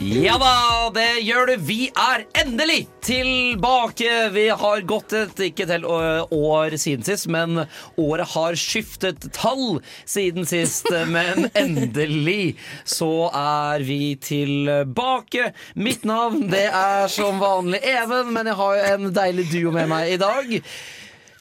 Ja 0.00 0.38
da, 0.40 0.88
det 0.96 1.20
gjør 1.26 1.50
du. 1.50 1.50
Vi 1.68 1.90
er 1.92 2.22
endelig 2.40 2.86
tilbake. 3.04 4.30
Vi 4.32 4.46
har 4.48 4.80
gått 4.88 5.12
et 5.12 5.42
ikke 5.44 5.66
til 5.68 5.84
år 5.84 6.76
siden 6.80 7.04
sist, 7.04 7.28
men 7.28 7.66
året 8.00 8.32
har 8.32 8.56
skiftet 8.56 9.26
tall 9.36 9.82
siden 10.08 10.48
sist. 10.48 10.88
Men 11.16 11.50
endelig 11.52 12.54
så 12.88 13.28
er 13.28 13.84
vi 13.84 14.14
tilbake. 14.24 15.50
Mitt 15.76 16.08
navn 16.08 16.48
det 16.48 16.64
er 16.70 17.04
som 17.12 17.36
vanlig 17.42 17.82
Even, 17.84 18.32
men 18.32 18.48
jeg 18.48 18.56
har 18.56 18.78
jo 18.78 18.88
en 18.94 19.12
deilig 19.20 19.50
duo 19.52 19.74
med 19.76 19.92
meg 19.92 20.14
i 20.14 20.18
dag. 20.20 20.56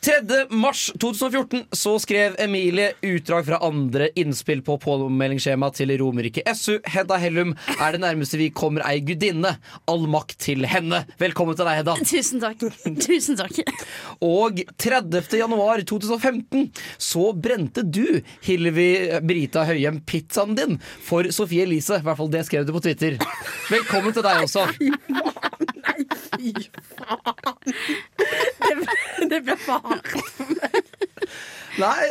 3. 0.01 0.47
mars 0.49 0.91
2014 0.99 1.65
så 1.71 1.99
skrev 1.99 2.35
Emilie 2.39 2.93
utdrag 3.01 3.45
fra 3.45 3.57
andre 3.65 4.07
innspill 4.15 4.61
på 4.63 4.77
påmeldingsskjema 4.79 5.67
til 5.75 5.91
Romerike 5.99 6.43
SU. 6.55 6.77
Hedda 6.87 7.17
Hellum 7.19 7.51
er 7.75 7.95
det 7.95 7.99
nærmeste 8.05 8.39
vi 8.39 8.47
kommer 8.55 8.85
ei 8.87 9.01
gudinne. 9.03 9.57
All 9.91 10.07
makt 10.07 10.37
til 10.45 10.63
henne. 10.71 11.01
Velkommen 11.19 11.57
til 11.59 11.67
deg, 11.67 11.81
Hedda. 11.81 11.97
Tusen 12.07 12.39
takk. 12.39 12.63
Tusen 13.03 13.39
takk. 13.39 13.59
Og 14.23 14.63
30. 14.79 15.19
januar 15.41 15.83
2015 15.83 16.69
så 16.95 17.29
brente 17.35 17.83
du, 17.83 18.21
Hillevi 18.47 19.19
Brita 19.27 19.65
Høyem, 19.67 19.99
pizzaen 20.07 20.55
din 20.55 20.79
for 21.03 21.27
Sofie 21.35 21.67
Elise. 21.67 21.99
I 21.99 22.07
hvert 22.07 22.21
fall 22.21 22.31
det 22.31 22.45
skrev 22.47 22.63
du 22.67 22.71
på 22.77 22.85
Twitter. 22.87 23.19
Velkommen 23.67 24.15
til 24.15 24.23
deg 24.23 24.47
også. 24.47 24.69
Det 29.29 29.41
ble 29.43 29.55
faen. 29.59 29.99
Nei, 31.79 32.07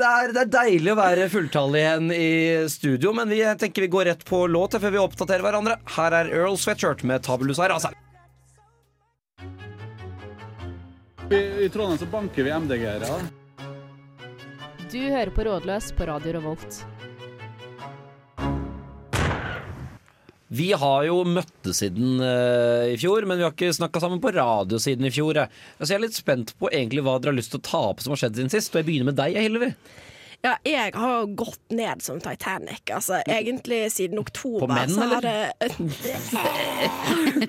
det 0.00 0.06
er, 0.06 0.32
det 0.32 0.42
er 0.44 0.52
deilig 0.52 0.92
å 0.92 0.98
være 1.00 1.26
fulltallig 1.32 1.80
igjen 1.80 2.12
i 2.14 2.28
studio, 2.72 3.12
men 3.16 3.28
vi 3.32 3.40
tenker 3.60 3.84
vi 3.84 3.90
går 3.92 4.08
rett 4.12 4.22
på 4.28 4.44
låt 4.48 4.78
før 4.80 4.94
vi 4.94 5.02
oppdaterer 5.02 5.44
hverandre. 5.44 5.76
Her 5.96 6.16
er 6.22 6.30
Earl 6.32 6.56
Sweatshirt 6.60 7.04
med 7.08 7.24
Tabulus 7.26 7.60
Arasa. 7.60 7.92
I, 11.30 11.40
I 11.64 11.68
Trondheim 11.70 11.98
så 12.00 12.08
banker 12.10 12.46
vi 12.46 12.50
MDG-ere. 12.50 13.20
Du 14.90 14.98
hører 14.98 15.30
på 15.30 15.44
Rådløs 15.46 15.92
på 15.94 16.08
Radio 16.08 16.32
Revolt. 16.38 16.80
Vi 20.50 20.72
har 20.74 21.04
jo 21.06 21.20
møttes 21.30 21.78
siden 21.78 22.18
uh, 22.18 22.88
i 22.90 22.96
fjor, 22.98 23.22
men 23.28 23.38
vi 23.38 23.44
har 23.46 23.54
ikke 23.54 23.70
snakka 23.76 24.02
sammen 24.02 24.18
på 24.22 24.32
radio 24.34 24.80
siden 24.82 25.06
i 25.06 25.12
fjor. 25.14 25.38
jeg. 25.38 25.48
Så 25.78 25.92
jeg 25.92 26.00
er 26.00 26.06
litt 26.08 26.18
spent 26.18 26.54
på 26.58 26.70
egentlig 26.74 27.04
hva 27.06 27.18
dere 27.20 27.30
har 27.30 27.38
lyst 27.38 27.54
til 27.54 27.62
å 27.62 27.68
ta 27.70 27.82
opp 27.92 28.02
som 28.02 28.16
har 28.16 28.24
skjedd 28.24 28.40
siden 28.40 28.50
sist. 28.50 28.72
Og 28.74 28.80
jeg 28.82 28.88
begynner 28.88 29.12
med 29.12 29.20
deg, 29.20 29.38
Hillevi. 29.38 29.70
Ja, 30.40 30.54
jeg 30.64 30.94
har 30.96 31.26
gått 31.36 31.60
ned 31.68 32.00
som 32.02 32.16
Titanic. 32.24 32.80
Altså, 32.96 33.18
egentlig 33.28 33.92
siden 33.92 34.18
oktober 34.22 34.64
På 34.64 34.68
menn, 34.72 34.94
eller? 34.96 35.20
har 35.20 35.20
det 35.20 35.52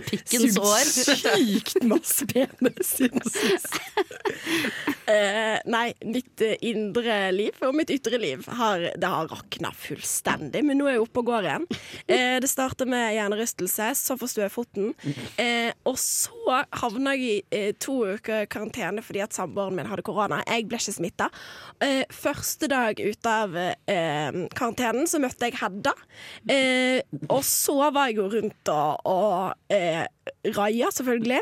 Pikkens 0.10 0.58
år. 0.60 0.84
sykt 0.92 1.88
masse 1.88 2.28
penis 2.28 2.98
siden 3.00 3.24
sist. 3.32 3.80
Eh, 5.12 5.58
nei, 5.72 5.92
mitt 6.08 6.42
eh, 6.46 6.56
indre 6.70 7.16
liv 7.36 7.58
og 7.66 7.76
mitt 7.76 7.92
ytre 7.94 8.20
liv 8.22 8.46
har, 8.60 8.84
det 9.00 9.10
har 9.10 9.30
rakna 9.32 9.72
fullstendig. 9.76 10.64
Men 10.66 10.80
nå 10.80 10.88
er 10.88 10.98
jeg 10.98 11.04
oppe 11.04 11.24
og 11.24 11.32
går 11.32 11.48
igjen. 11.50 11.68
Eh, 12.06 12.38
det 12.44 12.50
starter 12.52 12.90
med 12.90 13.16
hjernerystelse, 13.16 13.92
så 14.00 14.18
forsto 14.20 14.44
jeg 14.44 14.54
foten. 14.54 14.92
Eh, 15.42 15.72
og 15.90 15.98
så 16.00 16.62
havna 16.82 17.16
jeg 17.18 17.28
i 17.28 17.36
eh, 17.58 17.72
to 17.82 18.02
uker 18.16 18.48
karantene 18.52 19.04
fordi 19.06 19.24
at 19.26 19.36
samboeren 19.36 19.78
min 19.78 19.90
hadde 19.90 20.06
korona. 20.08 20.42
Jeg 20.48 20.68
ble 20.70 20.80
ikke 20.80 20.96
smitta. 20.98 21.30
Eh, 21.84 22.04
første 22.14 22.70
dag 22.72 23.00
ute 23.02 23.32
av 23.32 23.56
karantenen 24.56 25.08
så 25.10 25.20
møtte 25.22 25.48
jeg 25.48 25.58
Hedda. 25.62 25.92
Og 27.32 27.42
så 27.46 27.76
var 27.94 28.10
jeg 28.10 28.22
jo 28.22 28.28
rundt 28.32 28.72
og, 28.72 29.10
og 29.10 30.54
raia, 30.58 30.92
selvfølgelig. 30.94 31.42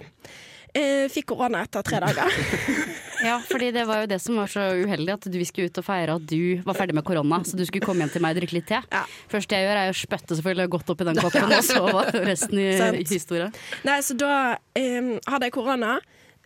Eh, 0.74 1.06
fikk 1.09 1.31
korona 1.31 1.63
etter 1.66 1.86
tre 1.86 2.01
dager. 2.03 2.34
Ja, 3.25 3.40
fordi 3.50 3.72
det 3.75 3.85
var 3.90 4.03
jo 4.03 4.09
det 4.09 4.19
som 4.24 4.38
var 4.40 4.52
så 4.52 4.66
uheldig, 4.80 5.16
at 5.18 5.28
vi 5.34 5.47
skulle 5.47 5.72
ut 5.72 5.80
og 5.81 5.85
feire 5.85 6.16
at 6.19 6.28
du 6.30 6.62
var 6.66 6.78
ferdig 6.78 6.96
med 6.97 7.06
korona. 7.07 7.41
Så 7.47 7.59
du 7.59 7.66
skulle 7.68 7.85
komme 7.85 8.06
hjem 8.06 8.13
til 8.13 8.24
meg 8.24 8.35
og 8.35 8.41
drikke 8.41 8.57
litt 8.59 8.69
te. 8.72 8.80
Ja. 8.94 9.03
Første 9.31 9.57
jeg 9.57 9.68
gjør, 9.68 9.81
er 9.81 9.91
å 9.91 9.97
spytte 9.97 10.38
selvfølgelig 10.40 10.74
godt 10.75 10.94
oppi 10.94 11.07
den 11.09 11.19
koppen, 11.19 11.56
og 11.57 11.66
så 11.68 11.84
var 11.85 12.13
resten 12.30 12.62
i 12.62 12.69
i 13.03 13.06
historie. 13.09 13.50
Nei, 13.88 14.00
så 14.06 14.16
da 14.19 14.34
um, 14.56 15.13
hadde 15.28 15.50
jeg 15.50 15.56
korona. 15.56 15.97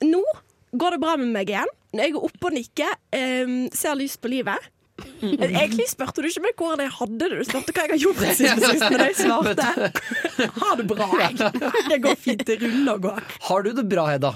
Nå 0.03 0.23
går 0.73 0.95
det 0.95 1.03
bra 1.03 1.17
med 1.21 1.33
meg 1.35 1.53
igjen. 1.53 1.73
Jeg 1.93 2.15
er 2.15 2.25
oppe 2.25 2.49
og 2.49 2.55
nikker, 2.55 2.95
um, 3.45 3.57
ser 3.73 3.99
lyst 3.99 4.21
på 4.23 4.31
livet. 4.33 4.72
Egentlig 5.23 5.85
spurte 5.89 6.21
du 6.21 6.27
ikke 6.29 6.41
meg 6.43 6.53
hvordan 6.59 6.81
jeg 6.83 6.91
hadde 6.97 7.17
det, 7.31 7.37
du 7.39 7.47
spurte 7.47 7.73
hva 7.73 7.85
jeg 7.87 7.91
har 7.93 8.01
gjort 8.03 8.19
siden 8.37 8.59
sist. 8.67 8.83
Men 8.93 9.01
jeg 9.07 9.15
svarte 9.17 9.69
ha 10.61 10.69
det 10.79 10.85
bra, 10.91 11.07
jeg. 11.21 11.37
Det 11.89 11.97
går 12.03 12.19
fint, 12.19 12.43
det 12.49 12.57
ruller 12.61 12.91
og 12.99 13.07
går. 13.07 13.23
Har 13.47 13.65
du 13.65 13.71
det 13.79 13.85
bra, 13.89 14.03
Hedda? 14.11 14.33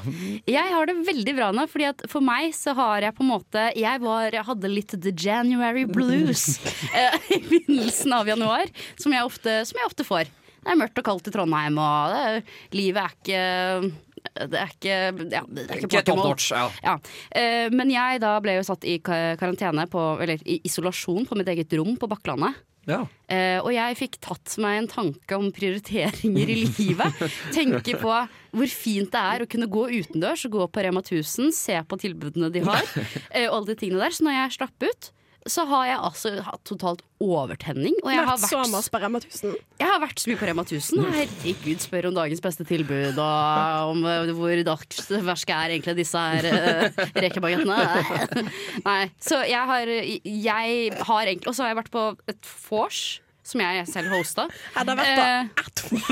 Jeg 0.49 0.73
har 0.73 0.89
det 0.89 0.95
veldig 1.11 1.35
bra 1.37 1.51
nå, 1.55 1.67
fordi 1.69 1.87
at 1.91 2.01
for 2.09 2.25
meg 2.25 2.55
så 2.57 2.73
har 2.79 3.05
jeg 3.05 3.15
på 3.19 3.25
en 3.25 3.31
måte 3.35 3.67
Jeg, 3.77 4.01
var, 4.03 4.31
jeg 4.33 4.47
hadde 4.49 4.71
litt 4.73 4.97
the 5.03 5.13
January 5.13 5.85
blues 5.85 6.47
eh, 6.97 7.19
i 7.37 7.41
begynnelsen 7.45 8.17
av 8.17 8.31
januar, 8.33 8.71
som 8.97 9.13
jeg, 9.13 9.27
ofte, 9.29 9.59
som 9.69 9.77
jeg 9.81 9.91
ofte 9.91 10.07
får. 10.07 10.33
Det 10.57 10.73
er 10.73 10.79
mørkt 10.81 10.99
og 10.99 11.05
kaldt 11.07 11.29
i 11.29 11.31
Trondheim, 11.37 11.77
og 11.79 12.11
det, 12.15 12.25
er- 12.25 12.75
livet 12.75 13.03
er 13.05 13.17
ikke 13.21 14.06
det 14.17 14.61
er 14.61 14.71
ikke, 14.73 14.95
ja, 15.33 15.43
det 15.47 15.65
er 15.67 15.81
ikke 15.81 16.01
Ikke 16.01 16.15
notch. 16.17 16.51
Ja. 16.53 16.67
Ja. 16.83 16.95
Uh, 17.31 17.67
men 17.75 17.91
jeg 17.93 18.21
da 18.23 18.37
ble 18.43 18.57
jo 18.59 18.65
satt 18.67 18.87
i 18.87 18.97
karantene, 19.03 19.87
på, 19.91 20.07
eller 20.23 20.41
i 20.45 20.59
isolasjon, 20.67 21.27
på 21.27 21.37
mitt 21.39 21.51
eget 21.53 21.73
rom 21.77 21.95
på 21.99 22.09
Bakklandet. 22.11 22.57
Ja. 22.87 23.01
Uh, 23.27 23.59
og 23.65 23.71
jeg 23.75 23.97
fikk 23.99 24.15
tatt 24.23 24.53
meg 24.63 24.79
en 24.79 24.89
tanke 24.91 25.35
om 25.35 25.49
prioriteringer 25.55 26.53
i 26.53 26.61
livet. 26.63 27.23
Tenke 27.57 27.97
på 27.99 28.13
hvor 28.57 28.71
fint 28.71 29.11
det 29.13 29.23
er 29.33 29.43
å 29.43 29.49
kunne 29.49 29.67
gå 29.71 29.89
utendørs, 29.91 30.47
gå 30.51 30.69
på 30.71 30.85
Rema 30.85 31.03
1000, 31.03 31.51
se 31.55 31.75
på 31.83 31.99
tilbudene 31.99 32.49
de 32.53 32.63
har. 32.67 32.87
Uh, 32.87 33.45
og 33.49 33.59
alle 33.59 33.73
de 33.73 33.79
tingene 33.83 34.05
der. 34.05 34.15
Så 34.15 34.27
når 34.27 34.39
jeg 34.39 34.57
slapp 34.59 34.87
ut, 34.87 35.11
så 35.51 35.65
har 35.69 35.85
jeg 35.89 35.99
altså 36.09 36.31
hatt 36.45 36.61
totalt 36.67 37.03
overtenning. 37.23 37.95
Og 38.03 38.11
jeg 38.13 38.21
har 38.21 38.37
Vært 38.37 38.51
så 38.51 38.61
mye 38.61 38.91
på 38.93 39.01
Rema 39.01 39.19
1000. 39.23 39.55
jeg 39.81 39.89
har 39.89 40.01
vært 40.03 40.21
så 40.21 40.31
mye 40.31 40.39
på 40.39 40.49
Rema 40.49 40.65
1000. 40.67 41.01
og 41.01 41.15
Herregud, 41.17 41.83
spør 41.83 42.09
om 42.11 42.17
dagens 42.17 42.43
beste 42.45 42.67
tilbud, 42.69 43.21
og 43.23 43.93
om 43.93 44.05
eh, 44.05 44.33
hvor 44.37 44.63
dagsverske 44.71 45.55
er 45.57 45.75
egentlig 45.77 45.97
disse 46.01 46.25
her 46.27 46.49
uh, 46.53 47.05
rekebagettene. 47.17 48.43
Nei. 48.85 48.99
Så 49.23 49.41
jeg 49.47 49.63
har, 49.71 49.93
jeg 49.93 50.91
har 51.07 51.31
egentlig 51.31 51.47
Og 51.47 51.55
så 51.55 51.65
har 51.65 51.73
jeg 51.73 51.81
vært 51.81 51.93
på 51.93 52.09
et 52.29 52.51
vors. 52.67 53.01
Som 53.47 53.61
jeg 53.63 53.85
selv 53.87 54.11
hosta. 54.11 54.43
Hadde 54.75 54.91
jeg 54.91 54.99
vært 54.99 55.51
på 55.55 55.63
ett 55.63 55.83
vors. 55.87 56.07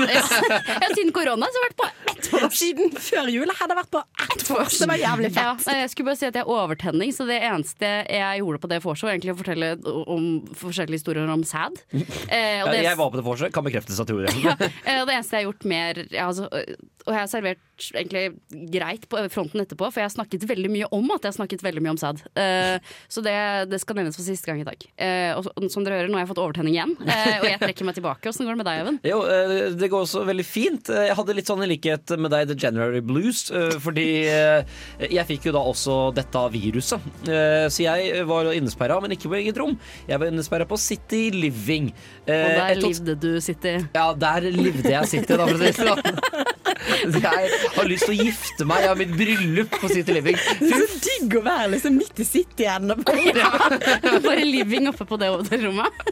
Ja, 0.80 0.88
siden 0.96 1.12
korona 1.12 1.48
så 1.52 1.58
har 1.60 1.66
jeg 1.66 1.66
vært 1.66 1.80
på 1.82 1.88
ett 2.14 2.28
vors. 2.32 2.56
Siden 2.56 2.94
før 2.96 3.28
jul 3.28 3.52
hadde 3.58 3.74
jeg 3.74 3.80
vært 3.82 3.90
på 3.92 4.00
ett 4.24 4.44
vors. 4.48 4.78
Det 4.80 4.88
var 4.88 5.02
jævlig 5.02 5.30
Ja, 5.34 5.50
fett. 5.58 5.68
Ja, 5.68 5.76
jeg 5.82 5.90
skulle 5.92 6.08
bare 6.08 6.20
si 6.22 6.28
at 6.30 6.38
jeg 6.40 6.46
har 6.48 6.62
overtenning, 6.64 7.12
så 7.12 7.26
det 7.28 7.36
eneste 7.44 7.90
jeg 8.08 8.40
gjorde 8.40 8.62
på 8.64 8.70
det 8.72 8.80
vorset, 8.86 9.04
var 9.06 9.14
egentlig 9.18 9.34
å 9.36 9.38
fortelle 9.42 9.70
om 10.16 10.26
forskjellige 10.56 11.00
historier 11.02 11.28
om 11.36 11.44
sæd. 11.46 11.76
Eh, 11.92 12.62
Ja, 12.62 12.72
jeg 12.72 12.96
var 12.96 13.12
på 13.12 13.20
det 13.20 13.26
vorset, 13.26 13.52
kan 13.52 13.66
bekreftes 13.68 14.00
av 14.00 14.08
Tore. 14.08 14.32
ja, 14.40 14.56
eh, 14.62 15.04
det 15.04 15.18
eneste 15.18 15.36
jeg 15.36 15.44
har 15.44 15.48
gjort 15.50 15.68
mer 15.68 16.02
ja, 16.08 16.26
altså, 16.30 16.48
Og 17.06 17.14
jeg 17.14 17.22
har 17.22 17.30
servert 17.30 17.62
egentlig 17.94 18.24
greit 18.72 19.04
på 19.10 19.20
fronten 19.30 19.62
etterpå, 19.62 19.88
for 19.90 20.00
jeg 20.00 20.08
har 20.08 20.14
snakket 20.14 20.46
veldig 20.48 20.70
mye 20.72 20.88
om 20.96 21.04
at 21.14 21.22
jeg 21.22 21.30
har 21.30 21.36
snakket 21.36 21.62
veldig 21.62 21.82
mye 21.84 21.92
om 21.94 22.00
sæd. 22.00 22.22
Uh, 22.34 22.94
så 23.12 23.22
det, 23.24 23.36
det 23.70 23.80
skal 23.82 23.98
nevnes 24.00 24.16
for 24.16 24.26
siste 24.26 24.48
gang 24.48 24.62
i 24.62 24.66
dag. 24.66 24.86
Uh, 24.98 25.38
og 25.38 25.68
som 25.72 25.84
dere 25.86 26.00
hører, 26.00 26.10
nå 26.10 26.18
har 26.18 26.24
jeg 26.24 26.32
fått 26.32 26.42
overtenning 26.42 26.74
igjen, 26.74 26.96
uh, 26.98 27.36
og 27.42 27.46
jeg 27.46 27.60
trekker 27.62 27.88
meg 27.88 27.98
tilbake. 27.98 28.32
Åssen 28.32 28.48
går 28.48 28.56
det 28.56 28.62
med 28.62 28.68
deg, 28.70 28.80
Even? 28.82 28.98
Jo, 29.06 29.20
det 29.78 29.90
går 29.92 30.06
også 30.06 30.24
veldig 30.26 30.46
fint. 30.48 30.90
Jeg 31.06 31.18
hadde 31.20 31.36
litt 31.36 31.52
sånn 31.52 31.62
i 31.66 31.70
likhet 31.70 32.16
med 32.18 32.34
deg 32.34 32.50
The 32.50 32.58
January 32.66 33.02
Blues, 33.06 33.46
fordi 33.82 34.08
jeg 34.26 35.26
fikk 35.28 35.50
jo 35.50 35.54
da 35.56 35.62
også 35.70 35.98
dette 36.16 36.42
viruset. 36.54 37.06
Så 37.26 37.84
jeg 37.84 38.26
var 38.28 38.50
innesperra, 38.54 38.98
men 39.04 39.14
ikke 39.14 39.30
på 39.30 39.38
eget 39.38 39.60
rom. 39.60 39.76
Jeg 40.08 40.22
var 40.22 40.32
innesperra 40.32 40.66
på 40.68 40.78
City 40.80 41.28
Living. 41.34 41.92
Og 42.26 42.32
der 42.32 42.80
levde 42.80 43.16
du, 43.20 43.30
City. 43.44 43.76
Ja, 43.94 44.10
der 44.16 44.48
levde 44.50 44.90
jeg 44.90 45.12
City, 45.12 45.36
da, 45.36 45.46
for 45.46 45.54
å 45.54 45.62
si 45.62 45.70
det 45.70 45.76
sånn. 45.76 46.54
Jeg 47.26 47.50
har 47.76 47.88
lyst 47.90 48.06
til 48.08 48.14
å 48.14 48.18
gifte 48.26 48.66
meg. 48.68 48.84
Jeg 48.84 48.90
har 48.92 49.00
mitt 49.00 49.14
bryllup 49.18 49.76
på 49.82 49.90
City 49.92 50.16
Living. 50.16 50.38
Det 50.60 50.70
er 50.72 50.86
så 50.86 51.00
digg 51.06 51.36
å 51.38 51.42
være 51.46 51.68
liksom 51.76 51.98
midt 52.00 52.22
i 52.22 52.26
cityen. 52.28 52.90
og 52.94 53.02
bare- 53.04 54.20
Bare 54.26 54.44
living 54.46 54.88
oppe 54.92 55.06
på 55.08 55.18
det 55.20 55.28
hotellrommet. 55.34 56.06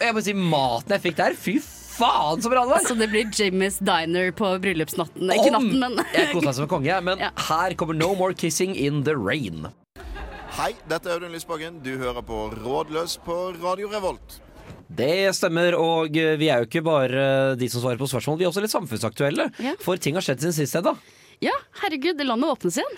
Jeg 0.00 0.14
må 0.16 0.22
si, 0.24 0.34
maten 0.36 0.96
jeg 0.96 1.04
fikk 1.08 1.18
der, 1.20 1.36
fy 1.38 1.58
faen 2.00 2.40
så 2.40 2.48
bra 2.48 2.62
det 2.64 2.70
var! 2.72 2.84
Så 2.86 2.94
det 2.96 3.10
blir 3.12 3.28
Jimmy's 3.36 3.76
Diner 3.84 4.30
på 4.36 4.48
bryllupsnatten. 4.62 5.30
Ikke 5.34 5.50
natten, 5.52 5.76
men 5.82 5.98
Jeg 6.14 6.30
koser 6.32 6.46
meg 6.48 6.56
som 6.56 6.64
en 6.64 6.70
konge, 6.72 7.00
men 7.04 7.20
Ja. 7.20 7.28
her 7.50 7.74
kommer 7.76 7.98
No 7.98 8.14
More 8.16 8.32
Kissing 8.34 8.72
in 8.74 9.02
the 9.04 9.12
Rain. 9.18 9.68
Hei, 10.56 10.72
dette 10.90 11.06
er 11.10 11.18
Audun 11.20 11.30
Lysbakken. 11.36 11.76
Du 11.84 11.92
hører 12.00 12.24
på 12.26 12.38
Rådløs 12.56 13.18
på 13.26 13.36
Radio 13.62 13.90
Revolt. 13.92 14.40
Det 14.90 15.30
stemmer, 15.36 15.76
og 15.78 16.16
eh, 16.18 16.34
vi 16.40 16.48
er 16.50 16.62
jo 16.62 16.68
ikke 16.68 16.82
bare 16.86 17.54
de 17.58 17.68
som 17.70 17.82
svarer 17.84 18.00
på 18.00 18.08
spørsmål, 18.10 18.40
vi 18.40 18.46
er 18.46 18.50
også 18.50 18.64
litt 18.64 18.74
samfunnsaktuelle. 18.74 19.46
Ja. 19.62 19.76
For 19.84 20.00
ting 20.02 20.18
har 20.18 20.26
skjedd 20.26 20.42
siden 20.42 20.56
sist, 20.56 20.74
Hedda. 20.78 20.96
Ja, 21.40 21.54
herregud, 21.80 22.18
det 22.18 22.26
landet 22.28 22.50
åpnes 22.52 22.76
igjen. 22.76 22.96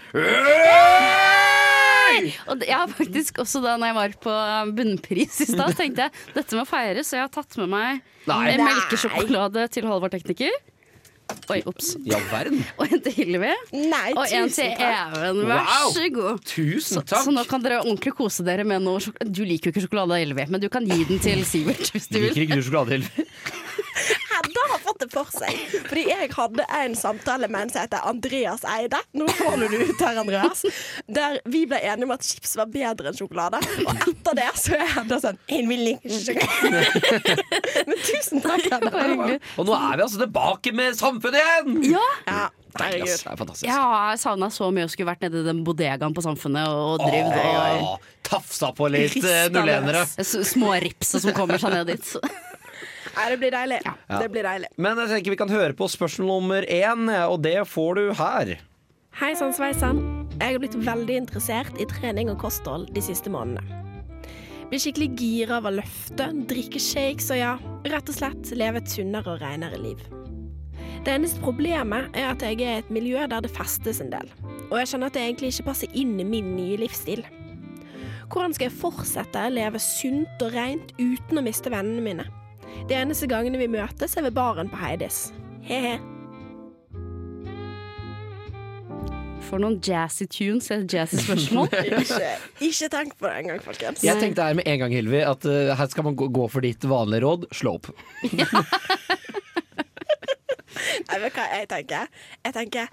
Og 2.50 2.64
jeg 2.66 2.74
har 2.74 2.90
faktisk 2.90 3.38
også 3.42 3.62
da 3.64 3.76
når 3.78 3.92
jeg 3.92 3.96
var 3.98 4.16
på 4.24 4.34
bunnpris 4.76 5.38
i 5.44 5.48
stad, 5.52 5.76
tenkte 5.78 6.08
jeg 6.08 6.34
dette 6.34 6.58
må 6.58 6.64
feires, 6.68 7.08
så 7.08 7.20
jeg 7.20 7.28
har 7.28 7.32
tatt 7.32 7.56
med 7.60 7.70
meg 7.72 8.02
melkesjokolade 8.26 9.68
til 9.72 9.86
Halvard 9.88 10.14
Tekniker. 10.16 10.58
Oi, 11.50 11.58
ops. 11.66 11.96
I 12.06 12.12
all 12.14 12.22
verden. 12.30 12.60
Og 12.78 12.86
en 12.92 13.00
til 13.02 13.12
Hillevi. 13.16 13.50
Nei, 13.74 14.12
Og 14.14 14.30
en 14.30 14.48
til. 14.54 14.70
Even. 14.78 15.40
Vær 15.48 15.64
Wow. 15.66 15.90
så 15.96 16.06
god. 16.14 16.38
Tusen 16.46 17.02
takk. 17.02 17.24
så 17.26 17.34
nå 17.34 17.42
kan 17.50 17.64
dere 17.64 17.80
ordentlig 17.82 18.12
kose 18.16 18.44
dere 18.46 18.64
med 18.64 18.82
noe 18.86 19.02
sjokolade. 19.02 19.34
Du 19.34 19.42
liker 19.48 19.68
jo 19.70 19.74
ikke 19.74 19.84
sjokolade, 19.88 20.20
Hillevi, 20.22 20.46
men 20.54 20.62
du 20.62 20.68
kan 20.72 20.86
gi 20.86 21.02
den 21.08 21.18
til 21.22 21.42
Sivert 21.48 21.90
hvis 21.92 22.06
du 22.08 22.20
vil. 22.20 22.30
Liker 22.30 22.46
ikke 22.46 22.60
du 22.60 22.66
sjokolade, 22.68 23.00
Hilvi? 23.00 23.26
Hedda 24.42 24.62
har 24.72 24.80
fått 24.82 25.00
det 25.04 25.08
for 25.12 25.28
seg. 25.32 25.58
Fordi 25.88 26.04
jeg 26.08 26.30
hadde 26.34 26.66
en 26.78 26.94
samtale 26.98 27.48
med 27.52 27.66
en 27.66 27.72
som 27.72 27.82
heter 27.84 28.06
Andreas 28.10 28.64
Eide. 28.76 28.98
Nå 29.18 29.28
får 29.38 29.56
du 29.62 29.76
ut 29.82 30.02
her, 30.02 30.18
Andreas. 30.22 30.64
Der 31.06 31.38
vi 31.52 31.64
ble 31.70 31.78
enige 31.82 32.08
om 32.08 32.14
at 32.16 32.26
chips 32.26 32.56
var 32.58 32.70
bedre 32.72 33.12
enn 33.12 33.18
sjokolade. 33.18 33.60
Og 33.86 33.92
etter 34.08 34.38
det 34.40 34.48
så 34.58 34.74
er 34.78 34.90
Hedda 34.96 35.20
sånn 35.22 35.38
Jeg 35.50 35.68
vil 35.70 35.92
ikke 35.94 36.22
sjokolade. 36.26 37.36
Men 37.88 38.02
tusen 38.02 38.42
takk, 38.44 38.66
Hedda. 38.72 39.38
Og 39.60 39.68
nå 39.68 39.76
er 39.78 39.94
vi 40.00 40.06
altså 40.08 40.22
tilbake 40.24 40.74
med 40.76 40.98
samfunnet 40.98 41.40
igjen! 41.42 41.78
Ja, 41.94 42.08
Ja, 42.26 42.42
herregud. 42.78 43.10
Det 43.12 43.28
er 43.28 43.36
fantastisk. 43.36 43.66
jeg 43.68 43.76
har 43.76 44.16
savna 44.20 44.48
så 44.52 44.70
mye 44.72 44.86
å 44.88 44.90
skulle 44.92 45.10
vært 45.12 45.26
nede 45.26 45.42
i 45.42 45.46
den 45.46 45.60
bodegaen 45.66 46.14
på 46.16 46.22
Samfunnet 46.24 46.70
og, 46.72 47.02
drevet 47.02 47.82
og 47.84 48.06
tafsa 48.24 48.70
på 48.76 48.88
litt 48.92 49.18
uh, 49.20 49.48
nullenere. 49.52 50.06
Små 50.24 50.72
ripser 50.80 51.20
som 51.22 51.34
kommer 51.36 51.60
seg 51.60 51.74
ned 51.76 51.92
dit. 51.92 52.14
Nei, 53.12 53.28
det 53.28 53.38
blir 53.42 53.52
deilig. 53.52 53.78
Det 54.08 54.28
blir 54.32 54.46
deilig. 54.46 54.68
Men 54.80 55.00
jeg 55.02 55.12
tenker 55.12 55.34
vi 55.34 55.40
kan 55.42 55.52
høre 55.52 55.76
på 55.76 55.88
spørsmål 55.90 56.30
nummer 56.30 56.64
én, 56.64 57.08
og 57.28 57.42
det 57.44 57.58
får 57.68 57.98
du 57.98 58.04
her. 58.16 58.56
Hei 59.20 59.34
sann, 59.36 59.52
sveisann. 59.52 60.00
Jeg 60.38 60.54
har 60.54 60.62
blitt 60.62 60.78
veldig 60.86 61.18
interessert 61.20 61.76
i 61.80 61.86
trening 61.90 62.30
og 62.32 62.40
kosthold 62.40 62.88
de 62.96 63.02
siste 63.04 63.30
månedene. 63.32 63.80
Blir 64.72 64.80
skikkelig 64.80 65.10
gira 65.20 65.58
av 65.58 65.68
å 65.68 65.74
løfte, 65.76 66.30
drikke 66.48 66.80
shakes 66.80 67.28
og 67.34 67.36
ja, 67.42 67.52
rett 67.92 68.08
og 68.08 68.16
slett 68.16 68.54
leve 68.56 68.80
et 68.80 68.88
sunnere 68.88 69.34
og 69.34 69.44
renere 69.44 69.76
liv. 69.76 70.00
Det 71.04 71.12
eneste 71.12 71.42
problemet 71.44 72.08
er 72.16 72.30
at 72.30 72.40
jeg 72.46 72.56
er 72.62 72.78
i 72.78 72.80
et 72.80 72.90
miljø 72.94 73.20
der 73.28 73.44
det 73.44 73.52
festes 73.52 74.00
en 74.00 74.12
del, 74.14 74.32
og 74.70 74.78
jeg 74.80 74.88
skjønner 74.88 75.12
at 75.12 75.18
det 75.18 75.26
egentlig 75.26 75.52
ikke 75.52 75.68
passer 75.68 75.92
inn 75.98 76.14
i 76.16 76.24
min 76.24 76.54
nye 76.56 76.80
livsstil. 76.80 77.20
Hvordan 78.32 78.56
skal 78.56 78.70
jeg 78.70 78.78
fortsette 78.80 79.44
å 79.44 79.52
leve 79.52 79.82
sunt 79.82 80.46
og 80.46 80.54
rent 80.56 80.94
uten 80.96 81.36
å 81.42 81.44
miste 81.44 81.68
vennene 81.74 82.06
mine? 82.06 82.32
De 82.88 82.96
eneste 82.98 83.28
gangene 83.30 83.60
vi 83.60 83.68
møtes, 83.70 84.16
er 84.16 84.26
ved 84.26 84.34
baren 84.36 84.70
på 84.72 84.80
Heidis. 84.80 85.30
He-he. 85.66 85.98
For 89.52 89.60
noen 89.60 89.76
jazzy 89.84 90.24
tunes, 90.32 90.70
eller 90.72 90.86
jazzy 90.88 91.20
spørsmål. 91.26 91.68
Ikke, 92.00 92.30
ikke 92.68 92.88
tenk 92.94 93.16
på 93.18 93.28
det 93.28 93.34
engang, 93.42 93.60
folkens. 93.64 94.04
Jeg 94.06 94.16
tenkte 94.22 94.46
her 94.46 94.56
med 94.58 94.68
en 94.68 94.78
gang, 94.84 94.94
Hilvi, 94.96 95.20
at 95.28 95.44
uh, 95.44 95.74
her 95.76 95.92
skal 95.92 96.06
man 96.08 96.16
gå, 96.16 96.30
gå 96.32 96.48
for 96.52 96.64
ditt 96.64 96.86
vanlige 96.88 97.24
råd. 97.26 97.48
Slå 97.54 97.76
opp. 97.78 97.90
Nei, 101.02 101.18
vet 101.20 101.34
du 101.34 101.36
hva 101.36 101.48
jeg 101.52 101.68
tenker? 101.70 102.08
Jeg 102.46 102.54
tenker 102.56 102.86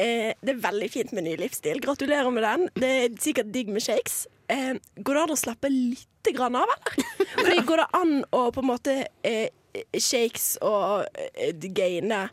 eh, 0.00 0.30
Det 0.40 0.52
er 0.54 0.60
veldig 0.62 0.88
fint 0.92 1.12
med 1.16 1.26
ny 1.26 1.34
livsstil. 1.40 1.80
Gratulerer 1.84 2.30
med 2.34 2.46
den. 2.46 2.68
Det 2.78 2.92
er 3.02 3.18
sikkert 3.20 3.52
digg 3.54 3.72
med 3.74 3.84
shakes. 3.84 4.24
Eh, 4.52 4.74
går 5.00 5.16
det 5.18 5.24
an 5.26 5.34
å 5.34 5.40
slappe 5.40 5.70
litt 5.72 6.32
grann 6.36 6.56
av, 6.60 6.68
eller? 6.68 7.10
Fordi 7.40 7.60
går 7.68 7.82
det 7.82 7.90
an 7.98 8.16
å 8.36 8.46
på 8.54 8.62
en 8.62 8.68
måte 8.68 8.96
eh, 9.26 9.48
shakes 9.96 10.54
og 10.62 11.06
eh, 11.16 11.54
gaine 11.72 12.26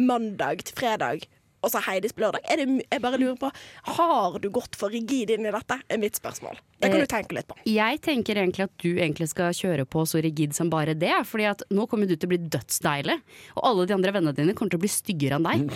mandag 0.00 0.64
til 0.66 0.76
fredag, 0.78 1.26
og 1.60 1.68
så 1.68 1.82
Heidis 1.84 2.14
på 2.16 2.22
lørdag? 2.24 2.40
Er 2.48 2.62
det, 2.62 2.66
jeg 2.88 3.02
bare 3.04 3.18
lurer 3.20 3.36
på, 3.40 3.50
har 3.98 4.38
du 4.40 4.46
gått 4.54 4.78
for 4.80 4.92
rigid 4.94 5.28
inn 5.34 5.44
i 5.44 5.52
dette? 5.52 5.76
Er 5.92 6.00
mitt 6.00 6.16
spørsmål. 6.16 6.56
Det 6.80 6.88
kan 6.88 6.96
Eh, 6.96 7.04
du 7.04 7.10
tenke 7.12 7.36
litt 7.36 7.48
på. 7.50 7.58
Jeg 7.68 8.00
tenker 8.06 8.40
egentlig 8.40 8.64
at 8.64 8.76
du 8.80 8.88
egentlig 8.94 9.28
skal 9.28 9.52
kjøre 9.56 9.84
på 9.84 10.06
så 10.08 10.22
rigid 10.24 10.56
som 10.56 10.70
bare 10.72 10.94
det. 10.96 11.12
Fordi 11.28 11.50
at 11.50 11.64
nå 11.70 11.84
kommer 11.90 12.08
du 12.08 12.14
til 12.16 12.30
å 12.30 12.32
bli 12.32 12.40
dødsdeilig, 12.48 13.18
og 13.58 13.66
alle 13.70 13.84
de 13.90 13.96
andre 13.98 14.14
vennene 14.16 14.36
dine 14.40 14.54
kommer 14.56 14.72
til 14.72 14.80
å 14.80 14.86
bli 14.86 14.92
styggere 14.94 15.36
enn 15.36 15.50
deg. 15.50 15.68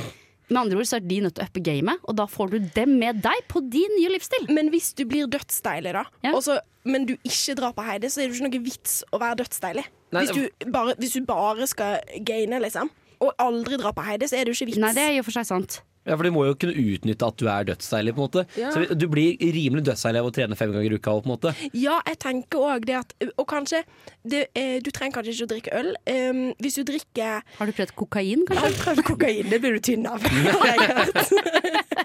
Med 0.51 0.61
andre 0.61 0.77
ord 0.77 0.85
så 0.87 0.97
er 0.97 1.01
de 1.09 1.21
nødt 1.25 1.35
til 1.35 1.45
å 1.45 1.49
uppe 1.49 1.63
gamet, 1.65 1.99
og 2.05 2.17
da 2.17 2.27
får 2.27 2.51
du 2.51 2.59
dem 2.75 2.99
med 3.01 3.23
deg 3.25 3.47
på 3.49 3.63
din 3.71 3.89
nye 3.99 4.11
livsstil. 4.13 4.49
Men 4.53 4.69
hvis 4.71 4.93
du 4.95 5.05
blir 5.09 5.27
dødsdeilig, 5.27 5.93
da, 5.93 6.05
Ja. 6.23 6.33
og 6.35 6.43
så- 6.43 6.61
men 6.85 7.07
du 7.07 7.17
ikke 7.25 7.55
drar 7.57 7.73
på 7.73 7.83
Heidi, 7.85 8.07
så 8.09 8.21
er 8.23 8.29
det 8.29 8.37
jo 8.37 8.45
ikke 8.45 8.51
noe 8.53 8.65
vits 8.65 9.05
å 9.13 9.19
være 9.21 9.37
dødsdeilig. 9.37 9.85
Nei, 10.13 10.27
hvis, 10.27 10.35
du 10.35 10.71
bare, 10.71 10.95
hvis 10.97 11.13
du 11.15 11.21
bare 11.23 11.67
skal 11.67 12.01
gaine, 12.23 12.61
liksom, 12.61 12.91
og 13.21 13.33
aldri 13.39 13.79
dra 13.79 13.93
på 13.93 14.05
Heidi, 14.05 14.27
så 14.27 14.39
er 14.39 14.45
det 14.45 14.55
jo 14.55 14.65
ikke 14.65 14.71
vits. 14.75 14.79
Nei, 14.79 14.93
det 14.93 15.03
er 15.03 15.17
jo 15.17 15.23
for 15.23 15.31
seg 15.33 15.47
sant. 15.47 15.81
Ja, 16.07 16.17
for 16.17 16.23
Du 16.25 16.31
må 16.35 16.45
jo 16.47 16.55
kunne 16.55 16.75
utnytte 16.77 17.27
at 17.27 17.37
du 17.41 17.47
er 17.49 17.65
dødsdeilig. 17.65 18.15
på 18.15 18.21
en 18.21 18.29
måte 18.29 18.47
Ja. 18.61 18.71
Så 18.75 18.95
Du 18.99 19.07
blir 19.09 19.37
rimelig 19.41 19.85
dødsdeilig 19.85 20.21
av 20.21 20.27
å 20.27 20.33
trene 20.37 20.57
fem 20.57 20.73
ganger 20.73 20.93
i 20.93 20.99
uka. 20.99 21.11
på 21.21 21.25
en 21.27 21.33
måte 21.37 21.55
Ja, 21.73 22.01
jeg 22.07 22.19
tenker 22.19 22.59
òg 22.59 22.85
det 22.87 22.95
at 23.01 23.15
Og 23.39 23.47
kanskje 23.49 23.85
det, 24.29 24.49
eh, 24.55 24.81
Du 24.81 24.91
trenger 24.91 25.21
kanskje 25.23 25.33
ikke 25.35 25.47
å 25.47 25.53
drikke 25.55 25.73
øl. 25.81 25.95
Um, 26.09 26.55
hvis 26.61 26.75
du 26.77 26.85
drikker 26.85 27.43
Har 27.59 27.67
du 27.67 27.73
prøvd 27.73 27.95
kokain, 27.97 28.45
Jeg 28.49 28.59
har 28.59 28.71
kanskje? 28.71 28.85
prøvd 28.85 29.03
kokain, 29.05 29.51
det 29.51 29.61
blir 29.61 29.73
du 29.73 29.81
tynn 29.81 30.07
av. 30.07 30.21
har 30.25 30.67
jeg 30.67 30.79
hørt. 30.89 31.33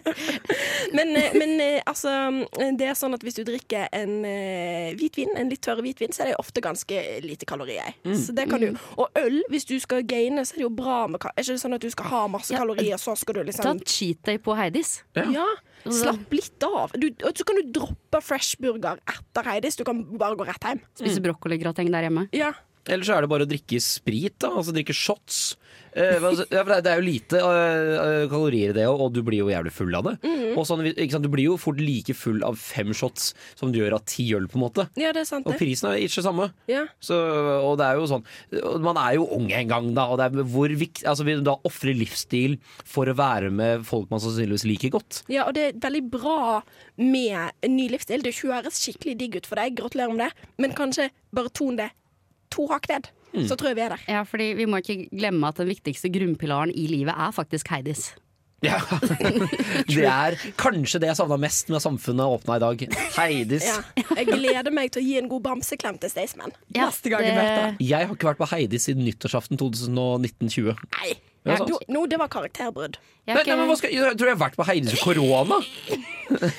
men 0.98 1.16
eh, 1.18 1.32
men 1.36 1.60
eh, 1.62 1.82
altså, 1.86 2.10
det 2.78 2.88
er 2.90 2.96
sånn 2.98 3.14
at 3.16 3.24
hvis 3.24 3.36
du 3.40 3.44
drikker 3.48 3.88
en 3.96 4.24
hvitvin, 5.00 5.32
en 5.38 5.50
litt 5.52 5.62
tørr 5.64 5.82
hvitvin, 5.84 6.12
så 6.16 6.24
er 6.24 6.32
det 6.32 6.38
ofte 6.42 6.62
ganske 6.64 7.04
lite 7.26 7.46
kalorier 7.50 7.94
i. 8.04 8.16
Så 8.20 8.34
det 8.36 8.48
kan 8.50 8.62
du. 8.62 8.74
Og 9.00 9.08
øl, 9.20 9.42
hvis 9.52 9.66
du 9.70 9.76
skal 9.80 10.04
gaine, 10.08 10.44
så 10.46 10.56
er 10.56 10.62
det 10.62 10.66
jo 10.68 10.70
bra 10.76 11.08
med 11.08 11.20
Er 11.24 11.44
ikke 11.44 11.56
det 11.56 11.62
sånn 11.62 11.76
at 11.76 11.82
du 11.84 11.90
skal 11.94 12.06
ha 12.12 12.22
masse 12.32 12.54
Ja, 12.54 12.62
kalorier, 12.64 12.98
så 13.02 13.16
skal 13.18 13.40
du 13.40 13.52
Ta 13.52 13.74
liksom 13.90 14.16
cheat 14.16 14.24
day 14.26 14.38
på 14.38 14.56
Heidis. 14.56 15.04
Ja. 15.16 15.46
Slapp 15.86 16.32
litt 16.34 16.64
av. 16.64 16.92
Du, 17.00 17.08
og 17.24 17.38
så 17.38 17.46
kan 17.48 17.56
du 17.56 17.72
droppe 17.80 18.22
freshburger 18.22 19.00
etter 19.08 19.44
Heidis. 19.48 19.78
Du 19.80 19.84
kan 19.88 20.04
bare 20.20 20.36
gå 20.36 20.46
rett 20.48 20.64
hjem. 20.64 20.82
Spise 21.00 21.22
brokkoligrateng 21.24 21.92
der 21.92 22.08
hjemme. 22.10 22.28
Ja. 22.36 22.54
Eller 22.90 23.06
så 23.06 23.16
er 23.18 23.22
det 23.26 23.30
bare 23.32 23.46
å 23.46 23.50
drikke 23.50 23.80
sprit. 23.82 24.36
da 24.42 24.50
Altså 24.60 24.74
drikke 24.76 24.96
shots. 24.98 25.56
Eh, 25.98 26.20
ja, 26.22 26.62
for 26.64 26.70
det 26.82 26.86
er- 26.86 27.00
jo 27.00 27.06
lite 27.06 27.40
eh, 27.42 28.24
eh, 28.24 28.28
kalorier 28.30 28.70
i 28.70 28.74
det, 28.78 28.84
og 28.88 29.12
du 29.12 29.24
blir 29.26 29.40
jo 29.42 29.48
jævlig 29.50 29.72
full 29.74 29.96
av 29.98 30.04
det. 30.06 30.14
Og 30.56 30.66
sånn? 30.68 30.84
Du 30.86 31.30
blir 31.30 31.46
jo 31.48 31.56
fort 31.58 31.80
like 31.82 32.14
full 32.14 32.44
av 32.46 32.58
fem 32.62 32.92
shots 32.94 33.34
som 33.58 33.72
du 33.74 33.80
gjør 33.80 33.96
av 33.98 34.04
ti 34.06 34.28
øl. 34.38 34.46
på 34.48 34.56
en 34.60 34.64
måte 34.68 34.86
ja, 34.98 35.12
det 35.12 35.22
er 35.24 35.26
sant, 35.30 35.48
Og 35.48 35.58
prisen 35.58 35.90
er 35.90 35.98
ikke 35.98 36.22
det 36.22 36.26
samme. 36.28 36.52
Ja. 36.70 36.86
Så, 37.02 37.18
og 37.66 37.78
det 37.80 37.86
er 37.88 37.96
jo 37.98 38.06
sånn 38.10 38.24
Man 38.84 38.98
er 38.98 39.16
jo 39.18 39.26
ung 39.34 39.52
en 39.52 39.68
gang, 39.68 39.94
da. 39.98 40.06
Og 40.10 40.18
det 40.20 40.30
er 40.30 40.44
hvor 40.44 40.70
viktig 40.70 41.06
altså 41.10 41.26
vi 41.26 41.36
da 41.42 41.56
ofrer 41.66 41.98
livsstil 41.98 42.60
for 42.86 43.06
å 43.10 43.16
være 43.18 43.52
med 43.52 43.86
folk 43.86 44.10
man 44.12 44.20
sannsynligvis 44.22 44.66
liker 44.70 44.94
godt? 44.94 45.24
Ja, 45.28 45.48
og 45.48 45.56
det 45.58 45.66
er 45.76 45.80
veldig 45.90 46.06
bra 46.12 46.62
med 46.98 47.52
ny 47.68 47.90
livsstil. 47.90 48.22
Det 48.24 48.36
høres 48.44 48.78
skikkelig 48.84 49.18
digg 49.18 49.36
ut 49.42 49.50
for 49.50 49.56
deg, 49.60 49.76
gratulerer 49.80 50.14
med 50.16 50.28
det. 50.30 50.50
Men 50.60 50.72
kanskje 50.78 51.10
bare 51.34 51.50
ton 51.54 51.76
det 51.80 51.90
to 52.52 52.68
hakk 52.72 52.88
ned, 52.90 53.10
så 53.48 53.56
tror 53.56 53.70
jeg 53.72 53.78
vi 53.78 53.86
er 53.86 53.94
der. 53.96 54.08
Ja, 54.10 54.24
fordi 54.26 54.54
vi 54.58 54.66
må 54.66 54.80
ikke 54.82 55.06
glemme 55.12 55.48
at 55.52 55.60
den 55.62 55.70
viktigste 55.70 56.10
grunnpilaren 56.14 56.72
i 56.74 56.88
livet 56.90 57.14
er 57.14 57.32
faktisk 57.36 57.68
Heidis. 57.74 58.10
Ja. 58.66 58.76
Det 59.88 60.04
er 60.04 60.36
kanskje 60.60 61.00
det 61.00 61.08
jeg 61.08 61.16
savna 61.16 61.38
mest 61.40 61.70
med 61.72 61.80
samfunnet 61.80 62.28
åpna 62.28 62.58
i 62.58 62.64
dag. 62.64 62.82
Heidis. 63.16 63.64
Ja. 63.70 63.78
Jeg 64.18 64.28
gleder 64.34 64.74
meg 64.76 64.92
til 64.92 65.00
å 65.00 65.06
gi 65.06 65.14
en 65.22 65.30
god 65.32 65.46
bamseklem 65.46 65.96
til 66.02 66.12
Staysman 66.12 66.52
Ja, 66.76 66.90
neste 66.90 67.08
gang 67.14 67.24
jeg 67.24 67.32
det- 67.32 67.40
møter 67.40 67.64
ham. 67.70 67.78
Jeg 67.80 68.08
har 68.10 68.16
ikke 68.18 68.28
vært 68.34 68.42
på 68.42 68.50
Heidis 68.52 68.90
siden 68.90 69.06
nyttårsaften 69.08 69.56
2019-20. 69.62 70.76
Nei, 71.00 71.14
Ja, 71.48 71.56
du, 71.64 71.72
nå, 71.88 72.02
det 72.12 72.18
var 72.20 72.28
karakterbrudd. 72.28 72.98
Jeg 73.26 73.32
Nei, 73.32 73.40
har 73.40 73.48
nei, 73.48 73.56
men 73.62 73.70
hva 73.72 73.78
skal, 73.80 73.94
jeg 73.96 74.18
tror 74.20 74.28
jeg 74.28 74.36
har 74.36 74.42
vært 74.44 74.58
på 74.60 74.66
Heidis 74.68 74.98
i 74.98 75.00
korona. 75.00 75.62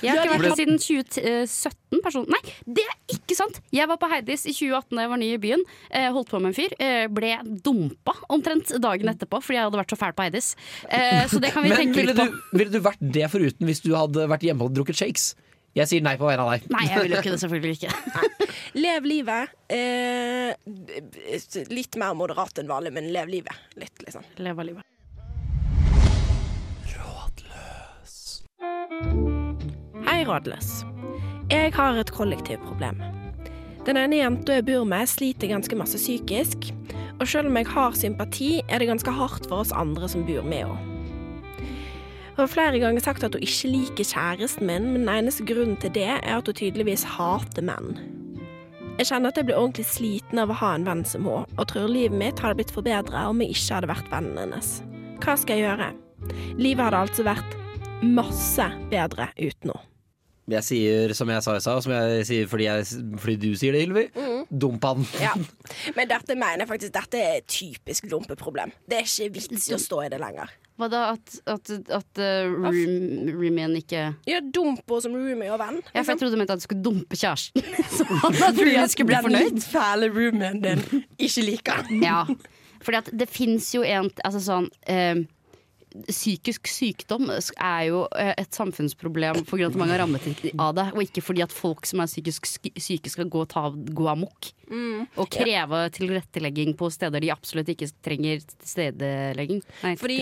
jeg 0.00 0.09
har 0.09 0.23
ikke 0.25 0.32
vært 0.32 0.47
der 0.49 0.56
siden 0.56 0.80
2017. 0.80 2.00
Person. 2.06 2.25
Nei, 2.32 2.40
det 2.64 2.87
er 2.88 2.97
ikke 3.31 3.39
sant! 3.39 3.61
Jeg 3.75 3.87
var 3.91 3.99
på 4.03 4.09
Heidis 4.11 4.43
i 4.51 4.55
2018 4.57 4.97
da 4.99 5.05
jeg 5.05 5.13
var 5.13 5.21
ny 5.23 5.29
i 5.37 5.41
byen. 5.43 5.63
Eh, 5.89 6.09
holdt 6.15 6.33
på 6.33 6.41
med 6.43 6.51
en 6.51 6.57
fyr. 6.57 6.75
Eh, 6.83 7.05
ble 7.15 7.37
dumpa 7.63 8.17
omtrent 8.33 8.73
dagen 8.83 9.13
etterpå 9.13 9.39
fordi 9.45 9.61
jeg 9.61 9.69
hadde 9.69 9.81
vært 9.81 9.95
så 9.95 10.01
fæl 10.01 10.17
på 10.19 10.27
Heidis. 10.27 10.51
Eh, 10.89 11.23
så 11.31 11.39
det 11.43 11.53
kan 11.55 11.65
vi 11.65 11.71
Men 11.73 11.85
tenke 11.85 12.07
litt 12.09 12.19
på. 12.19 12.27
du, 12.27 12.59
ville 12.59 12.75
du 12.75 12.83
vært 12.83 13.07
det 13.19 13.31
foruten 13.31 13.71
hvis 13.71 13.85
du 13.87 13.93
hadde 13.95 14.27
vært 14.31 14.49
hjemme 14.49 14.67
og 14.67 14.75
drukket 14.75 14.99
shakes? 14.99 15.31
Jeg 15.79 15.87
sier 15.87 16.03
nei 16.03 16.17
på 16.19 16.27
vegne 16.27 16.43
av 16.43 16.51
deg. 16.51 16.65
Nei, 16.75 16.87
jeg 16.91 17.05
vil 17.05 17.13
jo 17.15 17.19
ikke 17.23 17.35
det. 17.37 17.41
Selvfølgelig 17.45 17.77
ikke. 17.79 18.51
Lev 18.75 19.07
livet. 19.07 19.53
Eh, 19.71 21.69
litt 21.71 22.01
mer 22.03 22.17
moderat 22.19 22.59
enn 22.59 22.71
vanlig, 22.71 22.91
men 22.99 23.13
lev 23.15 23.31
livet. 23.31 23.69
Litt, 23.79 24.03
liksom. 24.03 24.27
Lev 24.43 24.59
av 24.59 24.67
livet. 24.73 24.87
Hei, 30.11 30.25
Rådløs. 30.27 30.69
Jeg 31.51 31.73
har 31.75 31.97
et 31.99 32.11
kollektivproblem. 32.15 32.99
Den 33.87 33.97
ene 33.97 34.21
jenta 34.21 34.59
jeg 34.59 34.67
bor 34.69 34.85
med, 34.89 35.09
sliter 35.09 35.51
ganske 35.51 35.77
masse 35.79 35.99
psykisk. 36.01 36.71
Og 37.21 37.29
selv 37.29 37.49
om 37.49 37.57
jeg 37.57 37.69
har 37.73 37.97
sympati, 37.97 38.51
er 38.69 38.81
det 38.81 38.89
ganske 38.91 39.13
hardt 39.13 39.49
for 39.49 39.65
oss 39.65 39.73
andre 39.77 40.09
som 40.09 40.25
bor 40.29 40.45
med 40.45 40.65
henne. 40.65 40.87
Hun 42.31 42.47
har 42.47 42.53
flere 42.55 42.79
ganger 42.81 43.03
sagt 43.05 43.25
at 43.27 43.35
hun 43.37 43.43
ikke 43.45 43.69
liker 43.69 44.07
kjæresten 44.07 44.65
min, 44.65 44.87
men 44.93 45.03
den 45.03 45.11
eneste 45.13 45.45
grunnen 45.45 45.77
til 45.77 45.93
det 45.93 46.07
er 46.09 46.39
at 46.39 46.47
hun 46.49 46.57
tydeligvis 46.57 47.05
hater 47.19 47.67
menn. 47.67 47.99
Jeg 48.97 49.11
kjenner 49.11 49.33
at 49.33 49.37
jeg 49.41 49.49
blir 49.49 49.59
ordentlig 49.61 49.85
sliten 49.89 50.41
av 50.41 50.53
å 50.53 50.57
ha 50.61 50.71
en 50.77 50.87
venn 50.89 51.03
som 51.09 51.29
hun, 51.29 51.45
og 51.57 51.69
tror 51.69 51.89
livet 51.89 52.17
mitt 52.17 52.41
hadde 52.41 52.57
blitt 52.61 52.73
forbedra 52.73 53.27
om 53.29 53.41
jeg 53.45 53.53
ikke 53.57 53.77
hadde 53.77 53.93
vært 53.93 54.11
vennen 54.13 54.41
hennes. 54.41 54.73
Hva 55.21 55.37
skal 55.41 55.61
jeg 55.61 55.69
gjøre? 55.69 55.93
Livet 56.61 56.85
hadde 56.87 57.05
altså 57.05 57.29
vært 57.29 57.57
masse 58.05 58.67
bedre 58.93 59.29
uten 59.37 59.75
henne. 59.75 59.87
Jeg 60.50 60.66
sier 60.66 61.14
som 61.16 61.30
jeg 61.30 61.45
sa 61.45 61.57
i 61.57 61.62
stad, 61.62 61.85
som 61.85 61.92
jeg 61.95 62.25
sier 62.28 62.49
fordi, 62.50 62.66
jeg, 62.66 62.87
fordi 63.23 63.37
du 63.40 63.50
sier 63.59 63.76
det, 63.76 63.85
Hilvi. 63.85 64.07
Dump 64.50 64.87
han. 64.88 65.07
Ja. 65.21 65.35
Men 65.97 66.11
dette 66.11 66.35
mener 66.35 66.64
jeg 66.64 66.71
faktisk 66.71 66.97
Dette 66.97 67.21
er 67.21 67.38
et 67.38 67.47
typisk 67.50 68.09
dumpeproblem. 68.11 68.73
Det 68.88 69.00
er 69.00 69.07
ikke 69.07 69.30
vits 69.37 69.71
i 69.71 69.76
å 69.76 69.80
stå 69.80 70.04
i 70.07 70.11
det 70.12 70.21
lenger. 70.23 70.50
Hva 70.80 70.88
da, 70.88 71.00
at, 71.12 71.35
at, 71.52 71.71
at 71.92 72.21
uh, 72.25 72.54
roomien 73.37 73.75
ikke 73.76 74.07
Ja, 74.28 74.38
dump 74.40 74.80
henne 74.88 75.02
som 75.04 75.16
roomie 75.16 75.50
og 75.52 75.61
venn. 75.61 75.83
Ja, 75.92 76.00
for 76.00 76.14
jeg 76.14 76.23
trodde 76.23 76.38
du 76.38 76.40
mente 76.40 76.57
at 76.57 76.62
du 76.62 76.64
skulle 76.64 76.85
dumpe 76.85 77.19
kjæresten. 77.21 77.66
Så 77.99 78.07
at 78.09 78.57
roomien 78.57 78.88
skulle 78.88 79.11
bli 79.11 79.21
fornøyd. 79.26 79.50
Den 79.59 79.66
fæle 79.66 80.09
roomien 80.14 80.62
din 80.64 80.87
ikke 81.21 81.45
liker. 81.45 81.92
Ja, 82.00 82.23
fordi 82.80 83.02
at 83.02 83.12
det 83.21 83.28
fins 83.28 83.69
jo 83.75 83.85
en 83.85 84.09
Altså 84.25 84.40
sånn 84.40 84.71
eh, 84.88 85.21
Psykisk 85.90 86.68
sykdom 86.70 87.30
er 87.32 87.82
jo 87.88 88.04
eh, 88.14 88.32
et 88.38 88.54
samfunnsproblem 88.54 89.42
fordi 89.49 89.66
at 89.66 89.78
mange 89.78 89.97
har 89.97 90.04
rammet 90.04 90.28
av 90.54 90.76
det, 90.78 90.87
og 90.94 91.02
ikke 91.02 91.25
fordi 91.25 91.42
at 91.42 91.54
folk 91.54 91.88
som 91.88 92.02
er 92.02 92.11
psykisk 92.11 92.47
syke 92.78 93.11
skal 93.11 93.30
gå, 93.32 93.44
ta, 93.50 93.68
gå 93.75 94.06
amok. 94.12 94.52
Og 95.17 95.31
kreve 95.33 95.83
tilrettelegging 95.97 96.77
på 96.79 96.91
steder 96.95 97.21
de 97.21 97.33
absolutt 97.35 97.69
ikke 97.73 97.91
trenger 98.07 98.41
tilstedelegging. 98.61 99.62
Nei, 99.83 99.95
Fordi- 99.97 100.21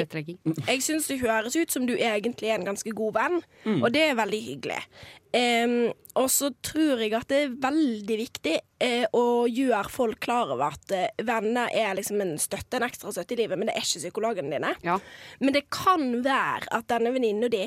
Jeg 0.67 0.83
syns 0.83 1.09
det 1.09 1.21
høres 1.21 1.57
ut 1.57 1.71
som 1.71 1.87
du 1.87 1.95
egentlig 1.97 2.49
er 2.51 2.59
en 2.59 2.65
ganske 2.65 2.95
god 2.95 3.15
venn, 3.15 3.43
og 3.83 3.93
det 3.93 4.11
er 4.11 4.15
veldig 4.15 4.43
hyggelig. 4.47 4.83
Um, 5.29 5.93
og 6.17 6.31
så 6.33 6.49
tror 6.65 7.03
jeg 7.03 7.13
at 7.13 7.29
det 7.29 7.43
er 7.43 7.57
veldig 7.61 8.17
viktig 8.17 8.55
uh, 8.81 9.05
å 9.13 9.45
gjøre 9.45 9.91
folk 9.93 10.23
klar 10.25 10.49
over 10.55 10.73
at 10.73 10.95
uh, 10.97 11.25
venner 11.29 11.69
er 11.69 11.99
liksom 11.99 12.23
en 12.25 12.39
støtte, 12.41 12.79
en 12.79 12.87
ekstra 12.87 13.13
støtte 13.13 13.37
i 13.37 13.43
livet, 13.43 13.59
men 13.61 13.69
det 13.69 13.75
er 13.77 13.85
ikke 13.85 14.01
psykologene 14.07 14.57
dine. 14.57 14.73
Ja. 14.87 14.97
Men 15.43 15.53
det 15.53 15.67
kan 15.69 16.23
være 16.25 16.73
at 16.73 16.89
denne 16.89 17.13
venninna 17.13 17.53
di 17.53 17.67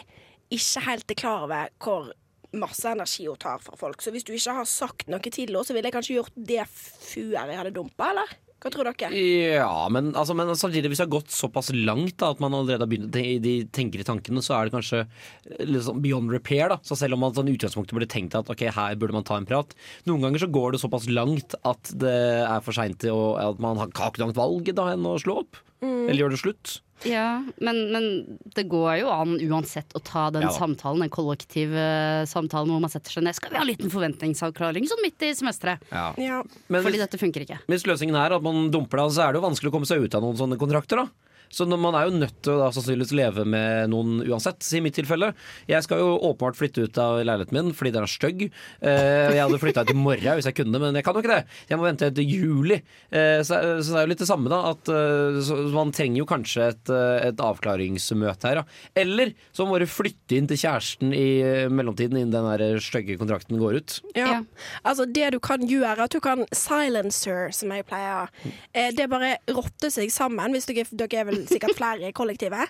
ikke 0.51 0.83
helt 0.87 1.13
er 1.13 1.19
klar 1.21 1.45
over 1.45 1.69
hvor 1.77 2.09
masse 2.53 2.85
energi 2.91 3.27
hun 3.29 3.37
tar 3.39 3.59
fra 3.63 3.77
folk. 3.79 4.01
Så 4.03 4.11
hvis 4.11 4.25
du 4.27 4.33
ikke 4.35 4.55
har 4.59 4.65
sagt 4.69 5.07
noe 5.11 5.19
til 5.23 5.45
henne, 5.47 5.63
så 5.65 5.73
ville 5.75 5.87
jeg 5.87 5.95
kanskje 5.97 6.17
gjort 6.19 6.35
det 6.35 6.63
før 6.67 7.35
jeg 7.47 7.59
hadde 7.61 7.75
dumpa, 7.75 8.11
eller? 8.11 8.33
Hva 8.61 8.69
tror 8.69 8.85
dere? 8.91 9.09
Ja, 9.17 9.87
men, 9.89 10.11
altså, 10.13 10.35
men 10.37 10.51
samtidig, 10.53 10.91
hvis 10.91 10.99
det 11.01 11.07
har 11.07 11.15
gått 11.15 11.31
såpass 11.33 11.71
langt 11.73 12.13
da, 12.21 12.27
at 12.29 12.43
man 12.43 12.53
allerede 12.53 12.85
har 12.85 12.91
begynt 12.91 13.09
de 13.41 13.53
tenker 13.73 14.03
i 14.03 14.05
tankene, 14.05 14.43
så 14.45 14.53
er 14.53 14.69
det 14.69 14.75
kanskje 14.75 14.99
eh, 15.01 15.63
litt 15.65 15.81
sånn 15.87 16.03
beyond 16.03 16.29
repair. 16.29 16.69
da 16.69 16.77
Så 16.85 16.93
selv 16.99 17.17
om 17.17 17.23
man 17.25 17.33
sånn 17.33 17.49
utgangspunktet 17.49 17.97
burde 17.97 18.09
tenkt 18.11 18.37
at 18.37 18.51
ok, 18.53 18.67
her 18.75 18.99
burde 19.01 19.17
man 19.17 19.25
ta 19.25 19.39
en 19.41 19.49
prat, 19.49 19.73
noen 20.05 20.21
ganger 20.27 20.43
så 20.45 20.51
går 20.53 20.75
det 20.75 20.83
såpass 20.83 21.09
langt 21.09 21.57
at 21.65 21.89
det 22.03 22.13
er 22.45 22.61
for 22.61 22.77
seint 22.77 22.99
til 23.01 23.17
å- 23.17 23.33
at 23.49 23.57
man 23.65 23.81
har 23.81 23.89
ikke 23.89 24.21
noe 24.21 24.29
annet 24.29 24.37
valg 24.43 24.69
da 24.77 24.91
enn 24.93 25.09
å 25.09 25.17
slå 25.17 25.39
opp. 25.41 25.57
Eller 25.81 26.21
gjøre 26.21 26.35
det 26.37 26.43
slutt. 26.43 26.75
Ja, 27.07 27.43
men, 27.57 27.79
men 27.93 28.07
det 28.55 28.67
går 28.69 29.01
jo 29.01 29.09
an 29.13 29.37
uansett 29.39 29.95
å 29.97 30.01
ta 30.05 30.27
den 30.33 30.45
Ja 30.45 30.51
samtalen, 30.53 31.01
den 31.01 31.13
kollektive 31.13 31.81
samtalen 32.29 32.69
hvor 32.73 32.83
man 32.83 32.91
setter 32.93 33.15
seg 33.15 33.25
ned. 33.25 33.37
Skal 33.37 33.53
vi 33.53 33.57
ha 33.57 33.63
en 33.65 33.69
liten 33.71 33.93
forventningsavklaring 33.93 34.85
sånn 34.89 35.01
midt 35.05 35.25
i 35.25 35.31
semesteret? 35.37 35.81
Ja. 35.89 36.11
Ja. 36.21 36.41
Fordi 36.67 36.95
hvis, 36.97 37.03
dette 37.05 37.21
funker 37.21 37.45
ikke. 37.45 37.59
hvis 37.71 37.87
løsningen 37.89 38.17
er 38.19 38.37
at 38.37 38.45
man 38.45 38.69
dumper 38.73 39.01
det, 39.01 39.09
så 39.15 39.25
er 39.25 39.33
det 39.33 39.41
jo 39.41 39.47
vanskelig 39.47 39.71
å 39.71 39.75
komme 39.77 39.89
seg 39.89 40.05
ut 40.05 40.17
av 40.17 40.25
noen 40.25 40.39
sånne 40.39 40.59
kontrakter. 40.61 41.05
da 41.05 41.30
så 41.51 41.67
når 41.67 41.81
man 41.83 41.97
er 41.97 42.07
jo 42.07 42.17
nødt 42.17 42.37
til 42.43 42.55
å 42.55 42.59
da 42.61 42.69
sannsynligvis 42.75 43.13
leve 43.17 43.45
med 43.47 43.91
noen 43.91 44.21
uansett. 44.25 44.63
I 44.71 44.81
mitt 44.83 44.95
tilfelle. 44.95 45.31
Jeg 45.69 45.83
skal 45.85 45.99
jo 45.99 46.13
åpenbart 46.29 46.57
flytte 46.57 46.85
ut 46.87 46.99
av 47.01 47.19
leiligheten 47.25 47.57
min 47.57 47.73
fordi 47.75 47.91
den 47.95 48.05
er 48.05 48.11
stygg. 48.11 48.43
Eh, 48.79 49.31
jeg 49.35 49.41
hadde 49.41 49.59
flytta 49.61 49.83
ut 49.85 49.93
i 49.93 49.97
morgen 49.97 50.37
hvis 50.37 50.47
jeg 50.47 50.57
kunne, 50.61 50.79
men 50.81 50.97
jeg 50.97 51.05
kan 51.05 51.17
jo 51.17 51.23
ikke 51.23 51.33
det. 51.33 51.57
Jeg 51.69 51.79
må 51.79 51.87
vente 51.87 52.11
til 52.15 52.35
juli. 52.37 52.79
Eh, 53.11 53.41
så, 53.47 53.59
så 53.81 53.93
det 53.93 53.99
er 54.01 54.07
jo 54.07 54.11
litt 54.13 54.23
det 54.23 54.29
samme, 54.29 54.51
da. 54.51 54.61
At, 54.71 54.91
eh, 54.91 55.41
så, 55.45 55.57
man 55.75 55.93
trenger 55.95 56.23
jo 56.23 56.29
kanskje 56.29 56.69
et, 56.71 56.93
eh, 56.93 57.27
et 57.29 57.43
avklaringsmøte 57.43 58.51
her. 58.51 58.61
Da. 58.61 58.79
Eller 59.03 59.33
så 59.55 59.67
må 59.67 59.79
du 59.81 59.87
flytte 59.89 60.37
inn 60.37 60.49
til 60.49 60.61
kjæresten 60.61 61.15
i 61.15 61.27
eh, 61.43 61.67
mellomtiden 61.71 62.19
innen 62.21 62.33
den 62.33 62.49
der 62.51 62.81
stygge 62.83 63.19
kontrakten 63.19 63.59
går 63.61 63.81
ut. 63.81 63.97
Ja. 64.15 64.31
Ja. 64.31 64.39
Altså 64.87 65.05
det 65.09 65.31
du 65.35 65.39
kan 65.43 65.65
gjøre, 65.67 66.07
at 66.07 66.15
du 66.15 66.21
kan 66.23 66.45
silencer, 66.55 67.49
som 67.55 67.73
jeg 67.75 67.87
pleier. 67.89 68.31
Eh, 68.73 68.91
det 68.95 69.05
er 69.05 69.11
bare 69.11 69.35
rotter 69.51 69.91
seg 69.93 70.11
sammen, 70.13 70.55
hvis 70.55 70.69
dere, 70.69 70.87
dere 71.03 71.21
er 71.21 71.29
vel 71.29 71.40
sikkert 71.49 71.75
flere 71.77 72.09
i 72.09 72.13
kollektivet. 72.15 72.69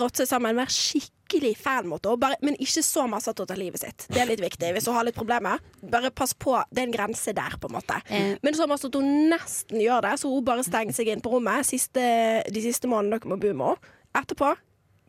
Rotte 0.00 0.22
seg 0.24 0.30
sammen, 0.30 0.56
være 0.56 0.72
skikkelig 0.72 1.54
fan-måte, 1.58 2.12
bare- 2.22 2.38
men 2.42 2.54
ikke 2.62 2.84
så 2.86 3.06
masse 3.10 3.28
at 3.32 3.38
hun 3.38 3.46
tar 3.50 3.56
livet 3.60 3.80
sitt. 3.82 4.06
Det 4.08 4.20
er 4.22 4.26
litt 4.30 4.40
viktig. 4.40 4.72
Hvis 4.76 4.86
hun 4.86 4.94
har 4.94 5.04
litt 5.08 5.16
problemer, 5.18 5.58
bare 5.82 6.10
pass 6.10 6.32
på. 6.34 6.54
Det 6.72 6.82
er 6.84 6.86
en 6.88 6.94
grense 6.96 7.34
der, 7.34 7.56
på 7.60 7.68
en 7.70 7.76
måte. 7.80 7.98
Mm. 8.10 8.38
Men 8.42 8.54
så 8.54 8.68
masse 8.70 8.86
at 8.86 8.94
hun 8.94 9.10
nesten 9.32 9.80
gjør 9.82 10.02
det, 10.06 10.14
så 10.20 10.30
hun 10.32 10.44
bare 10.46 10.64
stenger 10.66 10.94
seg 10.94 11.08
inn 11.08 11.20
på 11.24 11.32
rommet 11.34 11.66
siste, 11.66 12.06
de 12.50 12.62
siste 12.62 12.86
månedene 12.88 13.18
dere 13.20 13.28
må 13.34 13.40
bo 13.40 13.52
med 13.52 13.66
henne. 13.66 13.92
Etterpå 14.16 14.54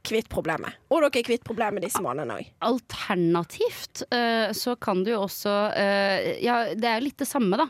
kvitt 0.08 0.30
problemet. 0.32 0.74
Og 0.90 1.02
dere 1.04 1.20
er 1.20 1.26
kvitt 1.28 1.44
problemet 1.44 1.84
disse 1.84 2.00
månedene 2.04 2.40
òg. 2.40 2.50
Alternativt 2.64 4.04
eh, 4.12 4.52
så 4.56 4.76
kan 4.80 5.04
du 5.04 5.12
jo 5.12 5.22
også 5.26 5.54
eh, 5.76 6.38
Ja, 6.44 6.74
det 6.76 6.88
er 6.88 7.00
jo 7.02 7.08
litt 7.10 7.18
det 7.22 7.28
samme, 7.30 7.58
da. 7.60 7.68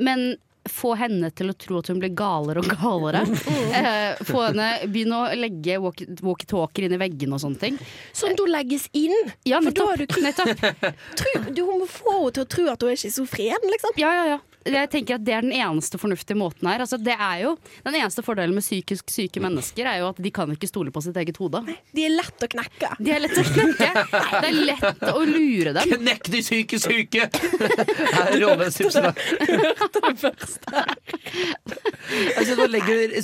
Men 0.00 0.36
få 0.72 0.94
henne 1.00 1.30
til 1.36 1.50
å 1.52 1.56
tro 1.58 1.78
at 1.82 1.90
hun 1.92 2.00
blir 2.02 2.14
galere 2.18 2.62
og 2.64 2.70
galere. 2.72 3.24
Eh, 3.80 4.18
få 4.26 4.42
henne 4.48 4.66
begynne 4.90 5.16
å 5.16 5.36
legge 5.38 5.76
walkie- 5.80 6.08
walkietalkier 6.24 6.88
inn 6.88 6.96
i 6.96 7.00
veggene 7.00 7.36
og 7.36 7.42
sånne 7.44 7.60
ting. 7.62 7.78
Som 8.16 8.34
da 8.38 8.46
legges 8.50 8.88
inn. 8.98 9.14
Ja, 9.48 9.60
For 9.64 9.70
da 9.76 9.86
har 9.92 10.02
nettopp. 10.04 10.52
du 10.60 11.24
nettopp. 11.30 11.50
Du 11.56 11.62
må 11.68 11.86
få 11.90 12.16
henne 12.18 12.34
til 12.36 12.44
å 12.46 12.50
tro 12.56 12.68
at 12.74 12.84
hun 12.86 12.92
er 12.94 13.00
schizofren, 13.00 13.68
liksom. 13.72 13.96
Ja, 14.00 14.12
ja, 14.20 14.24
ja. 14.36 14.40
Jeg 14.68 14.90
tenker 14.92 15.16
at 15.16 15.22
Det 15.24 15.32
er 15.32 15.40
den 15.46 15.54
eneste 15.56 15.96
fornuftige 15.96 16.36
måten 16.36 16.66
her. 16.68 16.82
Altså, 16.84 16.98
det 17.00 17.14
er 17.16 17.38
jo, 17.46 17.54
den 17.86 17.94
eneste 17.96 18.20
fordelen 18.26 18.52
med 18.52 18.60
psykisk 18.60 19.08
syke 19.08 19.40
mennesker 19.40 19.88
er 19.88 20.02
jo 20.02 20.10
at 20.10 20.18
de 20.20 20.32
kan 20.36 20.50
ikke 20.52 20.68
stole 20.68 20.92
på 20.92 21.00
sitt 21.00 21.16
eget 21.16 21.38
hode. 21.40 21.62
De 21.96 22.04
er 22.04 22.12
lett 22.12 22.44
å 22.44 22.48
knekke. 22.52 22.90
De 23.00 23.14
er 23.14 23.22
lett 23.24 23.38
å 23.40 23.44
knekke. 23.46 23.88
Det 24.12 24.50
er 24.50 24.58
lett 24.68 25.06
å 25.14 25.22
lure 25.24 25.72
dem. 25.78 25.94
Knekk 26.02 26.28
de 26.34 26.42
syke 26.44 26.80
syke! 26.82 27.30
Her 28.18 28.34
er 28.34 28.36
rådmennstipsene. 28.44 29.14
Jeg 29.40 30.20
synes 32.44 32.58
man 32.58 32.72
legger 32.72 33.14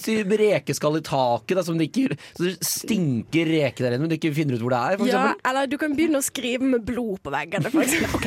rekeskall 0.40 0.98
i 1.00 1.04
taket, 1.06 1.56
da, 1.58 1.64
som 1.66 1.78
det 1.78 1.88
ikke, 1.90 2.16
så 2.36 2.46
det 2.46 2.54
stinker 2.66 3.50
reke 3.50 3.84
der 3.84 3.96
inne, 3.96 4.06
men 4.06 4.12
du 4.12 4.16
ikke 4.18 4.34
finner 4.36 4.56
ut 4.58 4.64
hvor 4.64 4.74
det 4.74 4.80
er. 4.82 5.00
For 5.00 5.10
Ja, 5.10 5.24
eller 5.50 5.70
du 5.70 5.76
kan 5.80 5.96
begynne 5.98 6.22
å 6.22 6.26
skrive 6.26 6.66
med 6.76 6.86
blod 6.86 7.20
på 7.24 7.32
veggene, 7.34 7.72
for 7.72 7.84
eksempel. 7.84 8.04
Ok, 8.16 8.26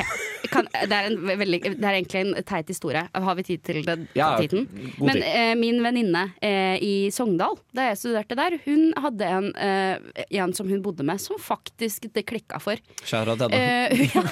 kan, 0.51 0.70
det, 0.74 0.96
er 0.96 1.10
en 1.10 1.18
veldig, 1.27 1.62
det 1.77 1.86
er 1.86 1.98
egentlig 2.00 2.24
en 2.25 2.48
teit 2.48 2.70
historie. 2.72 3.06
Har 3.13 3.38
vi 3.39 3.46
tid 3.51 3.63
til 3.65 3.82
det? 3.86 3.98
Ja, 4.18 4.32
tiden? 4.39 4.68
Men 5.00 5.22
eh, 5.24 5.53
min 5.60 5.82
venninne 5.84 6.25
eh, 6.41 6.77
i 6.84 6.94
Sogndal, 7.13 7.58
da 7.75 7.89
jeg 7.89 8.00
studerte 8.01 8.38
der, 8.39 8.58
hun 8.65 8.89
hadde 9.00 9.29
en, 9.39 9.50
eh, 9.56 10.25
en 10.41 10.53
som 10.58 10.70
hun 10.70 10.84
bodde 10.86 11.06
med, 11.08 11.22
som 11.22 11.39
faktisk 11.41 12.10
det 12.13 12.25
klikka 12.29 12.60
for. 12.63 12.79
Shout 13.03 13.29
til 13.29 13.46
henne. 13.46 13.60
Eh, 13.60 14.06
ja. 14.15 14.24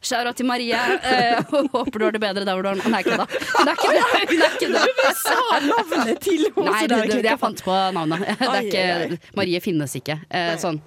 Shout-out 0.00 0.36
til 0.36 0.46
Marie. 0.46 0.74
Eh, 0.74 1.40
håper 1.74 1.98
du 1.98 2.04
har 2.04 2.16
det 2.16 2.22
bedre 2.22 2.44
der 2.44 2.54
hvor 2.54 2.66
du 2.66 2.70
har. 2.72 2.82
Nei, 2.90 3.02
ikke 3.04 3.18
da. 3.20 3.28
Hun 3.54 3.70
er 3.70 3.76
ikke 3.76 3.92
det. 3.92 4.04
Hun 4.30 4.46
er 4.46 4.56
ikke 4.58 4.72
det. 4.74 5.12
Sa 5.20 5.38
navnet 5.64 6.24
til 6.24 6.46
henne! 6.48 6.70
Nei, 6.70 6.82
det, 6.90 7.02
det, 7.12 7.22
jeg 7.28 7.40
fant 7.40 7.64
på 7.64 7.78
navnet. 7.96 8.26
Det 8.44 8.50
er 8.50 9.06
ikke, 9.08 9.32
Marie 9.38 9.60
finnes 9.64 9.94
ikke. 9.98 10.18
Eh, 10.30 10.54
sånn. 10.60 10.80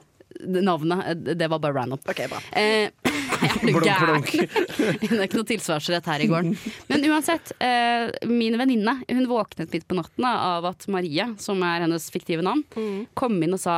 Navnet, 0.45 1.03
eh, 1.07 1.35
det 1.35 1.49
var 1.49 1.61
bare 1.63 1.73
random. 1.73 2.01
OK, 2.05 2.23
bra. 2.29 2.41
Eh, 2.51 2.89
jeg 3.43 3.61
blir 3.63 3.85
gæren? 3.85 4.25
Det 5.01 5.11
er 5.11 5.27
ikke 5.27 5.39
noe 5.39 5.49
tilsvarsrett 5.49 6.09
her 6.11 6.23
i 6.23 6.29
gården. 6.31 6.57
Men 6.91 7.05
uansett, 7.11 7.53
eh, 7.63 8.09
min 8.29 8.57
venninne 8.59 8.99
hun 9.07 9.29
våknet 9.29 9.73
midt 9.73 9.87
på 9.87 9.97
natten 9.97 10.27
av 10.29 10.67
at 10.69 10.87
Marie, 10.91 11.31
som 11.41 11.63
er 11.65 11.85
hennes 11.85 12.11
fiktive 12.13 12.45
navn, 12.45 12.65
kom 13.17 13.39
inn 13.43 13.57
og 13.57 13.63
sa 13.63 13.77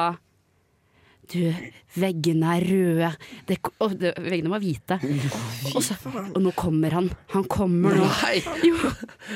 du, 1.29 1.53
veggene 1.99 2.55
er 2.57 2.63
røde. 2.65 3.09
Det, 3.45 3.59
og 3.83 3.93
det, 4.01 4.15
veggene 4.25 4.49
var 4.49 4.63
hvite. 4.63 4.97
Og, 5.75 5.83
så, 5.85 5.97
og 6.09 6.39
nå 6.41 6.53
kommer 6.57 6.95
han. 6.97 7.11
Han 7.35 7.45
kommer 7.51 7.99
nå. 7.99 8.07
Nei. 8.23 8.39
Jo. 8.65 8.79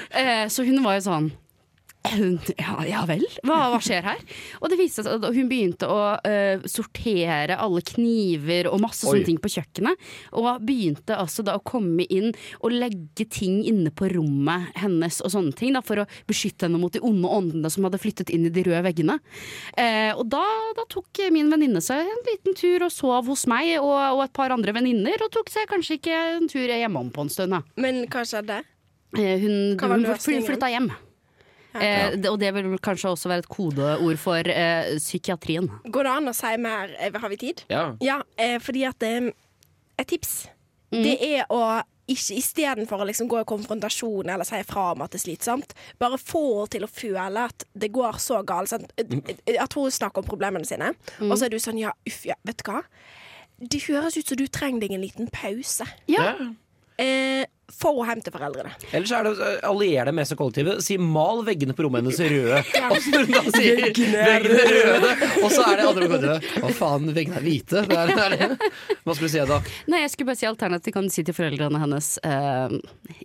Eh, 0.09 0.47
så 0.49 0.65
hun 0.65 0.81
var 0.85 0.97
jo 0.97 1.05
sånn 1.05 1.29
ja, 2.57 2.73
ja 2.83 3.01
vel, 3.07 3.23
hva, 3.47 3.57
hva 3.71 3.79
skjer 3.83 4.03
her? 4.03 4.21
Og 4.59 4.71
det 4.71 4.77
viste 4.79 5.05
seg 5.05 5.23
at 5.23 5.35
hun 5.35 5.47
begynte 5.47 5.87
å 5.87 5.99
uh, 6.19 6.65
sortere 6.69 7.55
alle 7.55 7.83
kniver 7.87 8.67
og 8.71 8.81
masse 8.83 9.05
Oi. 9.07 9.13
sånne 9.13 9.27
ting 9.29 9.39
på 9.41 9.51
kjøkkenet. 9.53 10.09
Og 10.39 10.49
begynte 10.67 11.15
altså 11.15 11.45
da 11.47 11.55
å 11.57 11.63
komme 11.63 12.03
inn 12.11 12.33
og 12.59 12.75
legge 12.75 13.27
ting 13.31 13.61
inne 13.69 13.93
på 13.95 14.09
rommet 14.11 14.73
hennes 14.81 15.21
og 15.23 15.31
sånne 15.31 15.55
ting. 15.55 15.71
Da, 15.77 15.83
for 15.85 16.03
å 16.03 16.07
beskytte 16.29 16.67
henne 16.67 16.81
mot 16.81 16.93
de 16.93 17.01
onde 17.03 17.31
åndene 17.39 17.71
som 17.71 17.87
hadde 17.87 18.01
flyttet 18.03 18.33
inn 18.35 18.49
i 18.49 18.53
de 18.53 18.65
røde 18.67 18.83
veggene. 18.85 19.17
Uh, 19.77 20.11
og 20.17 20.27
da, 20.33 20.43
da 20.75 20.87
tok 20.91 21.23
min 21.33 21.51
venninne 21.53 21.81
seg 21.83 22.03
en 22.03 22.27
liten 22.27 22.59
tur 22.59 22.83
og 22.83 22.93
sov 22.93 23.31
hos 23.31 23.47
meg 23.49 23.77
og, 23.79 23.95
og 24.17 24.25
et 24.27 24.35
par 24.35 24.51
andre 24.55 24.75
venninner. 24.75 25.23
Og 25.23 25.31
tok 25.33 25.53
seg 25.53 25.71
kanskje 25.71 26.01
ikke 26.01 26.19
en 26.35 26.51
tur 26.51 26.67
hjemom 26.67 27.15
på 27.15 27.23
en 27.23 27.31
stund. 27.31 27.55
Da. 27.55 27.63
Men 27.79 28.03
hva 28.11 28.27
skjedde? 28.27 28.59
Uh, 29.15 29.33
hun 29.39 29.57
var 29.79 29.97
hun 30.03 30.47
flytta 30.51 30.75
hjem. 30.75 30.91
Eh, 31.75 32.17
og 32.29 32.39
det 32.39 32.53
vil 32.53 32.77
kanskje 32.79 33.09
også 33.09 33.29
være 33.31 33.39
et 33.45 33.49
kodeord 33.49 34.17
for 34.21 34.35
eh, 34.49 34.95
psykiatrien. 34.99 35.69
Går 35.89 36.03
det 36.03 36.11
an 36.11 36.29
å 36.29 36.33
si 36.37 36.51
mer? 36.57 36.91
Eh, 36.99 37.11
Har 37.19 37.29
vi 37.29 37.37
tid? 37.37 37.63
Ja. 37.69 37.95
Ja, 38.01 38.19
eh, 38.37 38.59
fordi 38.59 38.85
at 38.89 39.01
eh, 39.03 39.31
Et 39.99 40.07
tips, 40.07 40.47
Mm. 40.93 41.01
det 41.03 41.17
er 41.25 41.45
å 41.49 41.81
ikke 42.07 42.35
istedenfor 42.37 42.99
å 43.01 43.05
liksom 43.07 43.27
gå 43.27 43.39
i 43.41 43.45
konfrontasjon 43.49 44.29
eller 44.29 44.43
si 44.45 44.59
fra 44.63 44.91
om 44.91 45.01
at 45.01 45.09
det 45.11 45.21
er 45.21 45.23
slitsomt, 45.23 45.71
bare 45.97 46.17
få 46.21 46.41
henne 46.59 46.69
til 46.69 46.83
å 46.85 46.89
føle 46.91 47.45
at 47.47 47.63
det 47.73 47.89
går 47.91 48.19
så 48.21 48.43
galt. 48.45 48.69
Sånn, 48.69 48.85
At 49.59 49.73
hun 49.73 49.89
snakker 49.89 50.19
om 50.21 50.23
problemene 50.27 50.65
sine, 50.65 50.93
Mm. 51.19 51.31
og 51.31 51.37
så 51.37 51.45
er 51.45 51.49
du 51.49 51.57
sånn 51.57 51.79
ja, 51.79 51.91
uff, 52.05 52.25
ja, 52.25 52.35
vet 52.45 52.57
du 52.57 52.63
hva? 52.69 52.83
Det 53.59 53.81
høres 53.87 54.17
ut 54.17 54.27
som 54.27 54.37
du 54.37 54.45
trenger 54.47 54.81
deg 54.81 54.91
en 54.91 55.01
liten 55.01 55.29
pause. 55.31 55.85
Ja. 56.07 56.35
Eh, 56.99 57.45
få 57.71 57.91
henne 58.03 58.13
hjem 58.13 58.23
til 58.25 58.33
foreldrene. 58.35 58.71
Ellers 58.93 59.11
er 59.15 59.27
det 59.27 59.47
allier 59.65 60.09
deg 60.09 60.15
med 60.17 60.27
seg 60.29 60.37
kollektivet. 60.39 60.83
Si 60.85 60.97
'mal 60.97 61.43
veggene 61.47 61.75
på 61.77 61.85
rommet 61.85 62.03
hennes 62.03 62.19
røde'. 62.19 62.59
Og 62.91 62.97
så 63.01 63.13
når 63.13 63.25
hun 63.25 63.33
da 63.33 63.43
sier 63.57 63.81
'veggene 63.81 64.25
røde', 64.43 65.13
og 65.43 65.49
så 65.51 65.65
er 65.65 65.75
det 65.79 65.87
andre 65.87 66.09
kollektivet. 66.11 66.49
Hva 66.63 66.71
faen, 66.77 67.09
veggene 67.15 67.39
er 67.39 67.47
hvite? 67.47 67.83
Det 67.89 67.97
er, 67.97 68.13
det 68.13 68.23
er 68.27 68.37
det. 68.37 68.71
Hva 69.03 69.15
skulle 69.15 69.31
du 69.31 69.35
si 69.35 69.45
da? 69.53 69.59
Nei, 69.91 70.03
jeg 70.03 70.13
skulle 70.13 70.31
bare 70.31 70.41
si 70.41 70.49
alternativt 70.49 70.93
kan 70.93 71.09
du 71.09 71.13
si 71.13 71.23
til 71.25 71.37
foreldrene 71.37 71.81
hennes 71.83 72.13
uh, 72.23 72.69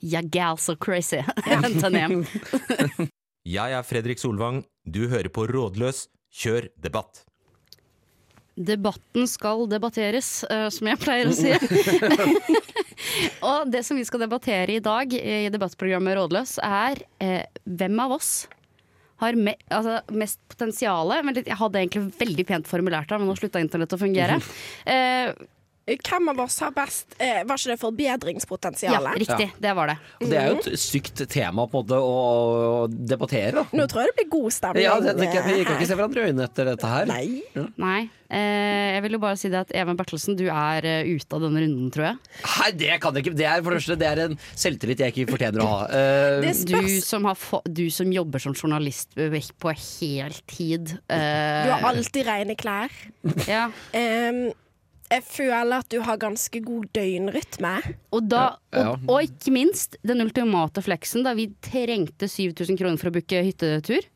Yeah, 0.02 0.22
gal 0.24 0.58
so 0.58 0.76
crazy. 0.76 1.22
Hent 1.44 1.82
henne 1.84 2.04
hjem. 2.04 3.08
Jeg 3.48 3.72
er 3.72 3.82
Fredrik 3.86 4.20
Solvang. 4.20 4.64
Du 4.84 5.06
hører 5.08 5.30
på 5.32 5.46
Rådløs. 5.48 6.06
Kjør 6.28 6.68
debatt. 6.84 7.24
Debatten 8.58 9.28
skal 9.30 9.66
debatteres, 9.70 10.42
eh, 10.50 10.66
som 10.74 10.90
jeg 10.90 10.98
pleier 10.98 11.30
å 11.30 11.34
si. 11.36 11.52
og 13.48 13.70
det 13.70 13.84
som 13.86 13.98
vi 13.98 14.06
skal 14.08 14.24
debattere 14.24 14.74
i 14.74 14.82
dag 14.82 15.14
i 15.14 15.46
debattprogrammet 15.54 16.18
Rådløs, 16.18 16.56
er 16.66 17.04
eh, 17.22 17.44
hvem 17.64 18.00
av 18.02 18.16
oss 18.18 18.32
har 19.18 19.34
me 19.38 19.54
altså, 19.74 19.98
mest 20.14 20.38
potensial 20.50 21.10
Jeg 21.10 21.58
hadde 21.58 21.80
egentlig 21.80 22.04
veldig 22.20 22.44
pent 22.46 22.68
formulert 22.70 23.10
det, 23.10 23.18
men 23.18 23.30
nå 23.30 23.34
slutta 23.38 23.62
internett 23.62 23.94
å 23.94 24.00
fungere. 24.00 24.40
Eh, 24.88 25.34
Hvem 25.96 26.28
av 26.34 26.40
oss 26.44 26.58
har 26.60 26.74
best 26.76 27.16
eh, 27.16 27.40
Var 27.48 27.60
ikke 27.60 27.72
det 27.72 27.78
ja, 28.82 28.98
riktig. 29.00 29.26
riktig. 29.28 29.48
Det 29.64 29.72
var 29.78 29.92
det. 29.92 29.96
Og 30.20 30.28
det 30.28 30.38
er 30.38 30.50
jo 30.52 30.58
et 30.60 30.80
sykt 30.82 31.22
tema 31.32 31.64
på 31.70 31.80
en 31.80 31.86
måte 31.86 31.98
å 32.02 32.86
debattere. 32.90 33.54
Da. 33.56 33.64
Nå 33.72 33.86
tror 33.88 34.04
jeg 34.04 34.12
det 34.12 34.16
blir 34.20 34.30
god 34.36 34.54
stemning. 34.58 34.84
Ja, 34.84 34.98
det, 35.00 35.16
det, 35.18 35.28
vi 35.46 35.64
kan 35.64 35.78
ikke 35.78 35.88
se 35.88 35.98
hverandre 35.98 36.24
i 36.24 36.30
øynene 36.30 36.46
etter 36.48 36.68
dette 36.72 36.92
her. 36.92 37.08
Nei. 37.10 37.68
Nei. 37.80 38.00
Eh, 38.28 38.92
jeg 38.92 39.04
vil 39.06 39.16
jo 39.16 39.20
bare 39.22 39.38
si 39.40 39.48
det 39.48 39.62
at 39.62 39.70
Even 39.72 39.96
Bertelsen, 39.96 40.36
du 40.36 40.44
er 40.52 40.84
uh, 40.84 41.08
ute 41.08 41.38
av 41.38 41.46
denne 41.46 41.62
runden, 41.64 41.88
tror 41.94 42.10
jeg. 42.10 42.18
Nei, 42.44 42.68
det 42.82 42.98
kan 43.00 43.16
jeg 43.16 43.24
ikke. 43.24 43.36
Det 43.38 43.48
er 43.48 43.62
for 43.64 43.72
det 43.72 43.80
første 43.80 43.98
Det 44.02 44.08
er 44.10 44.22
en 44.26 44.36
selvtillit 44.52 45.02
jeg 45.04 45.14
ikke 45.14 45.32
fortjener 45.32 45.64
å 45.64 45.70
ha. 45.72 45.80
Uh, 45.88 46.36
Det 46.44 46.54
Du 46.68 46.88
som, 47.04 47.24
har 47.30 47.38
få, 47.40 47.62
du 47.64 47.86
som 47.94 48.12
jobber 48.12 48.44
som 48.44 48.56
journalist 48.56 49.16
på 49.16 49.72
heltid. 49.72 50.98
Uh, 51.08 51.64
Du 51.64 51.72
har 51.72 51.88
alltid 51.94 52.28
rene 52.28 52.58
klær. 52.58 52.92
ja. 53.48 53.68
Em, 53.96 54.48
jeg 55.08 55.24
føler 55.24 55.78
at 55.80 55.88
du 55.92 56.00
har 56.04 56.20
ganske 56.20 56.60
god 56.64 56.90
døgnrytme. 56.96 57.72
Og, 58.12 58.28
da, 58.28 58.44
og, 58.76 59.08
og 59.08 59.24
ikke 59.24 59.54
minst 59.54 59.96
den 60.06 60.22
ultimate 60.24 60.84
fleksen 60.84 61.24
da 61.26 61.34
vi 61.38 61.48
trengte 61.64 62.28
7000 62.28 62.78
kroner 62.80 63.00
for 63.00 63.10
å 63.10 63.16
booke 63.16 63.42
hyttetur. 63.46 64.06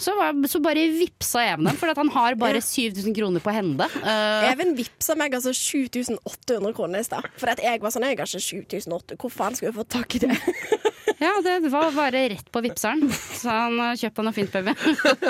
Så, 0.00 0.14
var, 0.16 0.32
så 0.48 0.62
bare 0.64 0.86
vippsa 0.94 1.42
Even 1.44 1.66
dem, 1.68 1.76
for 1.76 1.92
at 1.92 1.98
han 2.00 2.08
har 2.14 2.36
bare 2.40 2.62
7000 2.64 3.12
kroner 3.16 3.44
på 3.44 3.52
hende. 3.52 3.84
Uh, 4.00 4.48
Even 4.48 4.72
vippsa 4.78 5.16
meg 5.18 5.36
altså 5.36 5.52
7800 5.52 6.72
kroner 6.76 7.04
i 7.04 7.08
stad. 7.08 7.28
For 7.40 7.52
at 7.52 7.60
jeg 7.64 7.82
var 7.82 7.92
sånn, 7.92 8.08
jeg 8.08 8.16
har 8.16 8.24
ikke 8.24 8.40
7800. 8.40 9.20
Hvor 9.20 9.34
faen 9.34 9.58
skulle 9.58 9.74
jeg 9.74 9.76
få 9.76 9.86
tak 9.92 10.16
i 10.16 10.22
det? 10.24 10.32
ja, 11.26 11.34
det 11.44 11.58
var 11.68 11.92
bare 11.92 12.24
rett 12.32 12.48
på 12.48 12.64
vippseren. 12.64 13.04
Så 13.12 13.52
han 13.52 13.76
uh, 13.76 13.92
kjøpte 13.92 14.24
han 14.24 14.30
noe 14.30 14.38
fint, 14.40 14.56
baby. 14.56 14.76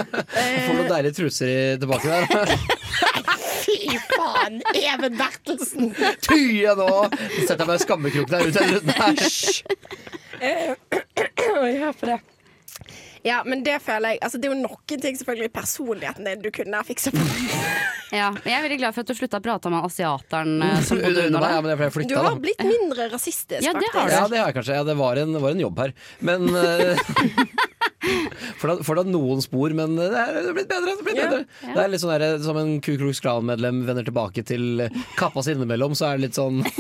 Får 0.71 0.75
noen 0.79 0.93
deilige 0.95 1.19
truser 1.19 1.83
tilbake 1.83 2.23
der. 2.31 3.49
Fy 3.61 3.99
faen, 4.11 4.61
Even 4.77 5.17
Bertelsen! 5.19 5.93
Tye 6.27 6.75
nå! 6.79 6.91
Setter 7.47 7.67
meg 7.69 7.81
i 7.81 7.85
skammekroken 7.85 8.51
der 8.53 8.75
ute. 8.81 8.93
Oi, 10.41 11.73
hør 11.81 11.97
på 11.97 12.11
det. 12.11 12.21
Ja, 13.23 13.43
men 13.45 13.61
det 13.65 13.83
føler 13.85 14.15
jeg 14.15 14.23
Altså, 14.25 14.39
det 14.41 14.49
er 14.49 14.55
jo 14.55 14.61
noen 14.63 15.01
ting 15.03 15.19
selvfølgelig 15.19 15.51
i 15.51 15.53
personligheten 15.53 16.29
din 16.29 16.45
du 16.45 16.49
kunne 16.55 16.79
ha 16.81 16.87
fiksa 16.87 17.13
på. 17.13 17.25
Ja, 18.11 18.31
men 18.33 18.47
jeg 18.49 18.57
er 18.57 18.65
veldig 18.65 18.79
glad 18.81 18.97
for 18.97 19.05
at 19.05 19.11
du 19.11 19.15
slutta 19.19 19.39
å 19.39 19.45
prate 19.45 19.71
med 19.71 19.85
asiateren 19.87 20.57
uh, 20.65 20.79
som 20.87 20.99
bodde 20.99 21.27
Under 21.29 21.45
deg. 21.45 21.53
ja, 21.53 21.61
men 21.61 21.71
det 21.71 21.91
jeg 22.01 22.09
Du 22.11 22.17
har 22.17 22.39
blitt 22.43 22.65
mindre 22.65 23.11
rasistisk, 23.13 23.61
Ja, 23.63 23.75
det 23.77 23.91
har 23.93 24.01
faktisk. 24.01 24.17
du. 24.17 24.17
Ja, 24.17 24.25
det 24.33 24.41
har 24.41 24.49
jeg 24.51 24.57
kanskje. 24.57 24.79
Ja, 24.81 24.87
det 24.89 24.97
var 24.99 25.21
en, 25.21 25.37
var 25.45 25.55
en 25.55 25.63
jobb 25.67 25.85
her. 25.85 25.95
Men 26.27 26.49
For 28.61 28.71
da, 28.71 28.75
for 28.87 29.01
noen 29.05 29.43
spor, 29.45 29.73
men 29.77 29.97
det 29.99 30.09
er 30.17 30.53
blitt 30.57 30.69
bedre. 30.71 30.87
Det, 30.87 30.99
er 30.99 31.05
blitt 31.05 31.19
Ja, 31.21 31.29
bedre. 31.31 31.75
det 31.75 31.83
er 31.85 31.91
litt 31.93 32.01
sånn 32.03 32.15
der, 32.17 32.39
Som 32.45 32.57
en 32.61 32.75
Ku 32.85 32.95
Klux 33.01 33.21
Klan-medlem 33.25 33.83
vender 33.89 34.07
tilbake 34.09 34.45
til 34.49 34.87
kappa 35.21 35.43
si 35.45 35.53
innimellom, 35.57 35.93
så 35.99 36.11
er 36.13 36.19
det 36.21 36.29
litt 36.31 36.39
sånn 36.41 36.63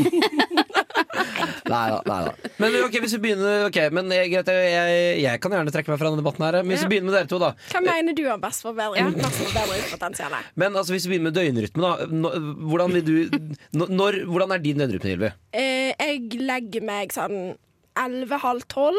Nei 1.70 1.86
da. 1.92 1.98
Nei 2.08 2.18
da. 2.26 2.32
Men 2.58 2.74
ok, 2.82 2.96
hvis 3.04 3.12
vi 3.14 3.20
begynner 3.22 3.66
Ok, 3.68 3.76
men 3.94 4.08
jeg, 4.14 4.32
jeg, 4.32 4.96
jeg 5.22 5.40
kan 5.42 5.52
gjerne 5.54 5.70
trekke 5.74 5.92
meg 5.92 6.00
fra 6.00 6.08
denne 6.10 6.18
debatten 6.22 6.42
her. 6.46 6.56
Men 6.64 6.72
hvis 6.74 6.82
vi 6.86 6.90
begynner 6.94 7.10
med 7.12 7.16
dere 7.18 7.30
to, 7.30 7.38
da. 7.42 7.50
Hva 7.70 7.82
mener 7.84 8.16
du 8.16 8.22
har 8.26 8.40
best 8.42 8.64
forbedring? 8.66 9.12
Mest 9.20 9.38
forbedringspotensial? 9.44 10.34
Men 10.58 10.78
altså, 10.80 10.96
hvis 10.96 11.06
vi 11.06 11.12
begynner 11.14 11.30
med 11.30 11.38
døgnrytme, 11.38 11.84
da. 11.84 11.92
Hvordan, 12.72 12.96
vil 12.96 13.04
du, 13.06 13.50
når- 13.76 14.22
hvordan 14.30 14.56
er 14.56 14.64
din 14.64 14.82
døgnrytme, 14.82 15.12
Hilvi? 15.14 15.30
Eh, 15.54 15.92
jeg 16.00 16.40
legger 16.42 16.82
meg 16.90 17.14
sånn 17.14 17.38
11-halv 18.00 18.66
12, 18.70 18.98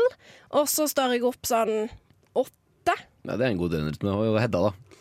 og 0.61 0.71
så 0.71 0.87
står 0.91 1.17
jeg 1.17 1.25
opp 1.27 1.47
sånn 1.49 1.75
8. 1.89 1.97
Ja, 3.25 3.35
det 3.35 3.45
er 3.45 3.51
en 3.51 3.61
god 3.61 3.75
døgnrytme. 3.75 4.15
Og 4.17 4.39
Hedda, 4.41 4.69
da? 4.69 4.91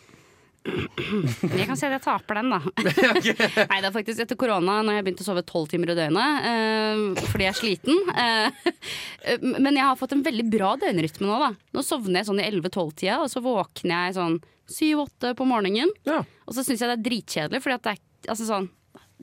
Jeg 0.61 1.65
kan 1.65 1.77
si 1.79 1.87
at 1.87 1.95
jeg 1.95 2.03
taper 2.03 2.37
den, 2.37 2.51
da. 2.53 2.59
Nei, 3.71 3.79
det 3.81 3.87
er 3.87 3.93
faktisk 3.95 4.21
etter 4.21 4.37
korona, 4.37 4.77
når 4.85 4.99
jeg 4.99 5.05
begynte 5.07 5.25
å 5.25 5.29
sove 5.31 5.41
tolv 5.47 5.71
timer 5.71 5.93
i 5.93 5.95
døgnet 5.97 6.45
eh, 6.51 7.23
fordi 7.31 7.47
jeg 7.47 7.53
er 7.53 7.57
sliten. 7.57 8.11
Eh, 8.13 8.67
men 9.63 9.73
jeg 9.73 9.87
har 9.87 9.97
fått 9.97 10.13
en 10.13 10.21
veldig 10.25 10.45
bra 10.53 10.75
døgnrytme 10.83 11.25
nå, 11.25 11.39
da. 11.41 11.49
Nå 11.73 11.85
sovner 11.85 12.21
jeg 12.21 12.29
sånn 12.29 12.43
i 12.43 12.45
11-12-tida, 12.51 13.17
og 13.23 13.31
så 13.33 13.41
våkner 13.45 13.95
jeg 14.11 14.17
sånn 14.19 14.37
7-8 14.71 15.33
på 15.39 15.49
morgenen. 15.49 15.89
Ja. 16.07 16.21
Og 16.45 16.55
så 16.55 16.65
syns 16.67 16.83
jeg 16.83 16.91
det 16.93 16.99
er 16.99 17.07
dritkjedelig, 17.09 17.63
fordi 17.65 17.79
at 17.79 17.87
det 17.87 17.95
er 17.95 18.31
altså 18.35 18.45
sånn 18.45 18.69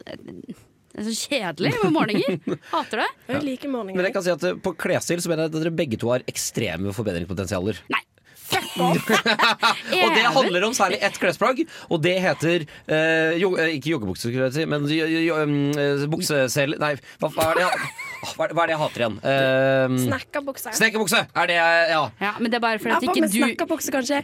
Det 0.02 1.04
er 1.04 1.06
så 1.06 1.16
kjedelig 1.30 1.74
med 1.84 1.94
morgener. 1.94 2.38
Hater 2.74 3.04
det. 3.04 3.08
Jeg 3.30 3.46
liker 3.46 3.70
Men 3.78 4.02
jeg 4.02 4.14
kan 4.18 4.26
si 4.26 4.34
at 4.34 4.50
eh, 4.50 4.58
på 4.58 4.74
klesstil 4.74 5.22
så 5.22 5.30
mener 5.30 5.46
jeg 5.46 5.54
at 5.54 5.60
dere 5.62 5.76
begge 5.84 6.02
to 6.02 6.10
har 6.10 6.26
ekstreme 6.26 6.90
forbedringspotensialer. 6.98 7.84
Nei. 7.94 8.02
Og 10.04 10.14
det 10.14 10.24
handler 10.24 10.66
om 10.68 10.74
særlig 10.76 10.98
ett 11.04 11.18
klesplagg, 11.20 11.62
og 11.88 12.02
det 12.04 12.14
heter 12.22 12.64
eh, 12.64 13.38
jo, 13.40 13.54
eh, 13.58 13.74
Ikke 13.76 13.92
joggebukse, 13.94 14.28
skulle 14.28 14.48
jeg 14.48 14.56
si, 14.56 14.66
men 14.68 14.86
jo, 14.92 15.06
jo, 15.06 15.40
um, 15.42 15.56
eh, 15.72 16.04
buksesel... 16.10 16.76
Nei, 16.80 16.94
hva, 17.20 17.32
hva, 17.34 17.48
er 17.52 17.60
det 17.60 17.66
hva, 17.68 18.46
er 18.46 18.50
det, 18.50 18.56
hva 18.56 18.64
er 18.64 18.70
det 18.70 18.74
jeg 18.74 18.82
hater 18.84 19.04
igjen? 19.04 19.18
Uh, 19.24 19.98
Snekkerbukse. 20.06 20.76
Snekkerbukse 20.78 21.24
er 21.26 21.50
det 21.50 21.58
jeg 21.58 21.90
Ja. 21.92 22.04
Ja, 22.20 22.32
men 22.38 22.52
det 22.52 22.58
er 22.58 22.64
bare 22.64 22.80
fordi 22.82 22.96
at 22.96 23.06
ikke 23.06 23.26
du 23.26 23.36
snekkerbukse 23.36 23.94
kanskje 23.94 24.22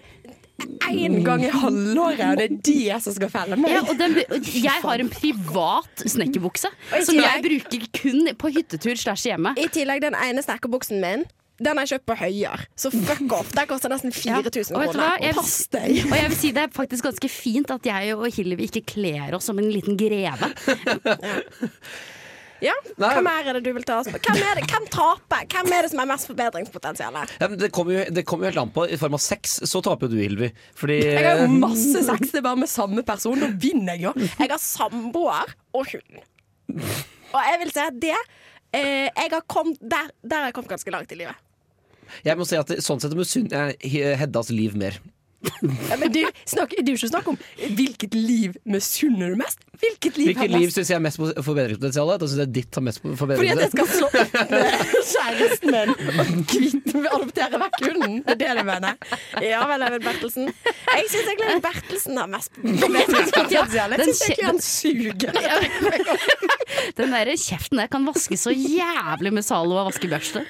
én 0.86 1.16
gang 1.24 1.42
i 1.42 1.50
halvåret, 1.50 2.20
og 2.28 2.38
det 2.38 2.44
er 2.44 2.58
det 2.68 2.98
som 3.02 3.14
skal 3.16 3.30
felle 3.32 3.56
meg. 3.58 3.72
ja, 3.74 3.80
og 3.82 3.98
den, 3.98 4.20
jeg 4.54 4.82
har 4.84 5.02
en 5.02 5.10
privat 5.10 6.04
snekkerbukse 6.04 6.70
som 6.94 7.18
jeg 7.18 7.42
bruker 7.46 7.88
kun 7.98 8.28
på 8.38 8.52
hyttetur 8.54 8.94
slash 9.00 9.26
hjemme. 9.30 9.56
I 9.58 9.66
tillegg, 9.74 10.04
den 10.04 10.14
ene 10.18 10.44
snekkerbuksen 10.44 11.02
min 11.02 11.26
den 11.62 11.78
har 11.78 11.84
jeg 11.86 11.92
kjøpt 11.94 12.06
på 12.10 12.16
Høyer, 12.18 12.64
så 12.74 12.90
fuck 12.90 13.32
off. 13.36 13.52
Den 13.54 13.68
koster 13.70 13.92
nesten 13.92 14.10
4000 14.24 14.74
Og 14.74 14.82
vet 14.82 14.92
du 14.96 14.98
hva? 14.98 15.10
kroner. 15.14 15.22
Jeg- 15.22 15.36
Pass 15.38 15.54
deg! 15.70 16.00
Og 16.10 16.16
jeg 16.18 16.30
vil 16.32 16.38
si 16.40 16.50
det 16.56 16.64
er 16.66 16.72
faktisk 16.74 17.04
ganske 17.10 17.30
fint 17.30 17.70
at 17.70 17.86
jeg 17.86 18.16
og 18.16 18.26
Hillevi 18.34 18.66
ikke 18.70 18.82
kler 18.96 19.36
oss 19.38 19.46
som 19.50 19.58
en 19.62 19.70
liten 19.70 19.96
greve. 20.00 20.50
Ja, 22.62 22.72
Nei. 22.96 23.08
Hva 23.18 23.20
mer 23.20 23.48
er 23.50 23.56
det 23.58 23.64
du 23.66 23.72
vil 23.76 23.84
ta 23.84 23.98
oss 24.00 24.06
på? 24.08 24.16
Hvem, 24.24 24.38
er 24.40 24.56
det, 24.56 24.62
hvem 24.70 24.84
taper? 24.88 25.42
Hvem 25.52 25.72
er 25.74 25.84
det 25.84 25.90
som 25.92 26.00
er 26.00 26.06
mest 26.08 26.28
forbedringspotensial? 26.30 27.16
Ja, 27.42 27.48
det 27.60 27.68
kommer 27.76 27.98
jo, 27.98 28.44
helt 28.46 28.60
an 28.62 28.70
på. 28.72 28.86
I 28.88 28.96
form 29.00 29.16
av 29.18 29.20
sex 29.20 29.58
så 29.68 29.82
taper 29.84 30.08
jo 30.08 30.14
du, 30.14 30.22
Hilvi. 30.22 30.48
Fordi 30.78 30.96
Jeg 31.02 31.26
har 31.26 31.42
jo 31.42 31.48
masse 31.58 32.04
sex, 32.06 32.30
det 32.30 32.40
er 32.40 32.46
bare 32.46 32.62
med 32.62 32.70
samme 32.72 33.04
person. 33.04 33.36
Da 33.42 33.50
vinner 33.60 33.98
jeg 33.98 34.06
jo. 34.06 34.14
Jeg 34.38 34.48
har 34.54 34.62
samboer 34.62 35.52
og 35.76 35.90
hund. 35.92 36.22
Og 37.34 37.40
jeg 37.50 37.60
vil 37.66 37.74
si 37.74 37.82
at 37.84 38.00
det 38.00 38.16
eh, 38.74 39.08
jeg 39.08 39.32
har 39.32 39.44
kommet, 39.50 39.80
der, 39.80 40.10
der 40.22 40.42
har 40.42 40.50
jeg 40.50 40.56
kommet 40.58 40.74
ganske 40.76 40.94
langt 40.94 41.12
i 41.14 41.20
livet. 41.22 41.36
jeg 42.24 42.38
må 42.38 42.46
si 42.48 42.58
at 42.60 42.70
sånn 42.84 43.00
sett 43.02 43.14
misunner 43.16 43.74
jeg 43.80 44.18
Heddas 44.20 44.52
liv 44.54 44.76
mer. 44.78 45.00
Ja, 45.90 45.96
men 46.00 46.12
du, 46.12 46.20
snakk, 46.48 46.74
du 46.84 46.92
skal 46.96 47.10
snakke 47.14 47.34
om 47.34 47.38
hvilket 47.76 48.14
liv 48.16 48.56
misunner 48.68 49.34
du 49.34 49.38
mest. 49.40 49.60
Hvilket 49.80 50.16
liv 50.16 50.28
Hvilket 50.30 50.42
har 50.42 50.52
liv 50.52 50.68
mest 50.68 50.78
syns 50.78 50.90
jeg 50.92 50.96
har 50.96 51.02
mest 51.02 51.18
forbedringspotensial? 51.18 52.12
Da 52.20 52.28
syns 52.30 52.42
jeg 52.44 52.52
ditt 52.54 52.78
har 52.78 52.84
mest 52.86 53.02
Fordi 53.02 53.48
at 53.50 53.62
jeg 53.64 53.72
skal 53.72 53.88
slå 53.90 54.06
opp 54.08 54.36
med 54.52 54.84
kjæresten 55.10 55.74
min 55.74 55.92
og 55.94 56.44
kvitte 56.52 57.02
adoptere 57.14 57.60
vekk 57.64 57.78
hunden. 57.82 58.16
Det 58.24 58.34
er 58.34 58.40
det 58.40 58.52
du 58.60 58.68
mener? 58.68 58.96
Ja 59.44 59.64
vel, 59.68 59.84
Even 59.88 60.04
Bertelsen. 60.04 60.50
Jeg 60.64 61.10
syns 61.12 61.30
egentlig 61.32 61.58
Bertelsen 61.64 62.20
har 62.22 62.30
mest 62.30 62.60
forbedringspotensial. 62.62 63.96
Jeg 63.96 64.00
Den 64.04 64.12
syns 64.12 64.22
egentlig 64.28 64.48
han 64.48 64.62
suger. 64.64 65.32
Den 66.98 67.14
der 67.14 67.32
kjeften 67.38 67.80
der 67.80 67.90
kan 67.90 68.06
vaske 68.06 68.36
så 68.38 68.52
jævlig 68.54 69.32
med 69.34 69.44
Zalo 69.46 69.76
og 69.80 69.90
vaskebørste. 69.90 70.44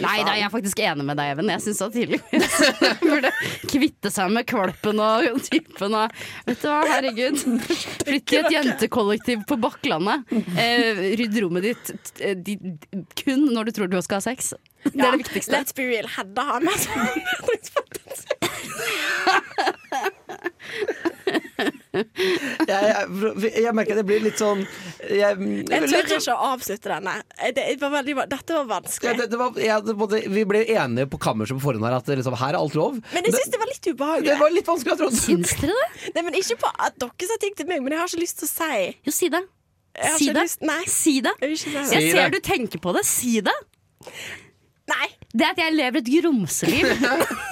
Nei, 0.00 0.16
da, 0.26 0.34
jeg 0.38 0.46
er 0.46 0.52
faktisk 0.52 0.80
enig 0.84 1.04
med 1.06 1.18
deg, 1.20 1.34
Even. 1.34 1.50
Jeg 1.52 1.64
syns 1.64 1.82
at 1.84 1.94
tydeligvis 1.94 2.56
burde 3.04 3.32
kvitte 3.70 4.12
seg 4.12 4.32
med 4.34 4.39
kvalpen 4.48 4.96
og 5.02 5.26
typen 5.50 5.90
og 5.98 6.06
Vet 6.46 6.62
du 6.62 6.66
hva, 6.68 6.78
herregud. 6.88 7.36
Flytt 8.06 8.26
til 8.30 8.38
et 8.40 8.52
jentekollektiv 8.54 9.38
på 9.48 9.54
Bakklandet. 9.60 10.18
Eh, 10.58 11.00
rydd 11.20 11.36
rommet 11.44 11.62
ditt 11.68 11.84
de, 12.44 12.52
kun 13.22 13.40
når 13.54 13.62
du 13.68 13.72
tror 13.76 13.88
du 13.92 13.96
skal 14.04 14.18
ha 14.20 14.24
sex. 14.30 14.38
Det 14.84 14.90
er 14.96 15.00
det 15.12 15.22
viktigste. 15.26 15.52
Let's 15.54 15.74
be 15.76 15.84
real. 15.90 16.06
Hedda 16.16 16.42
har 16.54 16.60
mest. 16.64 16.88
Jeg, 21.90 22.66
jeg, 22.70 23.50
jeg 23.64 23.72
merker 23.74 23.98
jeg 23.98 24.06
blir 24.06 24.20
litt 24.22 24.38
sånn 24.38 24.60
Jeg, 25.10 25.38
Jeg 25.66 25.88
tør 25.90 26.04
ikke 26.20 26.34
å 26.36 26.50
avslutte 26.52 26.90
denne. 26.92 27.14
Det 27.56 27.64
var 27.82 27.92
veldig, 27.96 28.14
dette 28.30 28.54
var 28.54 28.62
Ja, 28.62 28.68
vanskelig. 28.76 29.14
det, 29.18 29.26
det 29.32 29.40
var, 29.40 29.58
ja, 29.64 29.78
det, 29.84 29.94
både, 29.98 30.20
vi 30.30 30.44
ble 30.48 30.62
enige 30.70 31.08
på 31.10 31.18
kammerset 31.22 31.58
på 31.58 31.64
forhånd 31.64 31.86
her 31.88 31.96
at 31.98 32.10
liksom, 32.12 32.36
her 32.40 32.54
er 32.54 32.60
alt 32.60 32.76
lov. 32.78 33.00
Men 33.14 33.26
jeg 33.26 33.34
syns 33.36 33.52
det 33.54 33.60
var 33.62 33.70
litt 33.72 33.90
ubehagelig. 33.90 34.28
det 34.30 34.38
var 34.40 34.54
litt 34.54 34.70
vanskelig 34.70 34.94
å 34.96 35.00
tro. 35.02 35.10
Syns 35.18 35.56
dere 35.60 35.74
det? 35.76 36.12
Nei, 36.16 36.24
men 36.28 36.38
Ikke 36.40 36.58
på 36.62 36.70
at 36.86 36.98
dere 37.02 37.30
sa 37.32 37.38
ting 37.42 37.56
til 37.58 37.70
meg, 37.70 37.82
men 37.84 37.96
jeg 37.96 38.02
har 38.04 38.12
ikke 38.12 38.22
lyst 38.22 38.38
til 38.44 38.48
å 38.48 38.52
si 38.54 38.82
Jo, 39.10 39.16
si 39.20 39.32
det. 39.34 39.42
Jeg 40.00 40.12
har 40.14 40.18
Si 40.22 40.30
det. 40.30 40.44
lyst- 40.46 40.62
Nei. 40.70 40.82
Si 40.86 41.16
det. 41.26 41.34
Jeg 41.42 41.56
det. 41.58 41.86
Jeg 41.90 42.12
ser 42.14 42.30
det. 42.30 42.38
du 42.38 42.40
tenker 42.46 42.78
på 42.86 42.94
det. 42.94 43.04
Si 43.08 43.40
det. 43.42 43.56
Nei. 44.90 45.08
Det 45.34 45.46
at 45.52 45.58
jeg 45.62 45.74
lever 45.74 45.98
et 46.04 46.12
grumseliv. 46.22 46.86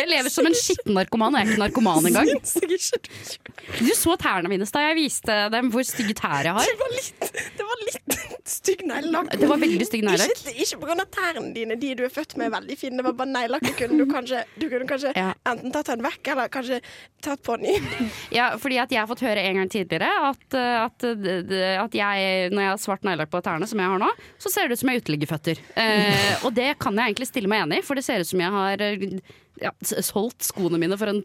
Jeg 0.00 0.08
lever 0.08 0.32
som 0.32 0.46
en 0.48 0.56
skitten 0.56 0.94
narkoman, 0.96 1.34
og 1.34 1.40
jeg 1.40 1.48
er 1.48 1.52
ikke 1.54 1.64
narkoman 1.64 2.10
engang. 2.10 2.30
Du 3.80 3.90
så 3.94 4.16
tærne 4.18 4.50
mine 4.50 4.66
da 4.66 4.82
jeg 4.88 4.96
viste 4.98 5.34
dem 5.52 5.68
hvor 5.72 5.84
stygge 5.86 6.14
tær 6.18 6.46
jeg 6.46 6.54
har. 6.56 6.66
Det 6.66 6.78
var 6.80 6.92
litt, 6.94 7.28
det 7.58 7.66
var 7.66 7.82
litt 7.84 8.16
stygg 8.50 8.82
neglelakk. 8.88 9.30
Det 9.38 9.48
var 9.50 9.60
veldig 9.62 9.86
stygg 9.86 10.04
neglelakk. 10.06 10.42
Ikke, 10.50 10.64
ikke 10.64 10.96
av 10.96 11.02
tærne 11.14 11.52
dine, 11.54 11.76
de 11.80 11.92
du 11.98 12.02
er 12.06 12.12
født 12.12 12.36
med, 12.38 12.48
er 12.48 12.54
veldig 12.56 12.76
fine. 12.80 12.98
Det 12.98 13.06
var 13.06 13.16
bare 13.20 13.32
neglelakken 13.34 13.76
kunne 13.78 13.98
du 14.00 14.10
kanskje, 14.10 14.42
du 14.56 14.66
kunne 14.72 14.88
kanskje 14.90 15.12
Ja. 15.16 15.32
enten 15.48 15.74
tatt 15.74 15.90
den 15.92 16.04
vekk, 16.04 16.32
eller 16.34 16.52
kanskje 16.52 16.80
tatt 17.22 17.42
på 17.46 17.56
ny. 17.60 17.76
Ja, 18.38 18.52
fordi 18.60 18.78
at 18.82 18.92
jeg 18.92 19.00
har 19.02 19.08
fått 19.10 19.24
høre 19.24 19.42
en 19.42 19.60
gang 19.60 19.70
tidligere 19.70 20.08
at, 20.30 20.44
uh, 20.54 20.86
at, 20.86 21.04
uh, 21.04 21.84
at 21.84 21.94
jeg, 21.96 22.50
når 22.54 22.62
jeg 22.64 22.72
har 22.72 22.80
svart 22.82 23.06
neglelakk 23.06 23.32
på 23.32 23.42
tærne, 23.44 23.68
som 23.70 23.82
jeg 23.82 23.92
har 23.92 24.02
nå, 24.02 24.10
så 24.40 24.52
ser 24.52 24.68
det 24.68 24.78
ut 24.78 24.82
som 24.82 24.90
jeg 24.90 24.98
har 24.98 25.04
uteliggerføtter. 25.04 25.62
Eh, 25.84 26.32
og 26.46 26.54
det 26.56 26.72
kan 26.82 26.96
jeg 26.96 27.12
egentlig 27.12 27.30
stille 27.30 27.50
meg 27.50 27.66
enig 27.66 27.80
i, 27.80 27.86
for 27.86 27.98
det 27.98 28.06
ser 28.06 28.24
ut 28.24 28.30
som 28.30 28.42
jeg 28.42 28.54
har 28.56 28.84
uh, 28.86 29.38
ja, 29.60 29.70
solgt 29.82 30.46
skoene 30.46 30.78
mine 30.80 30.96
for 30.98 31.10
en 31.10 31.20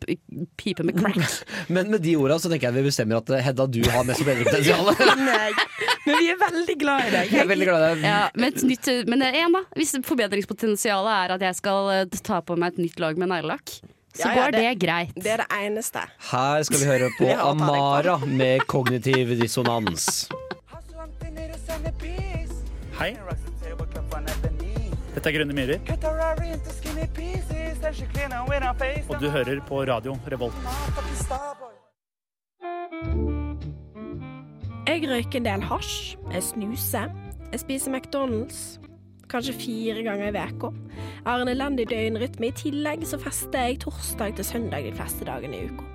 pipe 0.59 0.83
med 0.83 0.97
crack. 0.99 1.17
Men 1.75 1.91
med 1.91 2.03
de 2.03 2.15
orda 2.19 2.37
så 2.41 2.51
tenker 2.51 2.69
jeg 2.69 2.79
vi 2.81 2.89
bestemmer 2.89 3.21
at 3.21 3.31
eh, 3.31 3.43
Hedda, 3.45 3.67
du 3.71 3.81
har 3.89 4.05
mest 4.07 4.21
forbedringspotensial. 4.23 4.91
potensial 4.91 5.55
Men 6.05 6.19
vi 6.19 6.29
er 6.29 6.39
veldig 6.41 6.77
glad 6.81 7.07
i 7.07 7.13
deg. 7.15 7.33
Jeg 7.33 7.43
er 7.45 7.49
veldig 7.49 7.67
glad 7.69 7.81
i 7.81 7.89
deg. 7.89 8.05
Ja, 8.05 8.19
men, 8.35 8.51
et 8.51 8.63
nytt, 8.69 8.89
men 9.09 9.23
det 9.23 9.31
en 9.39 9.57
da 9.57 9.63
Hvis 9.79 9.95
forbedringspotensialet 10.05 11.13
er 11.15 11.35
at 11.37 11.45
jeg 11.47 11.59
skal 11.61 11.91
uh, 12.05 12.17
ta 12.27 12.41
på 12.45 12.57
meg 12.59 12.75
et 12.75 12.83
nytt 12.85 13.01
lag 13.01 13.17
med 13.17 13.31
neglelakk, 13.31 13.77
så 14.15 14.29
Ja, 14.29 14.29
ja, 14.29 14.35
går 14.37 14.55
det, 14.55 14.61
det- 14.61 14.79
greit. 14.83 15.15
Det 15.15 15.33
er 15.33 15.43
det 15.43 15.47
eneste. 15.65 16.05
Her 16.29 16.67
skal 16.67 16.83
vi 16.83 16.91
høre 16.91 17.09
på 17.17 17.31
Amara 17.35 18.19
med 18.27 18.67
kognitiv 18.71 19.33
dissonans. 19.41 20.27
Hei. 22.95 23.11
Dette 25.25 25.39
er 25.39 25.41
Grønne 25.41 25.55
myrer. 25.57 25.79
Og 29.09 29.15
du 29.17 29.29
hører 29.33 29.59
på 29.65 29.79
radio 29.89 30.13
Revolt. 30.29 30.53
Jeg 34.85 35.07
røyker 35.09 35.39
en 35.39 35.47
del 35.47 35.63
hasj, 35.65 35.95
jeg 36.29 36.43
snuser, 36.45 37.09
jeg 37.49 37.59
spiser 37.63 37.95
McDonald's. 37.95 38.59
Kanskje 39.25 39.55
fire 39.57 40.03
ganger 40.05 40.29
i 40.29 40.35
veka. 40.35 40.69
Jeg 40.93 41.25
har 41.25 41.41
en 41.41 41.49
elendig 41.49 41.87
døgnrytme. 41.89 42.51
I 42.51 42.57
tillegg 42.61 43.07
så 43.09 43.17
fester 43.17 43.65
jeg 43.65 43.79
torsdag 43.81 44.37
til 44.37 44.45
søndag 44.45 44.85
de 44.85 44.93
fleste 44.93 45.25
dagene 45.25 45.57
i 45.57 45.71
uka. 45.71 45.87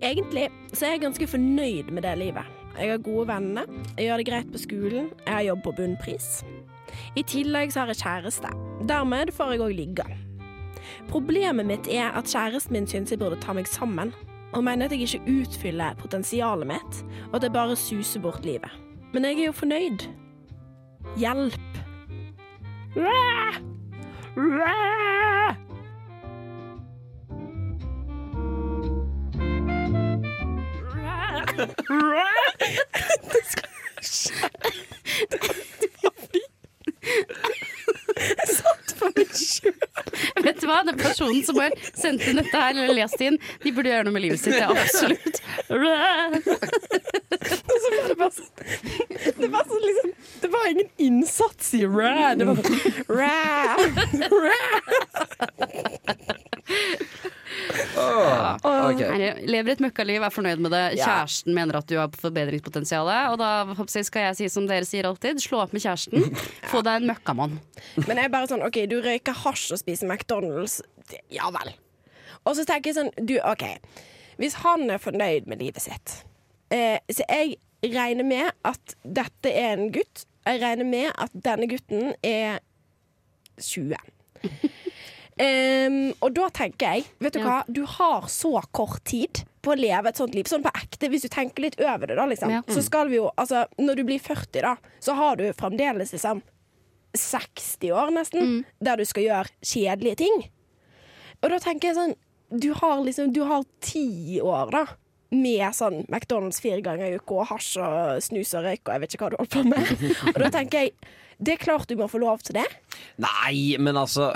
Egentlig 0.00 0.48
så 0.72 0.86
er 0.86 0.96
jeg 0.96 1.04
ganske 1.04 1.28
fornøyd 1.36 1.92
med 1.92 2.08
det 2.08 2.16
livet. 2.24 2.48
Jeg 2.80 2.94
har 2.94 3.04
gode 3.04 3.28
venner, 3.28 3.68
jeg 3.98 4.08
gjør 4.08 4.16
det 4.22 4.26
greit 4.30 4.52
på 4.56 4.64
skolen, 4.64 5.12
jeg 5.26 5.34
har 5.34 5.46
jobb 5.50 5.62
på 5.68 5.76
bunnpris. 5.82 6.30
I 7.16 7.22
tillegg 7.22 7.72
så 7.72 7.80
har 7.80 7.92
jeg 7.92 8.02
kjæreste. 8.02 8.50
Dermed 8.88 9.32
får 9.34 9.52
jeg 9.54 9.60
òg 9.66 9.74
ligge. 9.76 10.06
Problemet 11.08 11.66
mitt 11.66 11.88
er 11.90 12.10
at 12.16 12.28
kjæresten 12.28 12.72
min 12.76 12.86
syns 12.88 13.10
jeg 13.12 13.18
burde 13.20 13.40
ta 13.40 13.52
meg 13.56 13.68
sammen, 13.68 14.12
og 14.52 14.64
mener 14.64 14.86
at 14.86 14.92
jeg 14.92 15.00
ikke 15.08 15.40
utfyller 15.42 15.94
potensialet 16.00 16.66
mitt, 16.66 17.02
og 17.30 17.36
at 17.36 17.42
jeg 17.42 17.52
bare 17.52 17.76
suser 17.76 18.20
bort 18.20 18.44
livet. 18.44 18.70
Men 19.12 19.24
jeg 19.24 19.40
er 19.40 19.46
jo 19.46 19.52
fornøyd. 19.52 20.08
Hjelp! 21.16 21.60
Ræ! 22.96 23.52
Ræ! 24.36 25.08
Ræ! 30.94 31.64
Ræ! 31.90 32.24
Det 33.32 33.42
skal 33.48 33.68
skje. 34.02 34.48
Det 35.30 35.40
var 36.02 36.12
fordi 36.18 36.40
Jeg 38.16 38.48
satt 38.48 38.94
på 38.98 39.10
meg 39.16 39.32
sjøl. 39.34 39.74
Vet 40.44 40.57
du 40.68 40.74
hva, 40.74 40.82
Den 40.86 40.98
personen 41.00 41.44
som 41.46 41.56
har 41.62 41.74
sendt 41.94 42.26
inn 42.28 42.40
dette 42.40 42.56
her, 42.56 42.74
eller 42.76 42.94
lest 43.00 43.20
inn, 43.24 43.38
de 43.64 43.72
burde 43.74 43.92
gjøre 43.92 44.04
noe 44.08 44.16
med 44.16 44.22
livet 44.26 44.40
sitt. 44.42 44.58
Ja, 44.58 44.68
absolutt. 44.72 45.40
det, 45.68 45.76
var 45.78 46.32
det 48.08 48.34
sånn 48.36 48.52
Det 49.38 49.48
var 49.52 49.64
så 49.68 49.76
liksom 49.82 50.10
Det 50.42 50.48
var 50.52 50.70
ingen 50.70 50.90
innsats 51.08 51.74
i 51.74 51.84
ræ. 51.86 52.34
Det 52.38 52.44
var 52.48 52.56
ræ. 53.08 53.38
Ok. 57.98 59.00
Nei, 59.00 59.17
jeg 59.17 59.17
lever 59.48 59.74
et 59.74 59.82
møkkaliv, 59.82 60.22
er 60.24 60.32
fornøyd 60.34 60.62
med 60.64 60.72
det. 60.74 60.82
Kjæresten 60.98 61.54
mener 61.56 61.80
at 61.80 61.88
du 61.90 61.96
har 61.98 62.12
forbedringspotensial. 62.20 63.10
Og 63.32 63.38
da 63.40 63.50
jeg, 63.86 64.06
skal 64.08 64.28
jeg 64.28 64.38
si 64.38 64.48
som 64.52 64.68
dere 64.70 64.88
sier 64.88 65.08
alltid, 65.08 65.42
slå 65.44 65.62
opp 65.64 65.74
med 65.76 65.84
kjæresten. 65.84 66.28
Få 66.72 66.82
deg 66.86 67.02
en 67.02 67.10
møkkamann. 67.12 67.58
Men 68.04 68.14
jeg 68.16 68.28
er 68.28 68.34
bare 68.34 68.50
sånn 68.50 68.64
OK, 68.66 68.80
du 68.90 68.98
røyker 69.04 69.36
hasj 69.44 69.72
og 69.76 69.82
spiser 69.82 70.10
McDonald's. 70.10 70.80
Ja 71.32 71.50
vel. 71.54 71.74
Og 72.44 72.56
så 72.56 72.64
tenker 72.68 72.92
jeg 72.92 72.98
sånn 72.98 73.12
Du, 73.28 73.36
OK. 73.44 73.64
Hvis 74.38 74.58
han 74.62 74.86
er 74.92 75.02
fornøyd 75.02 75.48
med 75.50 75.62
livet 75.64 75.82
sitt 75.82 76.12
eh, 76.70 77.00
Så 77.10 77.24
jeg 77.26 77.56
regner 77.82 78.26
med 78.26 78.52
at 78.68 78.94
dette 79.02 79.50
er 79.50 79.74
en 79.76 79.90
gutt. 79.94 80.24
Jeg 80.46 80.62
regner 80.62 80.86
med 80.88 81.10
at 81.18 81.34
denne 81.44 81.68
gutten 81.70 82.12
er 82.24 82.60
20. 83.62 83.98
Em, 85.38 86.12
og 86.20 86.32
da 86.34 86.48
tenker 86.50 86.96
jeg 86.96 87.04
Vet 87.22 87.32
du 87.36 87.38
Ja. 87.38 87.44
hva? 87.46 87.58
Du 87.72 87.84
har 87.86 88.22
så 88.26 88.60
kort 88.72 89.04
tid 89.04 89.44
på 89.62 89.72
å 89.74 89.78
leve 89.78 90.08
et 90.08 90.16
sånt 90.16 90.34
liv. 90.34 90.44
Sånn 90.50 90.62
på 90.64 90.72
ekte, 90.74 91.08
hvis 91.10 91.22
du 91.22 91.28
tenker 91.28 91.62
litt 91.62 91.78
over 91.80 92.06
det, 92.06 92.16
da, 92.16 92.26
liksom. 92.26 92.50
Ja. 92.50 92.62
Så 92.66 92.82
skal 92.82 93.08
vi 93.08 93.16
jo 93.16 93.30
Altså, 93.38 93.66
når 93.78 93.96
du 93.96 94.04
blir 94.04 94.18
40, 94.20 94.60
da, 94.62 94.76
så 95.00 95.14
har 95.14 95.36
du 95.36 95.52
fremdeles 95.52 96.12
liksom 96.12 96.42
60 97.16 97.90
år 97.92 98.10
nesten, 98.12 98.64
der 98.82 98.96
du 98.96 99.04
skal 99.08 99.22
gjøre 99.24 99.48
kjedelige 99.64 100.16
ting. 100.24 100.42
Og 101.42 101.50
da 101.50 101.58
tenker 101.62 101.88
jeg 101.92 101.96
sånn 101.96 102.16
Du 102.50 102.72
har 102.74 103.02
liksom 103.04 103.32
Du 103.32 103.44
har 103.44 103.62
ti 103.80 104.40
år, 104.40 104.70
da. 104.72 104.86
Med 105.30 105.74
sånn 105.76 106.06
McDonald's 106.08 106.60
fire 106.64 106.80
ganger 106.80 107.12
i 107.12 107.18
uka 107.20 107.42
og 107.42 107.48
hasj 107.50 107.74
og 107.84 108.22
snus 108.24 108.54
og 108.56 108.64
røyk 108.64 108.80
og 108.88 108.94
jeg 108.94 109.02
vet 109.02 109.14
ikke 109.16 109.26
hva 109.26 109.30
du 109.34 109.40
holder 109.40 109.54
på 109.58 109.64
med. 109.68 110.30
Og 110.32 110.38
da 110.40 110.48
tenker 110.54 110.86
jeg 110.86 110.94
Det 111.38 111.52
er 111.54 111.60
klart 111.62 111.86
du 111.86 111.94
må 112.00 112.08
få 112.10 112.18
lov 112.18 112.40
til 112.42 112.56
det. 112.56 112.64
Nei, 113.22 113.76
men 113.78 113.94
altså 114.00 114.32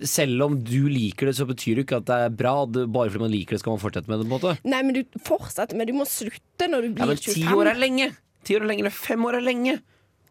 Selv 0.00 0.46
om 0.46 0.54
du 0.64 0.86
liker 0.88 1.26
det, 1.28 1.34
så 1.36 1.44
betyr 1.44 1.80
det 1.80 1.84
ikke 1.88 1.98
at 2.00 2.06
det 2.08 2.20
er 2.28 2.30
bra. 2.38 2.54
Bare 2.70 3.10
fordi 3.10 3.24
man 3.26 3.34
liker 3.34 3.56
det, 3.58 3.60
skal 3.64 3.74
man 3.74 3.82
fortsette 3.82 4.08
med 4.08 4.22
det. 4.22 4.28
på 4.28 4.30
en 4.30 4.36
måte 4.38 4.54
Nei, 4.70 4.80
men 4.86 4.94
du 4.96 5.20
fortsetter, 5.26 5.76
men 5.76 5.90
du 5.90 5.92
må 5.98 6.06
slutte 6.08 6.70
når 6.70 6.86
du 6.86 6.88
Ja, 6.92 6.94
blir 7.02 7.12
men 7.12 7.22
Ti 7.26 7.44
år 7.58 7.72
er 7.74 7.82
lenge! 7.82 8.12
Ti 8.46 8.56
år 8.56 8.62
er 8.64 8.70
lenge, 8.70 8.86
eller 8.86 8.94
fem 8.94 9.26
år 9.28 9.40
er 9.40 9.44
lenge. 9.44 9.74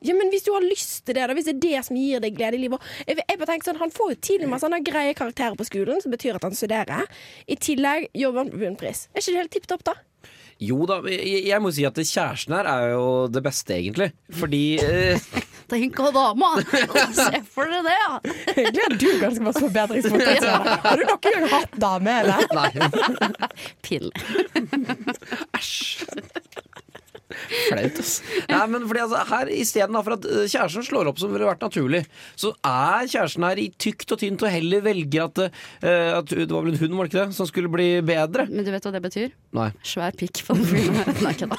Ja, 0.05 0.13
men 0.17 0.29
Hvis 0.33 0.45
du 0.45 0.51
har 0.53 0.65
lyst 0.65 1.05
til 1.05 1.17
det, 1.17 1.23
da, 1.27 1.33
hvis 1.37 1.47
det 1.49 1.55
er 1.55 1.63
det 1.63 1.85
som 1.87 1.97
gir 1.97 2.21
deg 2.23 2.35
glede 2.37 2.59
i 2.59 2.63
livet 2.65 2.83
jeg, 3.07 3.17
jeg 3.21 3.39
bare 3.39 3.49
tenker 3.53 3.71
sånn, 3.71 3.79
Han 3.81 3.93
får 3.93 4.11
jo 4.13 4.19
til 4.29 4.43
og 4.45 4.51
med 4.53 4.63
sånne 4.63 4.81
greie 4.85 5.15
karakterer 5.17 5.57
på 5.57 5.67
skolen, 5.67 6.01
som 6.03 6.13
betyr 6.13 6.37
at 6.37 6.45
han 6.45 6.57
studerer. 6.57 7.07
I 7.47 7.57
tillegg 7.61 8.09
jobber 8.17 8.43
han 8.43 8.53
på 8.53 8.61
bunnpris. 8.61 9.07
Er 9.13 9.23
ikke 9.23 9.33
det 9.33 9.41
helt 9.41 9.55
tipp 9.57 9.67
topp, 9.71 9.87
da? 9.89 9.97
Jo 10.57 10.87
da, 10.89 10.95
jeg, 11.05 11.43
jeg 11.45 11.61
må 11.61 11.69
si 11.73 11.83
at 11.85 11.99
kjæresten 12.01 12.55
her 12.57 12.69
er 12.71 12.87
jo 12.95 13.03
det 13.29 13.43
beste, 13.45 13.75
egentlig. 13.77 14.09
Fordi 14.39 14.63
eh, 14.81 15.27
Tenk 15.71 15.99
å 15.99 16.09
dama! 16.15 16.53
Se 17.17 17.41
for 17.51 17.67
dere 17.69 17.83
det, 17.85 17.95
ja! 17.99 18.13
Egentlig 18.55 18.85
har 18.85 18.95
du 18.95 19.07
ganske 19.21 19.45
masse 19.49 19.63
forbedringspotensial. 19.65 20.69
Har 20.87 21.01
du 21.01 21.03
noen 21.03 21.35
gang 21.35 21.47
hatt 21.51 21.75
dame, 21.83 22.15
eller? 22.23 22.47
Nei, 22.55 23.41
Pille. 23.83 24.11
æsj. 25.59 26.63
Flaut, 27.27 27.97
altså. 27.99 28.23
Nei, 28.49 28.61
men 28.71 28.85
fordi 28.87 29.01
altså, 29.03 29.21
her 29.31 29.49
Istedenfor 29.57 30.15
at 30.15 30.25
eh, 30.29 30.45
kjæresten 30.47 30.85
slår 30.87 31.09
opp 31.11 31.19
som 31.19 31.33
ville 31.33 31.47
vært 31.47 31.63
naturlig, 31.65 32.03
så 32.39 32.53
er 32.65 33.07
kjæresten 33.11 33.43
her 33.47 33.59
i 33.59 33.67
tykt 33.75 34.13
og 34.15 34.21
tynt 34.21 34.45
og 34.47 34.51
heller 34.53 34.83
velger 34.85 35.25
at, 35.25 35.41
eh, 35.83 36.13
at 36.17 36.31
Det 36.31 36.47
var 36.51 36.63
vel 36.63 36.73
en 36.75 36.79
hund, 36.81 36.95
var 36.97 37.07
det 37.09 37.13
ikke 37.13 37.25
det, 37.27 37.35
som 37.37 37.49
skulle 37.49 37.71
bli 37.73 37.87
bedre? 38.07 38.47
Men 38.51 38.63
du 38.67 38.71
vet 38.71 38.87
hva 38.87 38.93
det 38.95 39.03
betyr? 39.03 39.33
Nei. 39.57 39.67
Svær 39.87 40.15
pikk 40.17 40.43
på 40.47 40.55
den 40.55 40.67
filmen. 40.69 41.11
Nei, 41.25 41.33
kødda. 41.39 41.57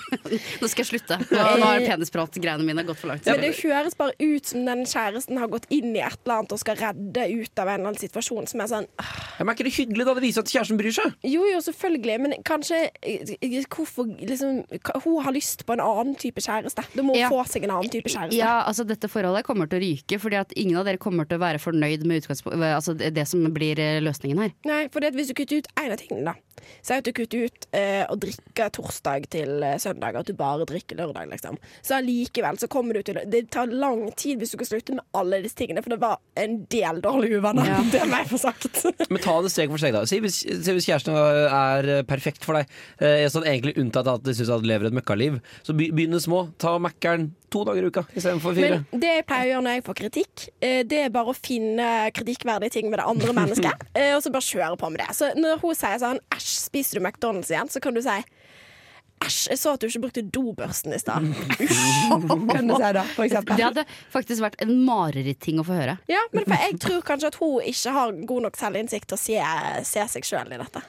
Nå 0.63 0.71
skal 0.71 0.85
jeg 0.85 0.91
slutte. 0.93 1.19
Nå, 1.33 1.45
nå 1.61 1.69
har 1.69 1.85
penisprat-greiene 1.85 2.65
mine 2.67 2.85
gått 2.89 3.01
for 3.03 3.13
langt. 3.13 3.27
Men 3.29 3.45
det 3.45 3.53
høres 3.61 3.97
bare 3.99 4.17
ut 4.23 4.49
som 4.53 4.65
den 4.69 4.85
kjæresten 4.89 5.41
har 5.43 5.51
gått 5.53 5.69
inn 5.75 5.93
i 5.97 6.01
et 6.05 6.17
eller 6.25 6.41
annet 6.41 6.55
og 6.57 6.63
skal 6.63 6.79
redde 6.81 7.27
ut 7.35 7.61
av 7.63 7.69
en 7.69 7.75
eller 7.81 7.91
annen 7.93 8.01
situasjon 8.01 8.49
som 8.51 8.63
er 8.65 8.71
sånn 8.73 8.89
Ja, 8.99 9.45
men 9.45 9.53
Er 9.53 9.57
ikke 9.59 9.67
det 9.69 9.75
hyggelig 9.77 10.07
da 10.09 10.15
det 10.17 10.25
viser 10.25 10.45
at 10.45 10.53
kjæresten 10.53 10.79
bryr 10.81 10.95
seg? 10.97 11.15
Jo, 11.29 11.45
jo, 11.51 11.61
selvfølgelig, 11.65 12.17
men 12.25 12.37
kanskje 12.47 12.81
eh, 13.03 13.37
Hvorfor 13.69 14.09
liksom 14.23 14.63
ka- 14.85 14.99
Hun 15.05 15.21
har 15.25 15.35
lyst 15.37 15.58
på 15.67 15.77
en 15.77 15.83
annen 15.85 16.15
type 16.19 16.43
kjæreste. 16.45 16.85
Du 16.95 17.03
må 17.07 17.17
Ja. 17.17 17.29
få 17.29 17.45
seg 17.47 17.65
en 17.65 17.71
annen 17.77 17.91
type 17.91 18.09
kjæreste. 18.09 18.37
Ja, 18.39 18.65
altså 18.67 18.87
Dette 18.89 19.09
forholdet 19.09 19.45
kommer 19.45 19.69
til 19.69 19.81
å 19.81 19.85
ryke, 19.85 20.19
fordi 20.21 20.39
at 20.41 20.53
ingen 20.57 20.77
av 20.79 20.85
dere 20.87 20.99
kommer 20.99 21.29
til 21.29 21.39
å 21.39 21.45
være 21.45 21.59
fornøyd 21.59 22.05
med 22.07 22.25
altså 22.29 22.97
det 22.97 23.13
det 23.15 23.27
som 23.29 23.45
blir 23.53 23.79
eh, 23.79 24.01
løsningen 24.01 24.39
her. 24.39 24.53
Nei, 24.65 24.89
for 24.89 25.01
hvis 25.01 25.29
du 25.29 25.35
kutter 25.35 25.59
ut 25.59 25.69
en 25.77 25.93
av 25.93 25.99
tingene, 25.99 26.25
da. 26.25 26.35
Si 26.83 26.93
at 26.95 27.05
du 27.05 27.13
kutter 27.13 27.47
ut 27.47 27.67
eh, 27.73 28.05
å 28.09 28.17
drikke 28.19 28.71
torsdag 28.75 29.29
til 29.31 29.63
søndag 29.79 29.99
søndag, 29.99 30.19
at 30.21 30.27
du 30.27 30.35
bare 30.37 30.67
drikker 30.69 30.99
lørdag, 30.99 31.29
liksom. 31.33 31.59
Så 31.83 31.97
allikevel 31.99 32.59
så 32.61 32.69
kommer 32.71 32.95
du 32.95 33.03
til 33.03 33.19
Det 33.29 33.51
tar 33.51 33.67
lang 33.67 34.11
tid 34.17 34.39
hvis 34.41 34.53
du 34.53 34.59
skal 34.59 34.71
slutte 34.73 34.97
med 34.99 35.05
alle 35.17 35.41
disse 35.43 35.59
tingene, 35.59 35.83
for 35.83 35.95
det 35.95 36.01
var 36.03 36.19
en 36.39 36.61
del 36.71 37.01
dårlige 37.05 37.41
uvenner. 37.43 37.67
Ja. 37.69 37.81
Det 37.93 38.05
må 38.09 38.21
jeg 38.21 38.31
få 38.31 38.39
sagt. 38.41 38.83
Men 39.13 39.23
ta 39.23 39.39
det 39.43 39.53
steg 39.53 39.71
for 39.73 39.81
steg, 39.81 39.95
da. 39.97 40.05
Si 40.09 40.21
hvis, 40.23 40.41
si 40.45 40.75
hvis 40.77 40.89
kjæresten 40.89 41.17
er 41.17 41.89
eh, 41.99 42.03
perfekt 42.09 42.45
for 42.47 42.59
deg, 42.59 42.71
eh, 43.01 43.27
sånn 43.33 43.47
egentlig 43.49 43.77
unntatt 43.81 44.09
at 44.11 44.25
de 44.27 44.35
syns 44.37 44.53
at 44.55 44.63
du 44.65 44.69
lever 44.71 44.91
et 44.91 44.97
møkkaliv, 44.99 45.41
så 45.63 45.75
begynne 45.77 45.97
begynn 45.99 46.23
små. 46.23 46.45
Ta 46.61 46.77
Mækkern 46.83 47.31
to 47.53 47.65
dager 47.65 47.87
i 47.87 47.91
uka 47.93 48.05
istedenfor 48.13 48.57
fire. 48.57 48.81
Men 48.91 49.03
det 49.03 49.13
jeg 49.15 49.27
pleier 49.29 49.47
å 49.47 49.53
gjøre 49.53 49.67
når 49.67 49.77
jeg 49.79 49.87
får 49.87 49.99
kritikk, 50.03 50.49
eh, 50.61 50.81
det 50.89 51.05
er 51.05 51.15
bare 51.15 51.33
å 51.33 51.37
finne 51.37 51.87
kritikkverdige 52.17 52.77
ting 52.79 52.91
med 52.91 53.01
det 53.01 53.07
andre 53.09 53.37
mennesket, 53.37 53.87
eh, 53.99 54.15
og 54.17 54.25
så 54.25 54.33
bare 54.35 54.49
kjøre 54.49 54.81
på 54.81 54.93
med 54.93 55.03
det. 55.05 55.11
Så 55.17 55.33
når 55.39 55.63
hun 55.63 55.79
sier 55.79 56.03
sånn 56.03 56.21
'æsj, 56.35 56.51
spiser 56.69 57.01
du 57.01 57.05
McDonald's 57.07 57.53
igjen?' 57.53 57.73
så 57.73 57.83
kan 57.85 57.97
du 57.97 58.03
si 58.05 58.21
Æsj, 59.19 59.49
jeg 59.51 59.59
så 59.59 59.73
at 59.75 59.83
du 59.83 59.89
ikke 59.89 60.01
brukte 60.05 60.23
dobørsten 60.23 60.95
i 60.95 60.99
stad. 61.01 61.25
Kan 62.47 62.69
du 62.71 62.75
si 62.79 62.91
da, 62.95 63.03
for 63.17 63.25
eksempel. 63.25 63.57
Det 63.59 63.65
hadde 63.67 63.85
faktisk 64.15 64.45
vært 64.45 64.61
en 64.63 64.71
marerittting 64.87 65.59
å 65.59 65.65
få 65.67 65.75
høre. 65.75 65.97
Ja, 66.11 66.21
men 66.31 66.47
jeg 66.47 66.79
tror 66.85 67.03
kanskje 67.07 67.33
at 67.33 67.39
hun 67.41 67.59
ikke 67.67 67.95
har 67.97 68.15
god 68.31 68.47
nok 68.47 68.61
selvinnsikt 68.61 69.11
til 69.11 69.19
å 69.19 69.21
se, 69.21 69.41
se 69.91 70.07
seg 70.15 70.29
sjøl 70.29 70.55
i 70.55 70.61
dette. 70.63 70.85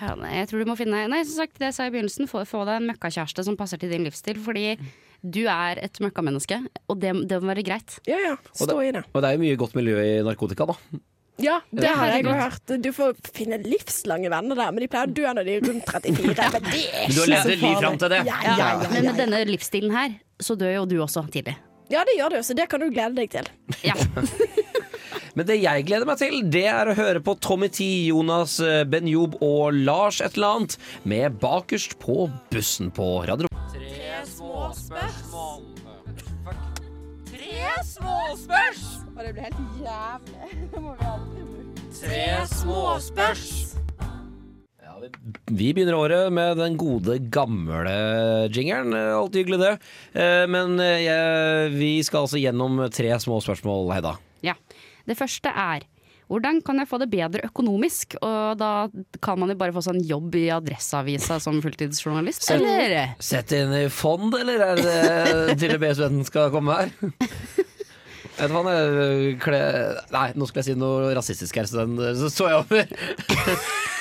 Ja, 0.00 0.14
nei, 0.16 0.30
jeg 0.38 0.48
tror 0.48 0.62
du 0.64 0.68
må 0.70 0.76
finne 0.80 1.02
Nei, 1.12 1.20
som 1.28 1.42
sagt, 1.42 1.58
det 1.60 1.68
jeg 1.68 1.76
sa 1.76 1.86
i 1.86 1.92
begynnelsen, 1.92 2.28
få, 2.30 2.42
få 2.48 2.62
deg 2.68 2.80
en 2.80 2.88
møkkakjæreste 2.88 3.44
som 3.44 3.56
passer 3.60 3.80
til 3.82 3.92
din 3.92 4.06
livsstil. 4.06 4.38
Fordi 4.40 4.70
du 5.20 5.42
er 5.52 5.76
et 5.84 6.00
møkkamenneske, 6.00 6.56
og 6.88 7.00
det, 7.02 7.12
det 7.28 7.40
må 7.42 7.50
være 7.52 7.64
greit. 7.66 7.98
Ja, 8.08 8.16
ja, 8.24 8.34
stå 8.56 8.78
i 8.86 8.92
det. 8.96 9.02
Og 9.12 9.20
det 9.20 9.28
er 9.28 9.36
jo 9.36 9.42
mye 9.44 9.58
godt 9.60 9.76
miljø 9.76 9.98
i 10.00 10.14
narkotika, 10.24 10.64
da. 10.72 10.78
Ja, 11.40 11.58
det 11.72 11.88
har 11.96 12.10
jeg 12.12 12.24
jo 12.26 12.32
hørt. 12.36 12.72
Du 12.84 12.90
får 12.92 13.14
finne 13.32 13.56
livslange 13.64 14.28
venner 14.32 14.56
der, 14.58 14.72
men 14.76 14.82
de 14.84 14.88
pleier 14.92 15.08
å 15.08 15.14
dø 15.16 15.24
når 15.36 15.46
de 15.48 15.54
er 15.56 15.62
rundt 15.68 15.86
34. 15.88 16.20
Men 16.20 16.34
det 16.36 16.44
er 16.44 16.56
Men 16.56 17.14
du 17.16 17.20
har 17.20 17.30
ikke 17.30 17.30
levd 17.32 17.40
så 17.40 17.48
et 17.48 17.54
liv 17.54 17.62
farlig. 17.64 17.80
fram 17.84 17.96
til 18.02 18.12
det. 18.12 18.18
Ja, 18.28 18.40
ja, 18.44 18.56
ja, 18.60 18.66
Men 18.92 18.98
ja, 19.08 19.12
med 19.14 19.20
denne 19.22 19.40
livsstilen 19.48 19.94
her, 19.96 20.18
så 20.40 20.56
dør 20.60 20.74
jo 20.74 20.82
du 20.90 20.96
også 21.04 21.24
tidlig. 21.32 21.56
ja, 21.92 22.04
det 22.08 22.18
gjør 22.18 22.36
du, 22.36 22.42
så 22.44 22.56
det 22.60 22.68
kan 22.72 22.80
du 22.84 22.90
glede 22.92 23.16
deg 23.16 23.32
til. 23.32 23.48
Ja. 23.88 23.96
Men 25.40 25.46
det 25.48 25.54
jeg 25.62 25.86
gleder 25.88 26.04
meg 26.04 26.18
til, 26.20 26.34
det 26.52 26.66
er 26.68 26.90
å 26.90 26.94
høre 26.98 27.20
på 27.24 27.32
Tommy 27.40 27.70
T, 27.72 27.86
Jonas 28.10 28.58
eh, 28.60 28.82
Benjob 28.84 29.38
og 29.40 29.72
Lars 29.72 30.18
et 30.20 30.36
eller 30.36 30.58
annet 30.58 30.74
med 31.08 31.38
Bakerst 31.40 31.94
på 32.02 32.26
bussen 32.52 32.90
på 32.92 33.06
Radio 33.24 33.48
Tre 33.72 34.20
småspørsmål. 34.28 35.64
Tre 37.32 37.72
Og 37.80 39.24
det 39.24 39.32
blir 39.32 39.48
helt 39.48 39.64
jævlig. 39.80 40.52
Det 40.74 40.84
må 40.84 40.92
vi 40.92 41.08
aldri 41.08 41.48
bruke. 41.48 41.88
Vi 45.48 45.72
begynner 45.72 45.96
året 45.96 46.28
med 46.36 46.60
den 46.60 46.76
gode, 46.76 47.16
gamle 47.32 47.96
jingeren. 48.52 48.92
Eh, 48.92 49.16
Alltid 49.16 49.46
hyggelig, 49.46 49.64
det. 49.64 49.74
Eh, 50.20 50.44
Men 50.52 50.76
jeg, 50.76 51.78
vi 51.80 51.94
skal 52.04 52.28
altså 52.28 52.44
gjennom 52.44 52.90
tre 52.92 53.16
små 53.24 53.40
spørsmål, 53.40 53.96
Heida. 53.96 54.20
Det 55.08 55.16
første 55.18 55.52
er 55.54 55.86
hvordan 56.30 56.60
kan 56.62 56.78
jeg 56.78 56.86
få 56.86 57.00
det 57.02 57.08
bedre 57.10 57.42
økonomisk? 57.48 58.14
Og 58.22 58.58
da 58.60 58.86
kan 59.22 59.40
man 59.40 59.50
jo 59.50 59.56
bare 59.58 59.74
få 59.74 59.82
seg 59.82 59.98
en 59.98 60.06
jobb 60.06 60.36
i 60.38 60.44
Adresseavisa 60.54 61.40
som 61.42 61.58
fulltidsjournalist, 61.64 62.44
Sett, 62.46 62.62
eller? 62.62 63.16
Sett 63.18 63.54
inn 63.56 63.74
i 63.74 63.88
fond, 63.90 64.36
eller 64.38 64.62
er 64.68 64.78
det 64.78 65.58
til 65.58 65.74
og 65.74 65.82
med 65.82 65.98
studenten 65.98 66.28
skal 66.28 66.52
komme 66.54 66.78
her? 66.78 66.94
Vet 68.38 68.46
du 68.46 68.54
hva. 68.54 69.64
Nei, 70.14 70.28
nå 70.38 70.46
skulle 70.46 70.62
jeg 70.62 70.70
si 70.70 70.78
noe 70.78 71.10
rasistisk 71.18 71.58
her, 71.58 71.66
så 71.68 71.82
den 71.82 71.98
så, 71.98 72.30
så 72.30 72.52
jeg 72.52 72.62
over. 72.62 73.98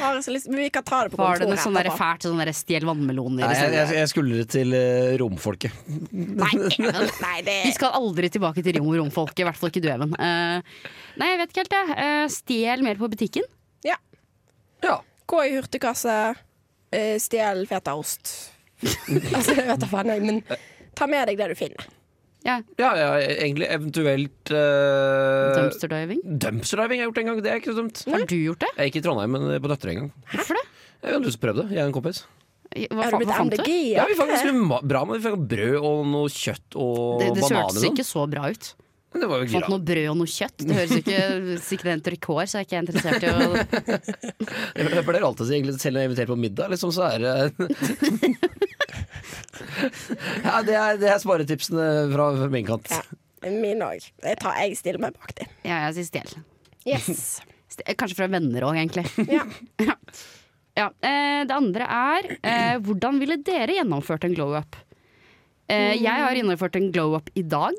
Da 0.00 0.22
så 0.24 0.32
lyst, 0.32 0.48
men 0.50 0.62
vi 0.64 0.70
kan 0.72 0.84
ta 0.86 1.02
det 1.04 1.12
på 1.12 1.20
Var 1.20 1.40
det 1.40 1.46
noe 1.46 1.56
kontoret 1.56 1.64
sånn 1.66 1.76
der 1.76 1.90
fælt 2.00 2.26
sånn 2.26 2.40
der 2.40 2.50
stjel 2.56 2.86
vannmeloner? 2.88 3.44
Nei, 3.44 3.52
jeg, 3.58 3.74
jeg, 3.76 3.96
jeg 3.98 4.10
skulle 4.12 4.46
til 4.50 4.74
uh, 4.76 5.12
romfolket. 5.20 5.76
Nei, 6.16 6.50
nei, 7.26 7.36
det 7.46 7.56
Vi 7.68 7.74
skal 7.76 7.94
aldri 8.00 8.30
tilbake 8.32 8.64
til 8.66 8.80
rom 8.80 8.90
og 8.92 8.98
romfolket, 9.02 9.44
i 9.44 9.48
hvert 9.48 9.60
fall 9.60 9.72
ikke 9.72 9.84
du, 9.84 9.90
Even. 9.92 10.16
Uh, 10.16 10.64
nei, 11.20 11.30
jeg 11.34 11.42
vet 11.42 11.54
ikke 11.54 11.64
helt, 11.64 11.78
jeg. 11.78 11.98
Uh, 12.00 12.24
stjel 12.32 12.84
mer 12.86 13.00
på 13.00 13.10
butikken. 13.12 13.46
Ja. 13.86 14.00
Ja. 14.86 14.98
Gå 15.30 15.44
i 15.46 15.54
hurtigkasse, 15.58 16.18
uh, 16.34 17.14
stjel 17.22 17.64
fetaost. 17.70 18.34
altså, 19.36 19.56
jeg 19.58 19.68
vet 19.68 19.84
da 19.84 19.90
faen, 19.90 20.14
jeg, 20.16 20.24
men 20.24 20.44
ta 20.96 21.10
med 21.10 21.28
deg 21.28 21.40
det 21.40 21.52
du 21.52 21.58
finner. 21.58 21.90
Ja, 22.46 22.56
Ja, 22.80 22.90
ja, 22.96 23.08
egentlig 23.20 23.68
eventuelt 23.68 24.52
uh, 24.54 25.52
Dumpster 25.58 25.92
diving. 25.92 26.20
Dumpster 26.24 26.80
diving 26.80 27.02
har 27.02 27.04
jeg 27.04 27.10
gjort 27.10 27.22
en 27.22 27.30
gang, 27.30 27.40
det 27.44 27.52
er 27.52 27.60
ikke 27.60 27.74
så 27.74 27.80
dumt. 27.82 28.02
Har 28.08 28.24
du 28.26 28.36
gjort 28.38 28.64
det? 28.64 28.70
Jeg 28.78 28.90
gikk 28.90 29.00
i 29.02 29.04
Trondheim, 29.04 29.36
men 29.36 29.48
på 29.60 29.72
Nøtterøy 29.72 29.92
en 29.94 30.02
gang. 30.04 30.12
Hvorfor 30.32 30.60
det? 30.60 30.66
Jeg 31.00 31.14
hadde 31.14 31.24
lyst 31.28 31.36
til 31.36 31.42
å 31.42 31.46
prøve 31.48 31.62
det, 31.62 31.76
jeg 31.76 31.84
og 31.84 31.90
en 31.90 31.96
kompis. 31.96 32.22
Hva, 32.70 33.06
hva 33.10 33.34
fant 33.34 33.50
du? 33.50 33.58
MDG? 33.58 33.70
Ja, 33.96 34.04
vi 34.06 34.14
fikk 34.14 34.28
ganske 34.30 34.82
bra 34.86 35.00
med 35.08 35.24
brød 35.50 35.78
og 35.80 36.04
noe 36.06 36.30
kjøtt 36.30 36.76
og 36.78 37.00
Det, 37.18 37.32
det 37.34 37.42
bananer. 37.42 37.64
hørtes 37.66 37.86
ikke 37.90 38.06
så 38.06 38.26
bra 38.30 38.50
ut. 38.52 38.68
Men 39.10 39.24
det 39.24 39.28
var 39.32 39.40
jo 39.42 39.46
Fant 39.50 39.70
noe 39.72 39.82
brød 39.82 40.08
og 40.12 40.18
noe 40.20 40.30
kjøtt. 40.30 40.62
Det 40.62 40.76
høres 40.76 40.92
ikke 41.00 41.18
sikkert 41.66 41.92
en 41.96 42.02
trikår, 42.06 42.44
så 42.46 42.60
er 42.60 42.66
ikke 42.68 42.82
interessert 42.84 43.26
i 43.26 43.32
å 43.32 43.48
Jeg 44.78 45.04
pleier 45.08 45.26
alltid 45.26 45.42
å 45.42 45.48
si 45.48 45.58
selv 45.82 45.96
når 45.96 45.98
jeg 45.98 46.04
er 46.04 46.10
invitert 46.12 46.30
på 46.30 46.38
middag, 46.38 46.70
liksom, 46.70 46.92
så 46.94 47.08
er 47.08 47.24
det 47.26 47.34
Ja, 50.46 50.60
det 50.66 50.74
er, 50.76 50.98
det 51.00 51.08
er 51.12 51.20
sparetipsene 51.22 51.86
fra 52.12 52.30
min 52.52 52.66
kant. 52.68 52.90
Ja. 52.92 53.02
Min 53.50 53.80
òg. 53.84 54.04
Jeg, 54.24 54.36
tar- 54.42 54.58
jeg 54.60 54.76
stiller 54.78 55.00
meg 55.06 55.14
bak 55.16 55.32
dem. 55.38 55.48
Ja, 55.64 55.86
jeg 55.88 55.96
sier 56.00 56.08
stjel. 56.10 56.34
Yes. 56.88 57.40
Kanskje 58.00 58.18
fra 58.18 58.28
venner 58.32 58.66
òg, 58.68 58.76
egentlig. 58.82 59.06
Ja. 59.36 59.46
Ja, 60.78 60.84
eh, 61.04 61.40
det 61.50 61.52
andre 61.52 61.86
er 61.92 62.26
eh, 62.46 62.76
hvordan 62.86 63.18
ville 63.20 63.36
dere 63.44 63.74
gjennomført 63.74 64.22
en 64.24 64.36
glow 64.36 64.52
up? 64.56 64.76
Eh, 65.68 65.96
jeg 65.98 66.22
har 66.22 66.36
gjennomført 66.38 66.78
en 66.78 66.86
glow 66.94 67.16
up 67.18 67.28
i 67.36 67.42
dag. 67.42 67.74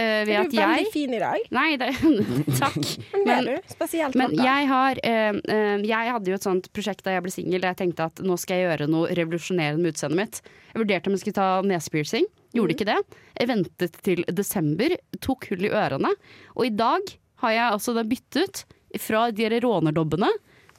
Eh, 0.00 0.24
ved 0.24 0.48
Du 0.50 0.56
er 0.56 0.62
at 0.64 0.78
veldig 0.78 0.92
fin 0.92 1.12
i 1.12 1.20
dag. 1.20 1.48
Nei, 1.52 1.76
det, 1.76 1.90
takk. 2.62 2.78
Men 3.12 3.24
Men- 3.26 3.32
er 3.48 3.48
du. 3.60 3.72
Spesielt 3.74 4.16
Men 4.16 4.32
jeg 4.38 4.68
har 4.70 5.00
uh, 5.04 5.36
uh, 5.36 5.82
Jeg 5.84 6.12
hadde 6.16 6.32
jo 6.32 6.38
et 6.38 6.46
sånt 6.46 6.70
prosjekt 6.72 7.04
da 7.04 7.16
jeg 7.16 7.24
ble 7.26 7.32
singel. 7.34 7.66
Jeg 7.68 7.78
tenkte 7.80 8.08
at 8.08 8.22
nå 8.24 8.38
skal 8.40 8.56
jeg 8.60 8.70
gjøre 8.70 8.88
noe 8.92 9.10
revolusjonerende 9.18 9.84
med 9.84 9.92
utseendet 9.92 10.20
mitt. 10.22 10.40
Jeg 10.72 10.80
vurderte 10.84 11.10
om 11.10 11.16
jeg 11.18 11.24
skulle 11.24 11.40
ta 11.40 11.48
nesepiercing. 11.68 12.28
Gjorde 12.56 12.76
ikke 12.76 12.88
det. 12.88 12.98
Jeg 13.38 13.48
ventet 13.52 13.98
til 14.04 14.24
desember, 14.28 14.96
tok 15.24 15.50
hull 15.52 15.68
i 15.68 15.72
ørene. 15.72 16.14
Og 16.56 16.68
i 16.68 16.72
dag 16.76 17.12
har 17.44 17.54
jeg 17.56 17.66
altså 17.76 17.94
da 17.96 18.04
byttet 18.08 18.64
fra 19.00 19.26
de 19.32 19.48
rånerdobbene 19.60 20.28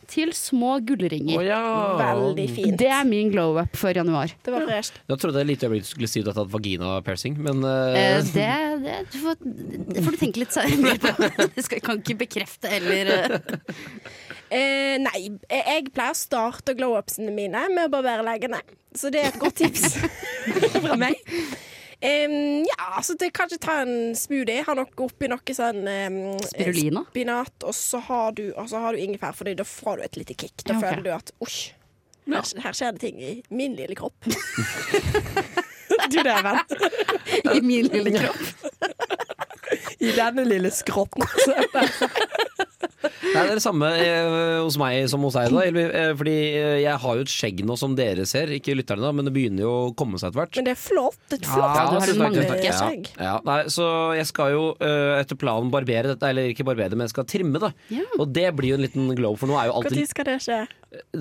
til 0.09 0.33
små 0.37 0.75
gullringer. 0.85 1.37
Oh, 1.39 1.45
ja. 1.45 1.61
Veldig 1.99 2.47
fint. 2.51 2.77
Det 2.79 2.89
er 2.91 3.07
min 3.07 3.31
glow 3.33 3.59
up 3.61 3.77
for 3.79 3.95
januar. 3.95 4.33
Det 4.43 4.53
var 4.53 4.67
fresht. 4.69 4.99
Jeg 5.09 5.21
trodde 5.23 5.43
jeg 5.43 5.51
litt 5.53 5.65
øyeblikk 5.65 5.87
du 5.87 5.91
skulle 5.91 6.11
si 6.11 6.21
at 6.21 6.27
du 6.27 6.31
hadde 6.33 6.45
hatt 6.45 6.53
vagina-piercing, 6.53 7.39
men 7.43 7.63
uh... 7.65 7.95
eh, 7.97 8.19
det, 8.33 8.51
det, 8.83 8.99
du 9.13 9.17
får, 9.23 9.41
det 9.43 10.05
får 10.05 10.17
du 10.17 10.21
tenke 10.21 10.43
litt 10.43 10.59
mer 10.83 11.01
på. 11.01 11.15
Jeg 11.73 11.81
kan 11.83 11.99
ikke 11.99 12.15
bekrefte 12.25 12.69
eller 12.71 13.09
eh, 13.13 13.37
Eh, 14.53 14.99
nei, 15.01 15.19
jeg 15.49 15.61
jeg 15.65 15.91
pleier 15.95 16.13
å 16.13 16.17
starte 16.17 16.75
glow-upsene 16.77 17.31
mine 17.33 17.63
med 17.73 17.87
å 17.87 17.91
barbere 17.95 18.25
leggene. 18.27 18.59
Så 18.93 19.09
det 19.09 19.23
er 19.23 19.31
et 19.31 19.39
godt 19.41 19.57
tips 19.63 19.95
fra 20.83 20.97
meg. 20.99 21.17
Em, 22.03 22.65
ja, 22.67 22.89
altså 22.97 23.15
det, 23.15 23.29
kanskje 23.31 23.57
ta 23.63 23.77
en 23.85 24.11
smoothie. 24.19 24.63
Ha 24.67 24.75
noe 24.75 24.91
oppi 25.05 25.29
noe 25.31 25.55
sånn 25.55 25.85
um, 25.87 26.17
Spirulina? 26.49 27.05
Spinat, 27.13 27.55
og 27.63 27.75
så 27.77 28.01
har 28.09 28.35
du, 28.35 28.49
har 28.57 28.91
du 28.97 28.99
ingefær, 28.99 29.31
for 29.37 29.47
da 29.47 29.63
får 29.67 30.01
du 30.01 30.03
et 30.09 30.19
lite 30.19 30.35
kick. 30.35 30.57
Da 30.65 30.73
Ja, 30.73 30.79
okay. 30.81 30.89
føler 30.89 31.05
du 31.07 31.11
at 31.15 31.31
osj, 31.45 31.61
her, 32.27 32.51
her 32.65 32.75
skjer 32.75 32.97
det 32.97 33.03
ting 33.05 33.23
i 33.23 33.33
min 33.55 33.77
lille 33.79 33.95
kropp. 33.95 34.27
du 36.11 36.19
dæven. 36.19 36.59
i 37.55 37.61
min 37.63 37.87
lille 37.93 38.17
kropp. 38.19 38.43
I 39.99 40.11
denne 40.17 40.45
lille 40.47 40.71
skrotten. 40.73 41.23
Nei, 43.03 43.41
det 43.47 43.51
er 43.51 43.57
det 43.57 43.63
samme 43.63 43.87
eh, 43.99 44.59
hos 44.63 44.75
meg 44.79 45.07
som 45.11 45.23
hos 45.25 45.35
deg, 45.35 45.51
da. 45.51 45.63
Eh, 45.65 46.11
fordi 46.19 46.35
eh, 46.55 46.75
jeg 46.83 46.99
har 47.03 47.17
jo 47.19 47.25
et 47.25 47.31
skjegg 47.31 47.63
nå 47.67 47.75
som 47.79 47.95
dere 47.97 48.25
ser, 48.29 48.51
ikke 48.55 48.75
lytterne, 48.77 49.03
da, 49.03 49.11
men 49.15 49.27
det 49.27 49.33
begynner 49.35 49.65
jo 49.65 49.71
å 49.73 49.89
komme 49.97 50.19
seg 50.21 50.29
etter 50.31 50.41
hvert. 50.43 50.59
Men 50.59 50.67
det 50.69 50.75
er 50.75 50.79
flott. 50.79 51.19
Et 51.35 51.43
Ja, 51.43 51.49
flott 51.49 51.73
du 51.73 51.97
har 51.97 52.05
tusen 52.05 52.13
en 52.13 52.23
mange 52.23 52.45
takk. 52.47 52.63
skjegg. 52.79 53.09
Ja, 53.17 53.25
ja. 53.25 53.33
Nei, 53.47 53.57
så 53.73 53.87
jeg 54.19 54.29
skal 54.29 54.53
jo 54.55 54.63
eh, 54.77 55.17
etter 55.19 55.39
planen 55.39 55.73
barbere 55.73 56.13
dette, 56.13 56.31
eller 56.31 56.53
ikke 56.53 56.67
barbere 56.67 56.93
det, 56.93 56.99
men 56.99 57.09
jeg 57.09 57.15
skal 57.15 57.27
trimme 57.33 57.63
det. 57.63 57.73
Ja. 57.95 58.07
Og 58.19 58.31
det 58.35 58.47
blir 58.59 58.75
jo 58.75 58.79
en 58.79 58.85
liten 58.87 59.11
glow, 59.17 59.35
for 59.39 59.51
nå 59.51 59.59
er 59.59 59.71
jo 59.71 59.75
Når 59.79 59.91
alltid 59.91 60.13
skal 60.13 60.29
det 60.31 60.39
skje? 60.47 60.61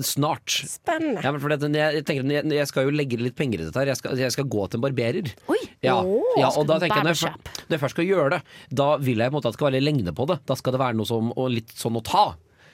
snart. 0.05 0.53
Spennende. 0.69 1.21
Ja, 1.23 1.31
men 1.33 1.41
fordi 1.41 1.55
at 1.57 1.63
jeg, 1.65 1.95
jeg, 1.97 2.05
tenker, 2.05 2.27
jeg, 2.29 2.45
jeg 2.59 2.69
skal 2.69 2.87
jo 2.87 2.93
legge 2.93 3.17
litt 3.17 3.35
penger 3.37 3.63
i 3.63 3.67
dette 3.67 3.79
her. 3.81 3.89
Jeg 3.89 3.99
skal, 3.99 4.19
jeg 4.21 4.35
skal 4.35 4.45
gå 4.45 4.67
til 4.69 4.79
en 4.79 4.83
barberer. 4.85 5.31
Oi! 5.49 5.59
Ja, 5.83 5.95
Åh, 5.99 6.35
ja 6.39 6.51
skal 6.53 6.61
og 6.61 6.69
da 6.69 6.77
du 6.77 6.85
tenker 6.85 7.01
jeg 7.01 7.07
når 7.07 7.17
jeg, 7.17 7.55
når 7.65 7.75
jeg 7.77 7.81
først 7.81 7.97
skal 7.97 8.07
gjøre 8.07 8.27
det, 8.35 8.41
da 8.69 8.93
vil 8.97 9.17
jeg 9.23 9.29
på 9.31 9.35
en 9.35 9.39
måte 9.41 9.49
at 9.51 9.53
det 9.55 9.59
skal 9.61 9.71
være 9.71 9.83
lengde 9.85 10.13
på 10.15 10.27
det. 10.31 10.39
Da 10.49 10.55
skal 10.59 10.73
det 10.77 10.83
være 10.83 10.97
noe 10.99 11.09
som, 11.09 11.31
og 11.35 11.51
litt 11.53 11.73
sånn 11.77 11.99
å 11.99 12.03
ta. 12.05 12.25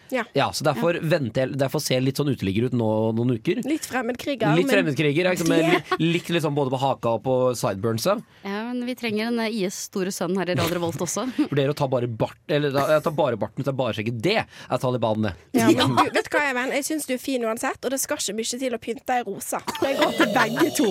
Ja. 0.10 0.24
så 0.50 0.64
derfor 0.66 0.98
venter 1.06 1.44
jeg 1.44 1.58
Derfor 1.62 1.78
ser 1.86 2.00
jeg 2.00 2.04
litt 2.08 2.18
sånn 2.18 2.32
uteligger 2.34 2.64
ut 2.66 2.74
nå 2.74 2.86
noen 3.14 3.36
uker. 3.38 3.60
Litt 3.62 3.86
fremmedkriger. 3.86 4.56
Litt 4.58 4.66
men- 4.66 4.74
fremmedkriger. 4.74 5.28
ja, 5.28 5.34
ikke 5.36 5.46
sant, 5.46 5.50
med 5.54 6.00
li- 6.02 6.14
Likt 6.16 6.32
sånn 6.42 6.56
både 6.58 6.72
på 6.74 6.80
haka 6.82 7.12
og 7.20 7.22
på 7.28 7.36
sideburnsa. 7.54 8.16
Ja, 8.42 8.64
men 8.72 8.82
vi 8.88 8.96
trenger 8.98 9.28
en 9.30 9.38
eh, 9.46 9.54
IS 9.68 9.78
store 9.92 10.10
sønn 10.10 10.34
her 10.42 10.50
i 10.50 10.56
Radio 10.58 10.80
Revolt 10.80 10.98
også. 11.06 11.28
Vurderer 11.52 11.76
å 11.76 11.78
ta 11.78 11.86
bare 11.94 12.10
bart 12.10 12.40
Eller 12.58 12.74
da- 12.74 12.88
jeg 12.96 13.04
tar 13.06 13.14
bare 13.22 13.38
barten 13.38 13.62
ut 13.62 13.70
av 13.70 13.78
bareskjegget. 13.84 14.18
Det 14.26 14.36
er 14.42 14.82
Taliban, 14.82 15.30
det. 15.30 15.36
Ja, 15.54 15.70
men 15.70 15.94
du, 16.02 16.10
vet 16.18 16.26
du 16.26 16.34
hva, 16.40 16.46
Even? 16.56 16.74
Jeg 16.80 16.90
syns 16.90 17.06
du 17.06 17.14
er 17.14 17.22
fin 17.22 17.46
uansett, 17.46 17.78
og 17.86 17.94
det 17.94 18.02
skal 18.02 18.18
ikke 18.18 18.40
mye 18.42 18.62
til 18.66 18.80
å 18.80 18.82
pynte 18.82 19.06
deg 19.14 19.30
rosa. 19.30 19.62
Det 19.78 19.94
går 20.02 20.18
til 20.24 20.34
begge 20.34 20.72
to. 20.82 20.90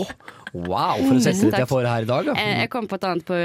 Wow, 0.54 1.00
for 1.02 1.14
en 1.16 1.20
selvtillit 1.24 1.58
jeg 1.62 1.68
får 1.70 1.87
her 1.88 2.06
i 2.06 2.08
dag. 2.08 2.28
Da. 2.28 2.34
Eh, 2.40 2.61
Jeg 2.62 2.70
kom 2.72 2.87
på 2.90 2.96
et 2.98 3.04
annet 3.08 3.24
på, 3.28 3.38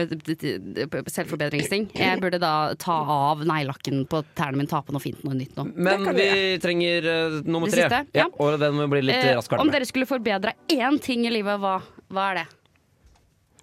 selvforbedringsting. 1.13 1.87
Jeg 1.97 2.21
burde 2.23 2.39
da 2.41 2.53
ta 2.79 2.95
av 3.13 3.43
neglelakken 3.47 4.03
på 4.09 4.23
tærne 4.37 4.59
mine, 4.59 4.69
ta 4.71 4.81
på 4.85 4.95
noe 4.95 5.03
fint, 5.03 5.21
noe 5.27 5.35
nytt 5.37 5.55
nå. 5.59 5.67
Men 5.75 6.07
vi 6.15 6.27
trenger 6.63 7.07
uh, 7.09 7.37
nummer 7.45 7.69
Det 7.71 7.77
tre. 7.77 7.87
siste, 7.89 8.01
Ja, 8.17 8.25
ja. 8.25 8.27
og 8.39 8.59
den 8.61 8.75
må 8.79 8.87
bli 8.91 9.01
litt 9.05 9.21
uh, 9.23 9.35
raskere. 9.39 9.61
om 9.63 9.71
dere 9.73 9.87
skulle 9.89 10.09
forbedre 10.09 10.55
én 10.73 10.99
ting 11.03 11.25
i 11.27 11.33
livet, 11.33 11.59
hva, 11.61 11.77
hva 12.13 12.27
er 12.33 12.41
det? 12.43 12.45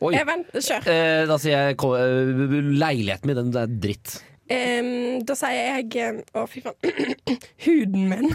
Oi. 0.00 0.14
Even, 0.16 0.46
kjør. 0.56 0.86
Uh, 0.88 1.26
da 1.28 1.36
sier 1.42 1.70
jeg 1.70 1.76
leiligheten 2.80 3.28
min, 3.28 3.36
den 3.36 3.56
er 3.60 3.66
dritt. 3.82 4.18
Em, 4.50 5.20
da 5.22 5.36
sier 5.38 5.54
jeg 5.54 5.94
em, 6.02 6.20
Å, 6.34 6.44
fy 6.50 6.62
faen. 6.64 6.74
Huden 7.64 8.08
min. 8.10 8.32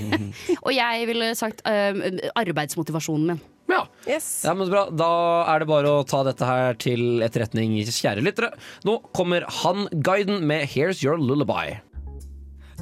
Og 0.66 0.72
jeg 0.74 1.06
ville 1.08 1.30
sagt 1.38 1.62
um, 1.64 2.02
arbeidsmotivasjonen 2.36 3.30
min. 3.32 3.44
Ja. 3.66 3.80
Yes. 4.06 4.44
ja, 4.46 4.52
men 4.54 4.68
bra. 4.70 4.84
Da 4.94 5.08
er 5.50 5.64
det 5.64 5.68
bare 5.70 5.90
å 5.90 6.04
ta 6.06 6.20
dette 6.26 6.46
her 6.46 6.76
til 6.78 7.24
etterretning, 7.26 7.74
kjære 7.82 8.22
lyttere. 8.22 8.52
Nå 8.86 9.00
kommer 9.16 9.46
Han 9.62 9.88
Guiden 10.06 10.44
med 10.46 10.68
Here's 10.70 11.02
Your 11.02 11.18
Lullaby. 11.18 11.80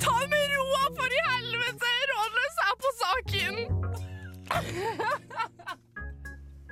Ta 0.03 0.19
med 0.29 0.53
roa, 0.59 0.85
for 0.99 1.09
i 1.09 1.23
helvete! 1.31 1.95
Rådløs 2.13 2.57
er 2.67 2.75
på 2.85 2.95
saken! 3.01 3.55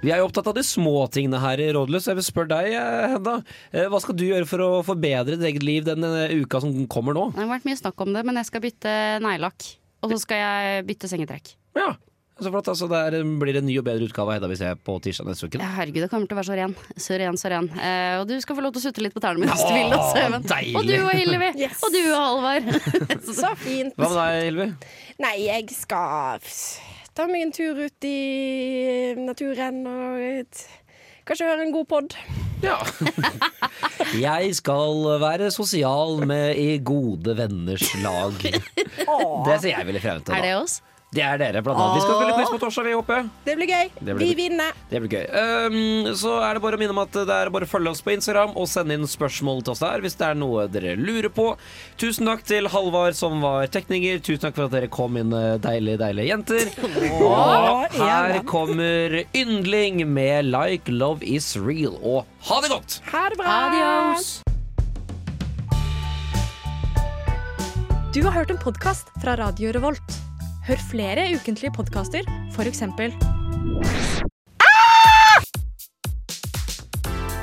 Vi 0.02 0.10
er 0.10 0.18
jo 0.18 0.26
opptatt 0.26 0.48
av 0.50 0.56
de 0.56 0.64
små 0.66 1.04
tingene 1.14 1.38
her 1.38 1.60
i 1.62 1.68
Rådløs. 1.76 2.08
Jeg 2.10 2.18
vil 2.18 2.26
spørre 2.26 2.50
deg, 2.50 2.72
eh, 2.74 3.08
Hedda. 3.14 3.36
Eh, 3.70 3.86
Hva 3.86 4.00
skal 4.02 4.16
du 4.18 4.24
gjøre 4.26 4.48
for 4.50 4.58
å 4.64 4.70
forbedre 4.82 5.36
ditt 5.36 5.46
eget 5.46 5.62
liv 5.62 5.84
denne 5.86 6.26
uka 6.42 6.60
som 6.64 6.74
kommer 6.90 7.14
nå? 7.14 7.28
Det 7.36 7.44
har 7.44 7.52
vært 7.52 7.68
mye 7.68 7.78
snakk 7.78 8.00
om 8.02 8.12
det, 8.16 8.24
men 8.26 8.34
jeg 8.40 8.48
skal 8.50 8.64
bytte 8.64 8.94
neglelakk. 9.22 9.68
Og 10.02 10.10
så 10.10 10.18
skal 10.24 10.42
jeg 10.42 10.86
bytte 10.88 11.06
sengetrekk. 11.06 11.52
Ja, 11.78 11.92
så 12.42 12.50
flott. 12.50 12.66
Altså, 12.72 12.88
det 12.90 12.98
er, 13.14 13.22
blir 13.38 13.60
en 13.60 13.66
ny 13.68 13.76
og 13.78 13.84
bedre 13.86 14.08
utgave 14.08 14.32
av 14.32 14.40
Hedda 14.40 14.48
vi 14.50 14.56
ser 14.58 14.74
på 14.82 14.96
tirsdag 15.04 15.28
neste 15.30 15.46
uke. 15.46 15.60
Ja, 15.62 15.68
herregud, 15.76 16.02
det 16.02 16.10
kommer 16.10 16.26
til 16.26 16.34
å 16.34 16.40
være 16.40 16.50
så 16.50 16.56
ren. 16.58 16.74
Så 16.98 17.18
ren, 17.22 17.38
så 17.38 17.52
ren. 17.54 17.68
Eh, 17.78 18.16
og 18.18 18.26
du 18.26 18.34
skal 18.42 18.58
få 18.58 18.64
lov 18.66 18.74
til 18.74 18.82
å 18.82 18.86
sutte 18.88 19.04
litt 19.06 19.14
på 19.14 19.22
tærne 19.22 19.38
mine 19.38 19.54
hvis 19.54 19.68
du 19.68 19.74
vil. 19.76 19.94
Også. 19.94 20.80
Og 20.82 20.88
du 20.90 20.96
og 20.98 21.12
Hillevi. 21.14 21.52
Yes. 21.62 21.78
Og 21.86 21.94
du 21.94 22.00
og 22.10 22.18
Halvard. 22.18 22.72
Så 23.38 23.54
fint. 23.62 23.94
Hva 23.94 24.10
med 24.10 24.18
deg, 24.18 24.40
Hillevi? 24.48 24.68
Nei, 25.22 25.36
jeg 25.46 25.70
skal 25.78 26.42
ta 27.16 27.26
meg 27.28 27.42
en 27.46 27.52
tur 27.52 27.76
ut 27.86 28.06
i 28.08 29.14
naturen 29.18 29.82
og 29.86 30.20
et- 30.22 30.62
kanskje 31.28 31.46
høre 31.50 31.66
en 31.66 31.72
god 31.74 31.86
pod. 31.90 32.14
Ja. 32.62 32.78
Jeg 34.26 34.54
skal 34.58 35.04
være 35.22 35.50
sosial 35.54 36.20
med 36.26 36.56
i 36.58 36.78
gode 36.84 37.34
venners 37.38 37.88
lag. 38.02 38.34
Det 38.42 39.56
sier 39.62 39.76
jeg 39.78 39.86
veldig 39.88 40.02
frem 40.02 40.20
til. 40.24 40.34
Er 40.36 40.42
det 40.46 40.54
oss? 40.58 40.80
Det 41.12 41.20
er 41.20 41.36
dere, 41.36 41.60
blant 41.60 41.76
annet. 41.76 41.98
Vi 41.98 42.04
skal 42.06 42.14
spille 42.16 42.36
quiz 42.38 42.50
på 42.54 42.58
torsdag, 42.62 42.86
vi 42.88 42.92
håper. 42.96 43.26
Det 43.44 43.54
blir 43.58 43.68
gøy. 43.68 43.90
Det 43.98 44.14
blir 44.16 44.22
Vi 44.22 44.36
vinner. 44.38 44.78
Det 44.88 45.00
blir 45.04 45.12
gøy. 45.12 45.26
Um, 45.28 46.06
så 46.16 46.38
er 46.40 46.56
det 46.56 46.62
bare 46.64 46.78
å 46.78 46.80
minne 46.80 46.94
om 46.94 47.00
at 47.02 47.12
det 47.12 47.34
er 47.36 47.50
bare 47.52 47.68
å 47.68 47.70
følge 47.70 47.92
oss 47.92 48.00
på 48.00 48.14
Instagram 48.14 48.54
og 48.56 48.70
sende 48.72 48.96
inn 48.96 49.04
spørsmål 49.04 49.60
til 49.60 49.74
oss 49.74 49.82
der 49.84 50.00
hvis 50.00 50.16
det 50.16 50.30
er 50.30 50.40
noe 50.40 50.64
dere 50.72 50.94
lurer 50.96 51.28
på. 51.28 51.50
Tusen 52.00 52.30
takk 52.30 52.46
til 52.48 52.70
Halvard 52.72 53.18
som 53.18 53.44
var 53.44 53.68
tekniker. 53.68 54.24
Tusen 54.24 54.46
takk 54.46 54.56
for 54.56 54.70
at 54.70 54.76
dere 54.78 54.88
kom 54.88 55.20
inn, 55.20 55.36
eh, 55.36 55.58
deilige, 55.60 56.00
deilige 56.00 56.32
jenter. 56.32 56.72
Og 57.28 58.00
her 58.00 58.38
kommer 58.48 59.20
Yndling 59.36 60.06
med 60.08 60.48
Like 60.48 60.88
Love 60.88 61.20
Is 61.20 61.52
Real. 61.60 62.00
Og 62.00 62.24
ha 62.48 62.64
det 62.64 62.72
godt! 62.72 63.02
Ha 63.12 63.28
det 63.28 63.42
bra. 63.42 63.60
Adios. 63.68 64.38
Du 68.16 68.24
har 68.24 68.32
hørt 68.32 68.52
en 68.52 68.60
podkast 68.64 69.12
fra 69.20 69.36
Radio 69.36 69.76
Revolt. 69.76 70.22
Hør 70.62 70.78
flere 70.90 71.24
ukentlige 71.34 71.72
podkaster, 71.74 72.22
f.eks. 72.54 72.80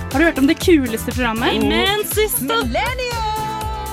Har 0.09 0.19
du 0.19 0.23
hørt 0.23 0.39
om 0.39 0.47
det 0.47 0.55
kuleste 0.63 1.11
programmet? 1.11 1.53
Imensista! 1.53 2.55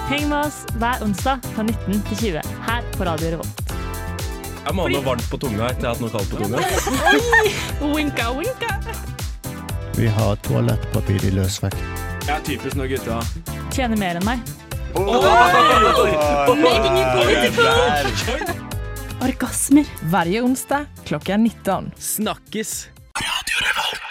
Heng 0.07 0.29
med 0.31 0.39
oss 0.39 0.61
hver 0.79 1.03
onsdag 1.03 1.43
fra 1.57 1.63
19 1.67 2.03
til 2.07 2.17
20 2.21 2.41
her 2.69 2.83
på 2.95 3.05
Radio 3.09 3.27
Revolt. 3.35 3.63
Jeg 4.67 4.75
må 4.75 4.83
ha 4.87 4.89
noe 4.95 5.05
varmt 5.07 5.27
på 5.31 5.37
tunga 5.43 5.73
etter 5.73 5.91
at 5.91 5.91
jeg 5.91 5.91
har 5.91 5.95
hatt 5.95 6.03
noe 6.03 6.11
kaldt 6.15 6.31
på 6.31 6.37
tunga. 6.43 6.59
Winka, 7.97 8.27
winka. 8.39 8.71
Vi 9.99 10.07
har 10.21 10.39
toalettpapir 10.47 11.21
i 11.27 11.31
løsvekt. 11.35 11.83
Jeg 12.27 12.35
er 12.37 12.43
typisk 12.47 12.75
når 12.79 12.87
gutta 12.95 13.19
Tjener 13.75 13.99
mer 13.99 14.15
enn 14.21 14.27
meg 14.27 14.39
orgasmer. 19.27 19.85
Varje 20.11 20.43
onsdag 20.43 20.87
klokka 21.05 21.37
19. 21.37 21.93
Snakkes! 21.99 22.89
Radio 23.17 23.57
Revolt. 23.67 24.06